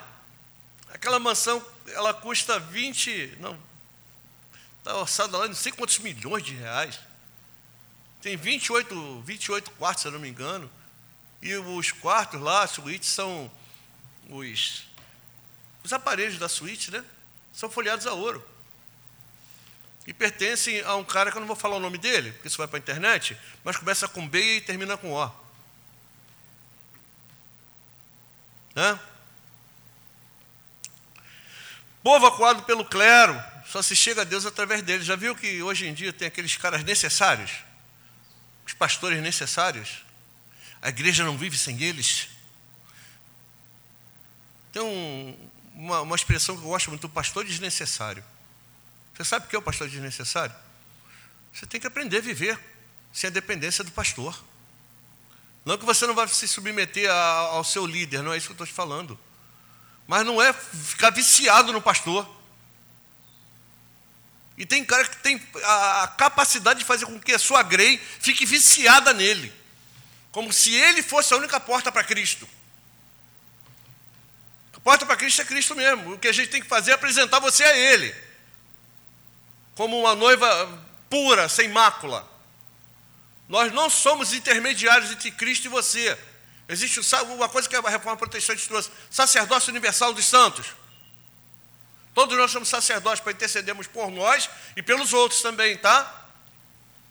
Aquela 0.94 1.20
mansão, 1.20 1.66
ela 1.88 2.14
custa 2.14 2.60
20, 2.60 3.38
não, 3.40 3.58
está 4.80 4.96
orçada 4.98 5.38
lá 5.38 5.48
não 5.48 5.56
sei 5.56 5.72
quantos 5.72 6.00
milhões 6.00 6.44
de 6.44 6.54
reais. 6.54 7.00
Tem 8.22 8.38
28, 8.38 9.22
28 9.22 9.72
quartos, 9.72 10.02
se 10.04 10.08
eu 10.08 10.12
não 10.12 10.20
me 10.20 10.30
engano. 10.30 10.70
E 11.42 11.56
os 11.56 11.92
quartos 11.92 12.40
lá, 12.40 12.68
suítes, 12.68 13.10
são 13.10 13.52
os 14.30 14.92
os 15.84 15.92
aparelhos 15.94 16.38
da 16.38 16.48
suíte, 16.48 16.92
né? 16.92 17.04
São 17.54 17.70
folheados 17.70 18.06
a 18.06 18.14
ouro. 18.14 18.46
E 20.06 20.14
pertencem 20.14 20.82
a 20.82 20.96
um 20.96 21.04
cara 21.04 21.32
que 21.32 21.38
eu 21.38 21.42
não 21.42 21.48
vou 21.48 21.56
falar 21.56 21.76
o 21.76 21.80
nome 21.80 21.98
dele, 21.98 22.32
porque 22.32 22.48
isso 22.48 22.58
vai 22.58 22.68
para 22.68 22.78
a 22.78 22.80
internet, 22.80 23.38
mas 23.64 23.78
começa 23.78 24.08
com 24.08 24.28
B 24.28 24.58
e 24.58 24.62
termina 24.62 24.98
com 24.98 25.12
O. 25.12 25.32
Né? 28.74 29.00
Povo 32.04 32.26
acuado 32.26 32.64
pelo 32.64 32.86
clero, 32.86 33.40
só 33.68 33.82
se 33.82 33.96
chega 33.96 34.22
a 34.22 34.26
Deus 34.26 34.46
através 34.46 34.82
dele. 34.82 35.04
Já 35.04 35.16
viu 35.16 35.36
que 35.36 35.62
hoje 35.62 35.88
em 35.88 35.94
dia 35.94 36.12
tem 36.12 36.28
aqueles 36.28 36.56
caras 36.58 36.84
necessários? 36.84 37.52
Os 38.72 38.74
pastores 38.74 39.22
necessários? 39.22 40.06
A 40.82 40.88
igreja 40.88 41.26
não 41.26 41.38
vive 41.38 41.58
sem 41.58 41.84
eles? 41.84 42.30
Tem 44.72 44.82
um, 44.82 45.50
uma, 45.76 46.00
uma 46.02 46.16
expressão 46.16 46.56
que 46.56 46.64
eu 46.64 46.70
gosto 46.70 46.90
muito, 46.90 47.10
pastor 47.10 47.44
desnecessário. 47.44 48.24
Você 49.14 49.26
sabe 49.26 49.46
o 49.46 49.50
que 49.50 49.58
é 49.58 49.60
o 49.60 49.62
pastor 49.62 49.90
desnecessário? 49.90 50.56
Você 51.54 51.66
tem 51.66 51.82
que 51.82 51.88
aprender 51.88 52.20
a 52.20 52.22
viver 52.22 52.58
sem 53.12 53.28
a 53.28 53.32
dependência 53.32 53.84
do 53.84 53.92
pastor. 53.92 54.42
Não 55.66 55.78
que 55.78 55.84
você 55.84 56.08
não 56.08 56.16
vai 56.16 56.26
se 56.30 56.48
submeter 56.48 57.12
a, 57.12 57.14
ao 57.14 57.66
seu 57.66 57.86
líder, 57.86 58.24
não 58.24 58.32
é 58.32 58.38
isso 58.38 58.48
que 58.48 58.52
eu 58.52 58.64
estou 58.64 58.68
te 58.68 58.72
falando. 58.72 59.20
Mas 60.08 60.26
não 60.26 60.42
é 60.42 60.54
ficar 60.54 61.10
viciado 61.10 61.74
no 61.74 61.82
pastor. 61.82 62.41
E 64.58 64.66
tem 64.66 64.84
cara 64.86 65.08
que 65.08 65.18
tem 65.18 65.42
a, 65.64 66.04
a 66.04 66.08
capacidade 66.08 66.80
de 66.80 66.86
fazer 66.86 67.06
com 67.06 67.20
que 67.20 67.34
a 67.34 67.40
sua 67.40 67.64
grei 67.64 67.98
fique 68.20 68.46
viciada 68.46 69.14
nele. 69.14 69.52
Como 70.32 70.52
se 70.54 70.74
ele 70.74 71.02
fosse 71.02 71.34
a 71.34 71.38
única 71.38 71.60
porta 71.60 71.92
para 71.92 72.04
Cristo 72.04 72.48
porta 74.84 75.06
para 75.06 75.16
Cristo 75.16 75.42
é 75.42 75.46
Cristo 75.46 75.76
mesmo. 75.76 76.14
O 76.14 76.20
que 76.20 76.28
a 76.28 76.32
gente 76.32 76.50
tem 76.50 76.62
que 76.62 76.68
fazer 76.68 76.92
é 76.92 76.94
apresentar 76.94 77.40
você 77.40 77.64
a 77.64 77.78
Ele, 77.78 78.14
como 79.76 80.00
uma 80.00 80.16
noiva 80.16 80.86
pura, 81.10 81.48
sem 81.48 81.70
mácula. 81.70 82.28
Nós 83.48 83.72
não 83.72 83.90
somos 83.90 84.34
intermediários 84.34 85.12
entre 85.12 85.32
Cristo 85.32 85.66
e 85.66 85.70
você. 85.70 86.18
Existe 86.68 87.02
uma 87.24 87.50
coisa 87.50 87.68
que 87.68 87.76
a 87.76 87.82
reforma 87.82 88.18
protestante 88.18 88.68
trouxe: 88.68 88.90
sacerdócio 89.10 89.70
universal 89.70 90.14
dos 90.14 90.26
santos. 90.26 90.68
Todos 92.14 92.38
nós 92.38 92.52
somos 92.52 92.70
sacerdotes 92.70 93.22
para 93.22 93.32
intercedermos 93.32 93.88
por 93.88 94.12
nós 94.12 94.50
e 94.76 94.82
pelos 94.82 95.14
outros 95.14 95.42
também, 95.42 95.78
tá? 95.78 96.22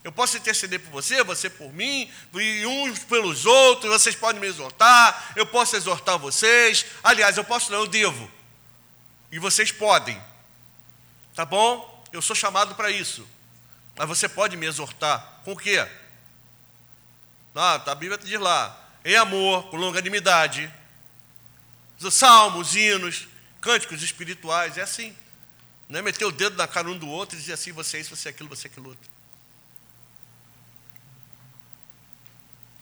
Eu 0.02 0.10
posso 0.12 0.36
interceder 0.36 0.80
por 0.80 0.90
você, 0.90 1.22
você 1.22 1.50
por 1.50 1.72
mim, 1.72 2.10
e 2.34 2.66
uns 2.66 3.00
pelos 3.00 3.44
outros, 3.44 3.92
vocês 3.92 4.16
podem 4.16 4.40
me 4.40 4.46
exortar, 4.46 5.32
eu 5.36 5.46
posso 5.46 5.76
exortar 5.76 6.18
vocês. 6.18 6.86
Aliás, 7.02 7.36
eu 7.36 7.44
posso 7.44 7.70
não, 7.70 7.80
eu 7.80 7.86
devo. 7.86 8.30
E 9.30 9.38
vocês 9.38 9.70
podem. 9.70 10.20
Tá 11.34 11.44
bom? 11.44 12.04
Eu 12.12 12.22
sou 12.22 12.34
chamado 12.34 12.74
para 12.74 12.90
isso. 12.90 13.28
Mas 13.96 14.08
você 14.08 14.28
pode 14.28 14.56
me 14.56 14.66
exortar. 14.66 15.40
Com 15.44 15.52
o 15.52 15.56
quê? 15.56 15.86
Ah, 17.54 17.78
tá, 17.78 17.92
a 17.92 17.94
Bíblia 17.94 18.16
diz 18.16 18.40
lá, 18.40 18.78
em 19.04 19.16
amor, 19.16 19.68
com 19.70 19.76
longanimidade, 19.76 20.72
salmos, 22.10 22.74
hinos, 22.74 23.26
cânticos 23.60 24.02
espirituais, 24.02 24.78
é 24.78 24.82
assim. 24.82 25.16
Não 25.88 25.98
é 25.98 26.02
meter 26.02 26.24
o 26.24 26.30
dedo 26.30 26.56
na 26.56 26.68
cara 26.68 26.88
um 26.88 26.96
do 26.96 27.08
outro 27.08 27.36
e 27.36 27.40
dizer 27.40 27.54
assim, 27.54 27.72
você 27.72 27.96
é 27.96 28.00
isso, 28.00 28.14
você 28.14 28.28
é 28.28 28.30
aquilo, 28.30 28.48
você 28.48 28.68
é 28.68 28.70
aquilo 28.70 28.90
outro. 28.90 29.10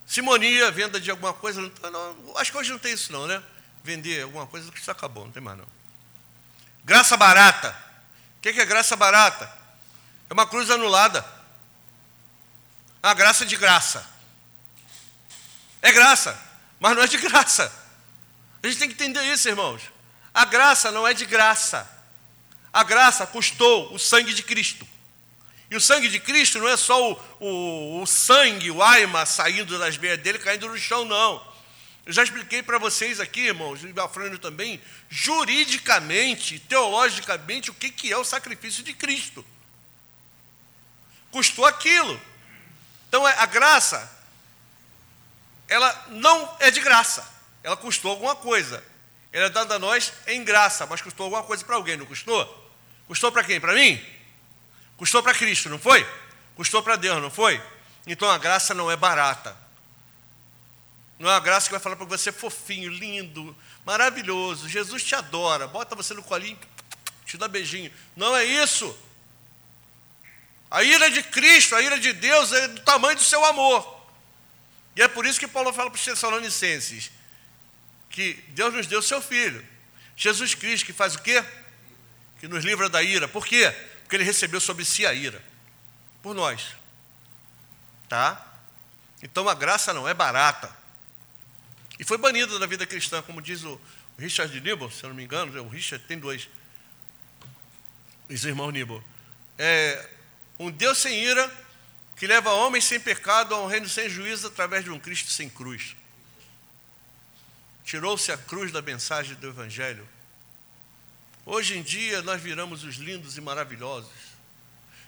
Simonia, 0.05 0.71
venda 0.71 0.99
de 0.99 1.11
alguma 1.11 1.33
coisa. 1.33 1.61
Não, 1.61 1.91
não, 1.91 2.37
acho 2.37 2.51
que 2.51 2.57
hoje 2.57 2.71
não 2.71 2.79
tem 2.79 2.93
isso, 2.93 3.11
não, 3.11 3.27
né? 3.27 3.43
Vender 3.83 4.23
alguma 4.23 4.47
coisa 4.47 4.71
isso 4.75 4.91
acabou, 4.91 5.25
não 5.25 5.31
tem 5.31 5.41
mais, 5.41 5.57
não. 5.57 5.67
Graça 6.83 7.15
barata. 7.15 7.75
O 8.37 8.41
que 8.41 8.49
é 8.49 8.65
graça 8.65 8.95
barata? 8.95 9.51
É 10.29 10.33
uma 10.33 10.47
cruz 10.47 10.69
anulada. 10.69 11.25
A 13.01 13.13
graça 13.13 13.45
de 13.45 13.55
graça. 13.55 14.05
É 15.81 15.91
graça, 15.91 16.39
mas 16.79 16.95
não 16.95 17.03
é 17.03 17.07
de 17.07 17.17
graça. 17.17 17.71
A 18.61 18.67
gente 18.67 18.79
tem 18.79 18.89
que 18.89 18.95
entender 18.95 19.23
isso, 19.31 19.47
irmãos. 19.47 19.81
A 20.33 20.45
graça 20.45 20.91
não 20.91 21.07
é 21.07 21.13
de 21.13 21.25
graça. 21.25 21.89
A 22.71 22.83
graça 22.83 23.25
custou 23.25 23.93
o 23.93 23.99
sangue 23.99 24.33
de 24.33 24.43
Cristo. 24.43 24.87
E 25.71 25.75
o 25.75 25.81
sangue 25.81 26.09
de 26.09 26.19
Cristo 26.19 26.59
não 26.59 26.67
é 26.67 26.75
só 26.75 27.11
o, 27.11 27.21
o, 27.39 28.01
o 28.01 28.07
sangue, 28.07 28.71
o 28.71 28.81
aima 28.81 29.25
saindo 29.25 29.77
das 29.77 29.95
veias 29.95 30.19
dele, 30.19 30.39
caindo 30.39 30.67
no 30.67 30.77
chão, 30.77 31.05
não. 31.05 31.47
Eu 32.05 32.13
já 32.13 32.23
expliquei 32.23 32.63
para 32.63 32.79
vocês 32.79 33.19
aqui, 33.19 33.41
irmãos, 33.41 33.83
e 33.83 33.93
Bafrânio 33.93 34.39
também, 34.39 34.81
juridicamente, 35.09 36.57
teologicamente, 36.59 37.69
o 37.69 37.73
que, 37.73 37.91
que 37.91 38.11
é 38.11 38.17
o 38.17 38.23
sacrifício 38.23 38.83
de 38.83 38.95
Cristo. 38.95 39.45
Custou 41.29 41.65
aquilo. 41.65 42.19
Então, 43.07 43.27
é, 43.27 43.35
a 43.37 43.45
graça, 43.45 44.11
ela 45.67 46.07
não 46.09 46.57
é 46.59 46.71
de 46.71 46.79
graça. 46.79 47.27
Ela 47.61 47.77
custou 47.77 48.09
alguma 48.09 48.35
coisa. 48.35 48.83
Ela 49.31 49.45
é 49.45 49.49
dada 49.49 49.75
a 49.75 49.79
nós 49.79 50.11
em 50.27 50.43
graça, 50.43 50.85
mas 50.85 51.01
custou 51.01 51.25
alguma 51.25 51.43
coisa 51.43 51.63
para 51.63 51.75
alguém, 51.75 51.97
não 51.97 52.05
custou? 52.05 52.71
Custou 53.07 53.31
para 53.31 53.43
quem? 53.43 53.59
Para 53.59 53.73
mim? 53.73 54.03
Custou 54.97 55.21
para 55.21 55.33
Cristo, 55.33 55.69
não 55.69 55.79
foi? 55.79 56.05
Custou 56.55 56.81
para 56.81 56.95
Deus, 56.95 57.21
não 57.21 57.29
foi? 57.29 57.61
Então 58.07 58.29
a 58.29 58.37
graça 58.37 58.73
não 58.73 58.89
é 58.89 58.95
barata. 58.95 59.55
Não 61.19 61.29
é 61.29 61.33
uma 61.33 61.39
graça 61.39 61.67
que 61.67 61.71
vai 61.71 61.79
falar 61.79 61.95
para 61.95 62.05
você 62.05 62.31
fofinho, 62.31 62.89
lindo, 62.89 63.55
maravilhoso. 63.85 64.67
Jesus 64.67 65.03
te 65.03 65.13
adora, 65.15 65.67
bota 65.67 65.95
você 65.95 66.13
no 66.13 66.23
colinho, 66.23 66.57
te 67.25 67.37
dá 67.37 67.47
beijinho. 67.47 67.91
Não 68.15 68.35
é 68.35 68.45
isso. 68.45 68.97
A 70.71 70.83
ira 70.83 71.11
de 71.11 71.21
Cristo, 71.23 71.75
a 71.75 71.81
ira 71.81 71.99
de 71.99 72.13
Deus 72.13 72.51
é 72.51 72.67
do 72.69 72.81
tamanho 72.81 73.17
do 73.17 73.23
seu 73.23 73.43
amor. 73.45 73.99
E 74.95 75.01
é 75.01 75.07
por 75.07 75.25
isso 75.25 75.39
que 75.39 75.47
Paulo 75.47 75.73
fala 75.73 75.89
para 75.89 75.97
os 75.97 76.05
Tessalonicenses 76.05 77.11
que 78.09 78.33
Deus 78.49 78.73
nos 78.73 78.87
deu 78.87 79.01
seu 79.01 79.21
filho. 79.21 79.65
Jesus 80.15 80.55
Cristo 80.55 80.85
que 80.85 80.93
faz 80.93 81.15
o 81.15 81.21
quê? 81.21 81.43
Que 82.39 82.47
nos 82.47 82.63
livra 82.65 82.89
da 82.89 83.01
ira. 83.01 83.27
Por 83.27 83.45
quê? 83.45 83.73
porque 84.09 84.15
ele 84.15 84.23
recebeu 84.23 84.59
sobre 84.59 84.83
si 84.83 85.05
a 85.05 85.13
ira 85.13 85.39
por 86.23 86.33
nós. 86.33 86.75
Tá? 88.07 88.43
Então 89.21 89.47
a 89.47 89.53
graça 89.53 89.93
não 89.93 90.09
é 90.09 90.15
barata. 90.15 90.75
E 91.99 92.03
foi 92.03 92.17
banida 92.17 92.57
da 92.57 92.65
vida 92.65 92.87
cristã, 92.87 93.21
como 93.21 93.39
diz 93.39 93.63
o 93.63 93.79
Richard 94.17 94.51
Nibble, 94.61 94.91
se 94.91 95.03
eu 95.03 95.09
não 95.09 95.15
me 95.15 95.23
engano, 95.23 95.61
o 95.61 95.67
Richard 95.67 96.03
tem 96.05 96.17
dois. 96.17 96.49
Diz 98.27 98.43
o 98.45 98.47
irmão 98.47 98.71
Nibble. 98.71 98.99
É 99.59 100.09
um 100.57 100.71
Deus 100.71 100.97
sem 100.97 101.23
ira 101.23 101.47
que 102.15 102.25
leva 102.25 102.49
homens 102.49 102.85
sem 102.85 102.99
pecado 102.99 103.53
a 103.53 103.61
um 103.61 103.67
reino 103.67 103.87
sem 103.87 104.09
juízo 104.09 104.47
através 104.47 104.83
de 104.83 104.89
um 104.89 104.99
Cristo 104.99 105.29
sem 105.29 105.47
cruz. 105.47 105.95
Tirou-se 107.89 108.31
a 108.31 108.37
cruz 108.37 108.71
da 108.71 108.83
mensagem 108.83 109.33
do 109.35 109.47
Evangelho 109.47 110.07
Hoje 111.51 111.75
em 111.75 111.81
dia 111.81 112.21
nós 112.21 112.39
viramos 112.39 112.83
os 112.83 112.97
lindos 112.97 113.35
e 113.35 113.41
maravilhosos. 113.41 114.11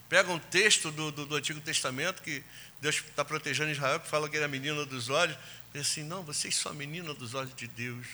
Pega 0.09 0.31
um 0.31 0.39
texto 0.39 0.89
do, 0.89 1.11
do, 1.11 1.27
do 1.27 1.35
Antigo 1.35 1.61
Testamento 1.61 2.23
que 2.23 2.43
Deus 2.81 2.95
está 2.95 3.23
protegendo 3.23 3.69
Israel, 3.69 3.99
que 3.99 4.07
fala 4.07 4.27
que 4.27 4.37
ele 4.37 4.41
é 4.41 4.45
a 4.45 4.49
menina 4.49 4.83
dos 4.83 5.09
olhos. 5.09 5.37
E 5.71 5.77
assim, 5.77 6.01
não, 6.01 6.23
vocês 6.23 6.55
são 6.55 6.71
a 6.71 6.73
menina 6.73 7.13
dos 7.13 7.35
olhos 7.35 7.53
de 7.55 7.67
Deus. 7.67 8.07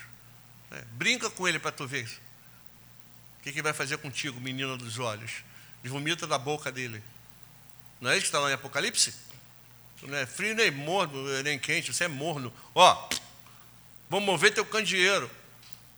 É, 0.70 0.82
brinca 0.92 1.30
com 1.30 1.48
ele 1.48 1.58
para 1.58 1.72
tu 1.72 1.88
ver. 1.88 2.04
O 3.40 3.44
que, 3.44 3.54
que 3.54 3.62
vai 3.62 3.72
fazer 3.72 3.98
contigo, 4.00 4.42
menina 4.42 4.76
dos 4.76 5.00
olhos? 5.00 5.32
Vomita 5.86 6.28
da 6.28 6.38
boca 6.38 6.70
dele. 6.70 7.02
Não 8.02 8.12
é 8.12 8.16
isso 8.16 8.24
que 8.24 8.28
está 8.28 8.40
lá 8.40 8.50
em 8.50 8.56
Apocalipse? 8.56 9.14
Não 10.02 10.18
é 10.18 10.26
frio 10.26 10.54
nem 10.54 10.70
morno, 10.70 11.42
nem 11.44 11.58
quente, 11.58 11.94
você 11.94 12.04
é 12.04 12.08
morno. 12.10 12.54
Ó, 12.76 13.10
vamos 14.10 14.26
mover 14.26 14.54
teu 14.54 14.66
candeeiro. 14.66 15.30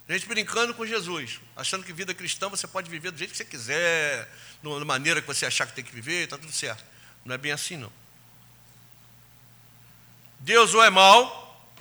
Gente 0.07 0.25
brincando 0.25 0.73
com 0.73 0.85
Jesus, 0.85 1.39
achando 1.55 1.83
que 1.83 1.93
vida 1.93 2.15
cristã 2.15 2.49
você 2.49 2.67
pode 2.67 2.89
viver 2.89 3.11
do 3.11 3.17
jeito 3.17 3.29
que 3.29 3.37
você 3.37 3.45
quiser, 3.45 4.27
da 4.63 4.85
maneira 4.85 5.21
que 5.21 5.27
você 5.27 5.45
achar 5.45 5.67
que 5.67 5.73
tem 5.73 5.83
que 5.83 5.93
viver, 5.93 6.23
está 6.23 6.35
tudo 6.35 6.51
certo. 6.51 6.83
Não 7.23 7.35
é 7.35 7.37
bem 7.37 7.51
assim, 7.51 7.77
não. 7.77 7.91
Deus 10.39 10.73
ou 10.73 10.83
é 10.83 10.89
mal, 10.89 11.71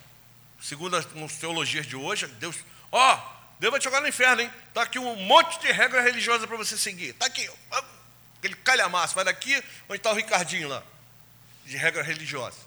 segundo 0.60 0.94
as 0.94 1.06
teologias 1.38 1.86
de 1.86 1.96
hoje, 1.96 2.26
Deus, 2.26 2.56
ó, 2.92 3.16
Deus 3.58 3.70
vai 3.70 3.80
te 3.80 3.84
jogar 3.84 4.02
no 4.02 4.08
inferno, 4.08 4.42
hein? 4.42 4.52
Está 4.68 4.82
aqui 4.82 4.98
um 4.98 5.16
monte 5.16 5.58
de 5.60 5.72
regra 5.72 6.02
religiosa 6.02 6.46
para 6.46 6.56
você 6.56 6.76
seguir. 6.76 7.10
Está 7.10 7.26
aqui, 7.26 7.48
aquele 8.36 8.56
calhamaço, 8.56 9.14
vai 9.14 9.24
daqui, 9.24 9.54
onde 9.88 9.96
está 9.96 10.10
o 10.10 10.14
Ricardinho 10.14 10.68
lá, 10.68 10.82
de 11.64 11.78
regra 11.78 12.02
religiosa. 12.02 12.58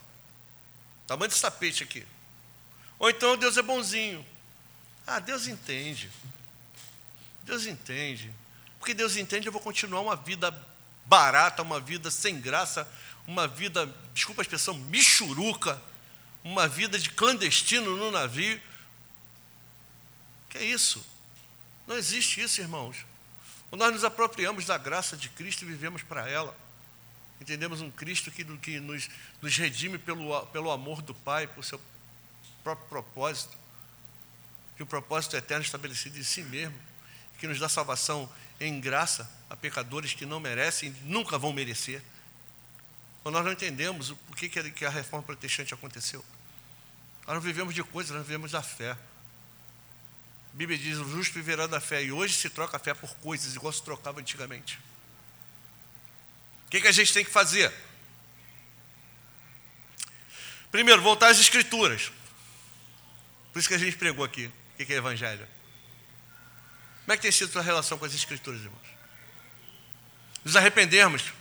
Tamanho 1.06 1.28
desse 1.28 1.40
tapete 1.40 1.84
aqui. 1.84 2.04
Ou 3.02 3.10
então 3.10 3.36
Deus 3.36 3.56
é 3.56 3.62
bonzinho. 3.62 4.24
Ah, 5.04 5.18
Deus 5.18 5.48
entende. 5.48 6.08
Deus 7.42 7.66
entende. 7.66 8.32
Porque 8.78 8.94
Deus 8.94 9.16
entende, 9.16 9.48
eu 9.48 9.52
vou 9.52 9.60
continuar 9.60 10.00
uma 10.02 10.14
vida 10.14 10.56
barata, 11.04 11.62
uma 11.62 11.80
vida 11.80 12.12
sem 12.12 12.40
graça, 12.40 12.88
uma 13.26 13.48
vida, 13.48 13.92
desculpa 14.14 14.40
a 14.40 14.44
expressão, 14.44 14.74
michuruca, 14.74 15.82
uma 16.44 16.68
vida 16.68 16.96
de 16.96 17.10
clandestino 17.10 17.96
no 17.96 18.12
navio. 18.12 18.62
Que 20.48 20.58
é 20.58 20.64
isso? 20.64 21.04
Não 21.88 21.96
existe 21.96 22.40
isso, 22.40 22.60
irmãos. 22.60 23.04
Nós 23.72 23.92
nos 23.92 24.04
apropriamos 24.04 24.64
da 24.64 24.78
graça 24.78 25.16
de 25.16 25.28
Cristo 25.28 25.64
e 25.64 25.66
vivemos 25.66 26.04
para 26.04 26.28
ela. 26.28 26.56
Entendemos 27.40 27.80
um 27.80 27.90
Cristo 27.90 28.30
que, 28.30 28.44
que 28.58 28.78
nos, 28.78 29.10
nos 29.40 29.56
redime 29.56 29.98
pelo, 29.98 30.46
pelo 30.46 30.70
amor 30.70 31.02
do 31.02 31.12
Pai, 31.12 31.48
por 31.48 31.64
seu 31.64 31.80
próprio 32.62 32.88
propósito, 32.88 33.56
que 34.76 34.82
o 34.82 34.86
propósito 34.86 35.36
eterno 35.36 35.64
estabelecido 35.64 36.18
em 36.18 36.22
si 36.22 36.42
mesmo, 36.42 36.78
que 37.38 37.46
nos 37.46 37.58
dá 37.58 37.68
salvação 37.68 38.30
em 38.60 38.80
graça 38.80 39.28
a 39.50 39.56
pecadores 39.56 40.14
que 40.14 40.24
não 40.24 40.40
merecem 40.40 40.94
nunca 41.02 41.36
vão 41.38 41.52
merecer. 41.52 42.02
Mas 43.24 43.32
nós 43.32 43.44
não 43.44 43.52
entendemos 43.52 44.10
o 44.10 44.16
porquê 44.16 44.48
que 44.48 44.84
a 44.84 44.90
reforma 44.90 45.24
protestante 45.24 45.74
aconteceu. 45.74 46.24
Nós 47.26 47.34
não 47.34 47.40
vivemos 47.40 47.74
de 47.74 47.82
coisas, 47.82 48.16
nós 48.16 48.26
vivemos 48.26 48.52
da 48.52 48.62
fé. 48.62 48.92
A 48.92 48.96
Bíblia 50.56 50.78
diz: 50.78 50.98
o 50.98 51.08
justo 51.08 51.34
viverá 51.34 51.66
da 51.66 51.80
fé. 51.80 52.02
E 52.02 52.12
hoje 52.12 52.34
se 52.34 52.50
troca 52.50 52.76
a 52.76 52.80
fé 52.80 52.94
por 52.94 53.14
coisas, 53.16 53.54
igual 53.54 53.72
se 53.72 53.82
trocava 53.82 54.20
antigamente. 54.20 54.78
O 56.66 56.70
que, 56.70 56.80
que 56.80 56.88
a 56.88 56.92
gente 56.92 57.12
tem 57.12 57.24
que 57.24 57.30
fazer? 57.30 57.72
Primeiro, 60.70 61.02
voltar 61.02 61.28
às 61.28 61.38
Escrituras. 61.38 62.10
Por 63.52 63.58
isso 63.58 63.68
que 63.68 63.74
a 63.74 63.78
gente 63.78 63.96
pregou 63.96 64.24
aqui. 64.24 64.50
O 64.74 64.84
que 64.84 64.92
é 64.92 64.96
Evangelho? 64.96 65.46
Como 67.02 67.12
é 67.12 67.16
que 67.16 67.22
tem 67.22 67.32
sido 67.32 67.50
a 67.50 67.52
sua 67.52 67.62
relação 67.62 67.98
com 67.98 68.04
as 68.04 68.14
Escrituras, 68.14 68.60
irmãos? 68.60 68.80
Nos 70.44 70.56
arrependermos. 70.56 71.32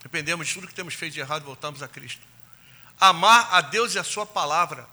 Arrependemos 0.00 0.48
de 0.48 0.54
tudo 0.54 0.66
que 0.66 0.74
temos 0.74 0.94
feito 0.94 1.14
de 1.14 1.20
errado 1.20 1.42
e 1.42 1.44
voltamos 1.44 1.82
a 1.82 1.88
Cristo. 1.88 2.26
Amar 2.98 3.52
a 3.52 3.60
Deus 3.60 3.94
e 3.94 3.98
a 3.98 4.04
Sua 4.04 4.24
palavra. 4.24 4.88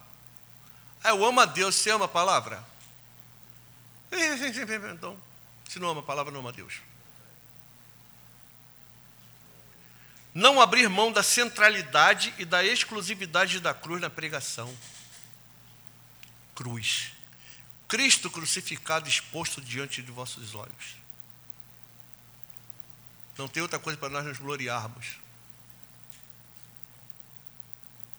Ah, 1.03 1.09
eu 1.09 1.23
amo 1.25 1.39
a 1.39 1.45
Deus, 1.45 1.75
você 1.75 1.89
ama 1.91 2.05
a 2.05 2.09
palavra? 2.09 2.63
Então, 4.93 5.19
se 5.67 5.79
não 5.79 5.89
ama 5.89 6.01
a 6.01 6.03
palavra, 6.03 6.31
não 6.31 6.39
ama 6.39 6.49
a 6.49 6.53
Deus. 6.53 6.81
Não 10.33 10.61
abrir 10.61 10.87
mão 10.87 11.11
da 11.11 11.23
centralidade 11.23 12.33
e 12.37 12.45
da 12.45 12.63
exclusividade 12.63 13.59
da 13.59 13.73
cruz 13.73 14.01
na 14.01 14.09
pregação. 14.09 14.75
Cruz. 16.57 17.11
Cristo 17.87 18.31
crucificado 18.31 19.07
exposto 19.07 19.61
diante 19.61 20.01
de 20.01 20.11
vossos 20.11 20.55
olhos. 20.55 20.97
Não 23.37 23.47
tem 23.47 23.61
outra 23.61 23.77
coisa 23.77 23.95
para 23.95 24.09
nós 24.09 24.25
nos 24.25 24.39
gloriarmos. 24.39 25.19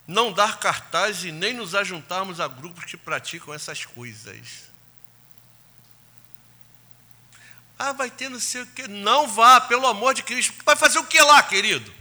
Não 0.07 0.33
dar 0.33 0.61
cartaz 0.61 1.25
e 1.25 1.33
nem 1.33 1.53
nos 1.53 1.75
ajuntarmos 1.75 2.39
a 2.39 2.47
grupos 2.47 2.85
que 2.85 2.97
praticam 2.97 3.53
essas 3.53 3.85
coisas. 3.85 4.69
Ah, 7.77 7.93
vai 7.93 8.09
ter 8.09 8.29
não 8.29 8.39
sei 8.39 8.63
o 8.63 8.67
quê. 8.69 8.87
Não 8.87 9.27
vá, 9.27 9.61
pelo 9.61 9.89
amor 9.89 10.15
de 10.15 10.23
Cristo. 10.23 10.55
Vai 10.65 10.77
fazer 10.77 11.01
o 11.01 11.07
que 11.07 11.21
lá, 11.21 11.43
querido? 11.43 11.93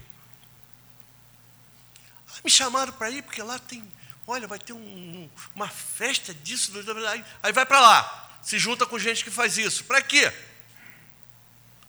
Ah, 2.29 2.41
me 2.45 2.51
chamaram 2.51 2.93
para 2.93 3.09
ir 3.09 3.23
porque 3.23 3.41
lá 3.41 3.57
tem 3.57 3.96
Olha, 4.27 4.45
vai 4.45 4.59
ter 4.59 4.73
um, 4.73 5.29
uma 5.55 5.69
festa 5.69 6.33
disso. 6.33 6.73
Aí, 7.09 7.25
aí 7.41 7.53
vai 7.53 7.65
para 7.65 7.79
lá. 7.79 8.39
Se 8.43 8.59
junta 8.59 8.85
com 8.85 8.99
gente 8.99 9.23
que 9.23 9.31
faz 9.31 9.57
isso. 9.57 9.85
Para 9.85 10.01
quê? 10.01 10.31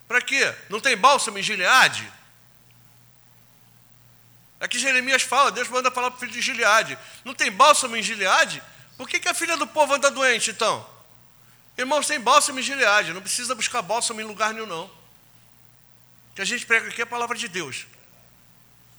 Para 0.07 0.21
quê? 0.21 0.55
Não 0.69 0.79
tem 0.79 0.95
bálsamo 0.95 1.37
em 1.37 1.43
Gileade? 1.43 2.09
Aqui 4.59 4.77
é 4.77 4.79
Jeremias 4.79 5.21
fala, 5.21 5.51
Deus 5.51 5.67
manda 5.67 5.91
falar 5.91 6.11
para 6.11 6.17
o 6.17 6.19
filho 6.19 6.31
de 6.31 6.41
Gileade. 6.41 6.97
Não 7.23 7.33
tem 7.33 7.51
bálsamo 7.51 7.95
em 7.95 8.03
Gileade? 8.03 8.63
Por 8.97 9.07
que, 9.07 9.19
que 9.19 9.27
a 9.27 9.33
filha 9.33 9.55
do 9.57 9.67
povo 9.67 9.93
anda 9.93 10.09
doente, 10.09 10.51
então? 10.51 10.87
Irmãos, 11.77 12.07
tem 12.07 12.19
bálsamo 12.19 12.59
em 12.59 12.63
Gileade. 12.63 13.13
Não 13.13 13.21
precisa 13.21 13.53
buscar 13.53 13.81
bálsamo 13.81 14.19
em 14.19 14.25
lugar 14.25 14.53
nenhum, 14.53 14.65
não. 14.65 14.85
O 14.85 14.91
que 16.35 16.41
a 16.41 16.45
gente 16.45 16.65
prega 16.65 16.87
aqui 16.87 17.01
é 17.01 17.03
a 17.03 17.07
palavra 17.07 17.37
de 17.37 17.47
Deus. 17.47 17.85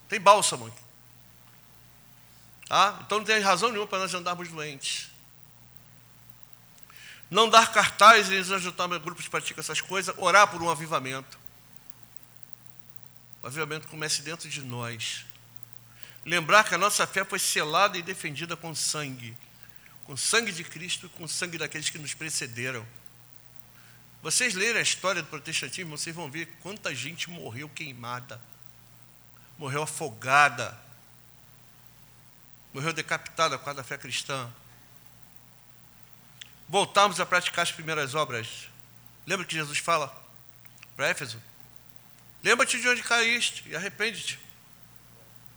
Tem 0.09 0.21
bálsamo 0.21 0.73
Tá? 2.71 3.01
Então 3.05 3.19
não 3.19 3.25
tem 3.25 3.41
razão 3.41 3.71
nenhuma 3.71 3.89
para 3.89 3.99
nós 3.99 4.15
andarmos 4.15 4.49
doentes. 4.49 5.11
Não 7.29 7.51
dar 7.51 7.73
cartaz 7.73 8.31
e 8.31 8.37
ajudar 8.37 8.87
grupos 9.01 9.25
que 9.25 9.31
praticam 9.31 9.61
essas 9.61 9.81
coisas, 9.81 10.15
orar 10.17 10.47
por 10.47 10.63
um 10.63 10.71
avivamento. 10.71 11.37
O 13.43 13.49
avivamento 13.49 13.89
comece 13.89 14.23
dentro 14.23 14.49
de 14.49 14.63
nós. 14.63 15.27
Lembrar 16.25 16.63
que 16.63 16.73
a 16.73 16.79
nossa 16.79 17.05
fé 17.09 17.25
foi 17.25 17.41
selada 17.41 17.99
e 17.99 18.03
defendida 18.03 18.57
com 18.57 18.73
sangue. 18.73 19.37
Com 20.05 20.17
sangue 20.17 20.53
de 20.53 20.63
Cristo 20.63 21.07
e 21.07 21.09
com 21.09 21.27
sangue 21.27 21.59
daqueles 21.59 21.91
que 21.91 21.99
nos 21.99 22.15
precederam. 22.15 22.87
Vocês 24.23 24.55
lerem 24.55 24.79
a 24.79 24.83
história 24.83 25.23
do 25.23 25.29
protestantismo, 25.29 25.99
vocês 25.99 26.15
vão 26.15 26.31
ver 26.31 26.47
quanta 26.63 26.95
gente 26.95 27.29
morreu 27.29 27.69
queimada, 27.69 28.41
morreu 29.59 29.83
afogada, 29.83 30.81
morreu 32.73 32.93
decapitado 32.93 33.59
por 33.59 33.65
causa 33.65 33.79
da 33.79 33.85
fé 33.85 33.99
cristã. 33.99 34.51
Voltamos 36.69 37.19
a 37.19 37.27
praticar 37.27 37.63
as 37.63 37.73
primeiras 37.73 38.15
obras. 38.15 38.69
Lembra 39.27 39.45
que 39.45 39.57
Jesus 39.57 39.79
fala 39.79 40.15
para 40.97 41.09
Éfeso? 41.09 41.43
Lembra-te 42.43 42.81
de 42.81 42.89
onde 42.89 43.03
caíste 43.03 43.65
e 43.67 43.77
arrepende-te. 43.77 44.39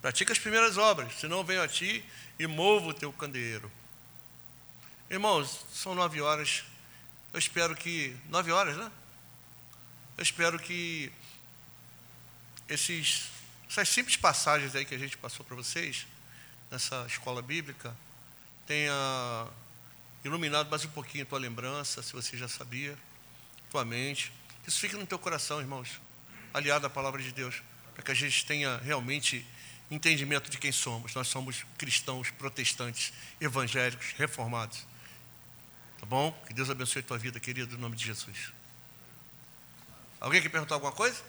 Pratica 0.01 0.33
as 0.33 0.39
primeiras 0.39 0.77
obras, 0.77 1.13
senão 1.19 1.43
venho 1.43 1.61
a 1.61 1.67
ti 1.67 2.03
e 2.37 2.45
movo 2.47 2.89
o 2.89 2.93
teu 2.93 3.13
candeeiro. 3.13 3.71
Irmãos, 5.09 5.65
são 5.71 5.93
nove 5.93 6.19
horas. 6.19 6.63
Eu 7.31 7.39
espero 7.39 7.75
que. 7.75 8.17
Nove 8.27 8.51
horas, 8.51 8.75
né? 8.75 8.91
Eu 10.17 10.23
espero 10.23 10.59
que 10.59 11.11
esses, 12.67 13.29
essas 13.69 13.87
simples 13.89 14.17
passagens 14.17 14.75
aí 14.75 14.85
que 14.85 14.95
a 14.95 14.97
gente 14.97 15.17
passou 15.17 15.45
para 15.45 15.55
vocês 15.55 16.07
nessa 16.73 17.05
escola 17.05 17.39
bíblica 17.39 17.95
tenha 18.65 19.47
iluminado 20.25 20.71
mais 20.71 20.83
um 20.83 20.89
pouquinho 20.89 21.23
a 21.23 21.27
tua 21.27 21.37
lembrança, 21.37 22.01
se 22.01 22.11
você 22.13 22.35
já 22.35 22.47
sabia, 22.47 22.97
tua 23.69 23.85
mente. 23.85 24.33
Isso 24.65 24.79
fique 24.79 24.95
no 24.95 25.05
teu 25.05 25.19
coração, 25.19 25.61
irmãos, 25.61 26.01
aliado 26.51 26.87
à 26.87 26.89
palavra 26.89 27.21
de 27.21 27.31
Deus, 27.31 27.61
para 27.93 28.01
que 28.01 28.09
a 28.09 28.15
gente 28.15 28.43
tenha 28.47 28.77
realmente 28.77 29.45
entendimento 29.91 30.49
de 30.49 30.57
quem 30.57 30.71
somos. 30.71 31.13
Nós 31.13 31.27
somos 31.27 31.63
cristãos, 31.77 32.31
protestantes, 32.31 33.13
evangélicos, 33.39 34.13
reformados. 34.17 34.79
Tá 35.99 36.07
bom? 36.07 36.31
Que 36.47 36.55
Deus 36.55 36.71
abençoe 36.71 37.01
a 37.01 37.05
tua 37.05 37.19
vida, 37.19 37.39
querido, 37.39 37.75
em 37.75 37.77
nome 37.77 37.95
de 37.95 38.05
Jesus. 38.05 38.51
Alguém 40.19 40.41
quer 40.41 40.49
perguntar 40.49 40.73
alguma 40.73 40.91
coisa? 40.91 41.21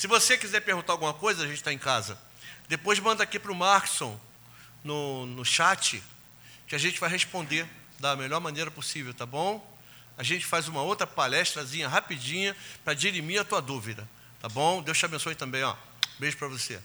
Se 0.00 0.06
você 0.06 0.38
quiser 0.38 0.60
perguntar 0.60 0.94
alguma 0.94 1.12
coisa, 1.12 1.42
a 1.42 1.46
gente 1.46 1.58
está 1.58 1.70
em 1.70 1.76
casa. 1.76 2.18
Depois 2.66 2.98
manda 2.98 3.22
aqui 3.22 3.38
para 3.38 3.52
o 3.52 3.54
Markson 3.54 4.18
no, 4.82 5.26
no 5.26 5.44
chat, 5.44 6.02
que 6.66 6.74
a 6.74 6.78
gente 6.78 6.98
vai 6.98 7.10
responder. 7.10 7.68
da 7.98 8.16
melhor 8.16 8.40
maneira 8.40 8.70
possível, 8.70 9.12
tá 9.12 9.26
bom? 9.26 9.60
A 10.16 10.22
gente 10.22 10.46
faz 10.46 10.68
uma 10.68 10.80
outra 10.80 11.06
palestrazinha 11.06 11.86
rapidinha 11.86 12.56
para 12.82 12.94
dirimir 12.94 13.42
a 13.42 13.44
tua 13.44 13.60
dúvida, 13.60 14.08
tá 14.40 14.48
bom? 14.48 14.82
Deus 14.82 14.96
te 14.96 15.04
abençoe 15.04 15.34
também, 15.34 15.62
ó. 15.62 15.76
Beijo 16.18 16.38
para 16.38 16.48
você. 16.48 16.80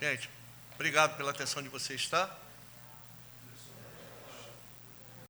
Gente, 0.00 0.30
obrigado 0.76 1.16
pela 1.16 1.32
atenção 1.32 1.60
de 1.60 1.68
vocês, 1.68 2.06
tá? 2.06 2.38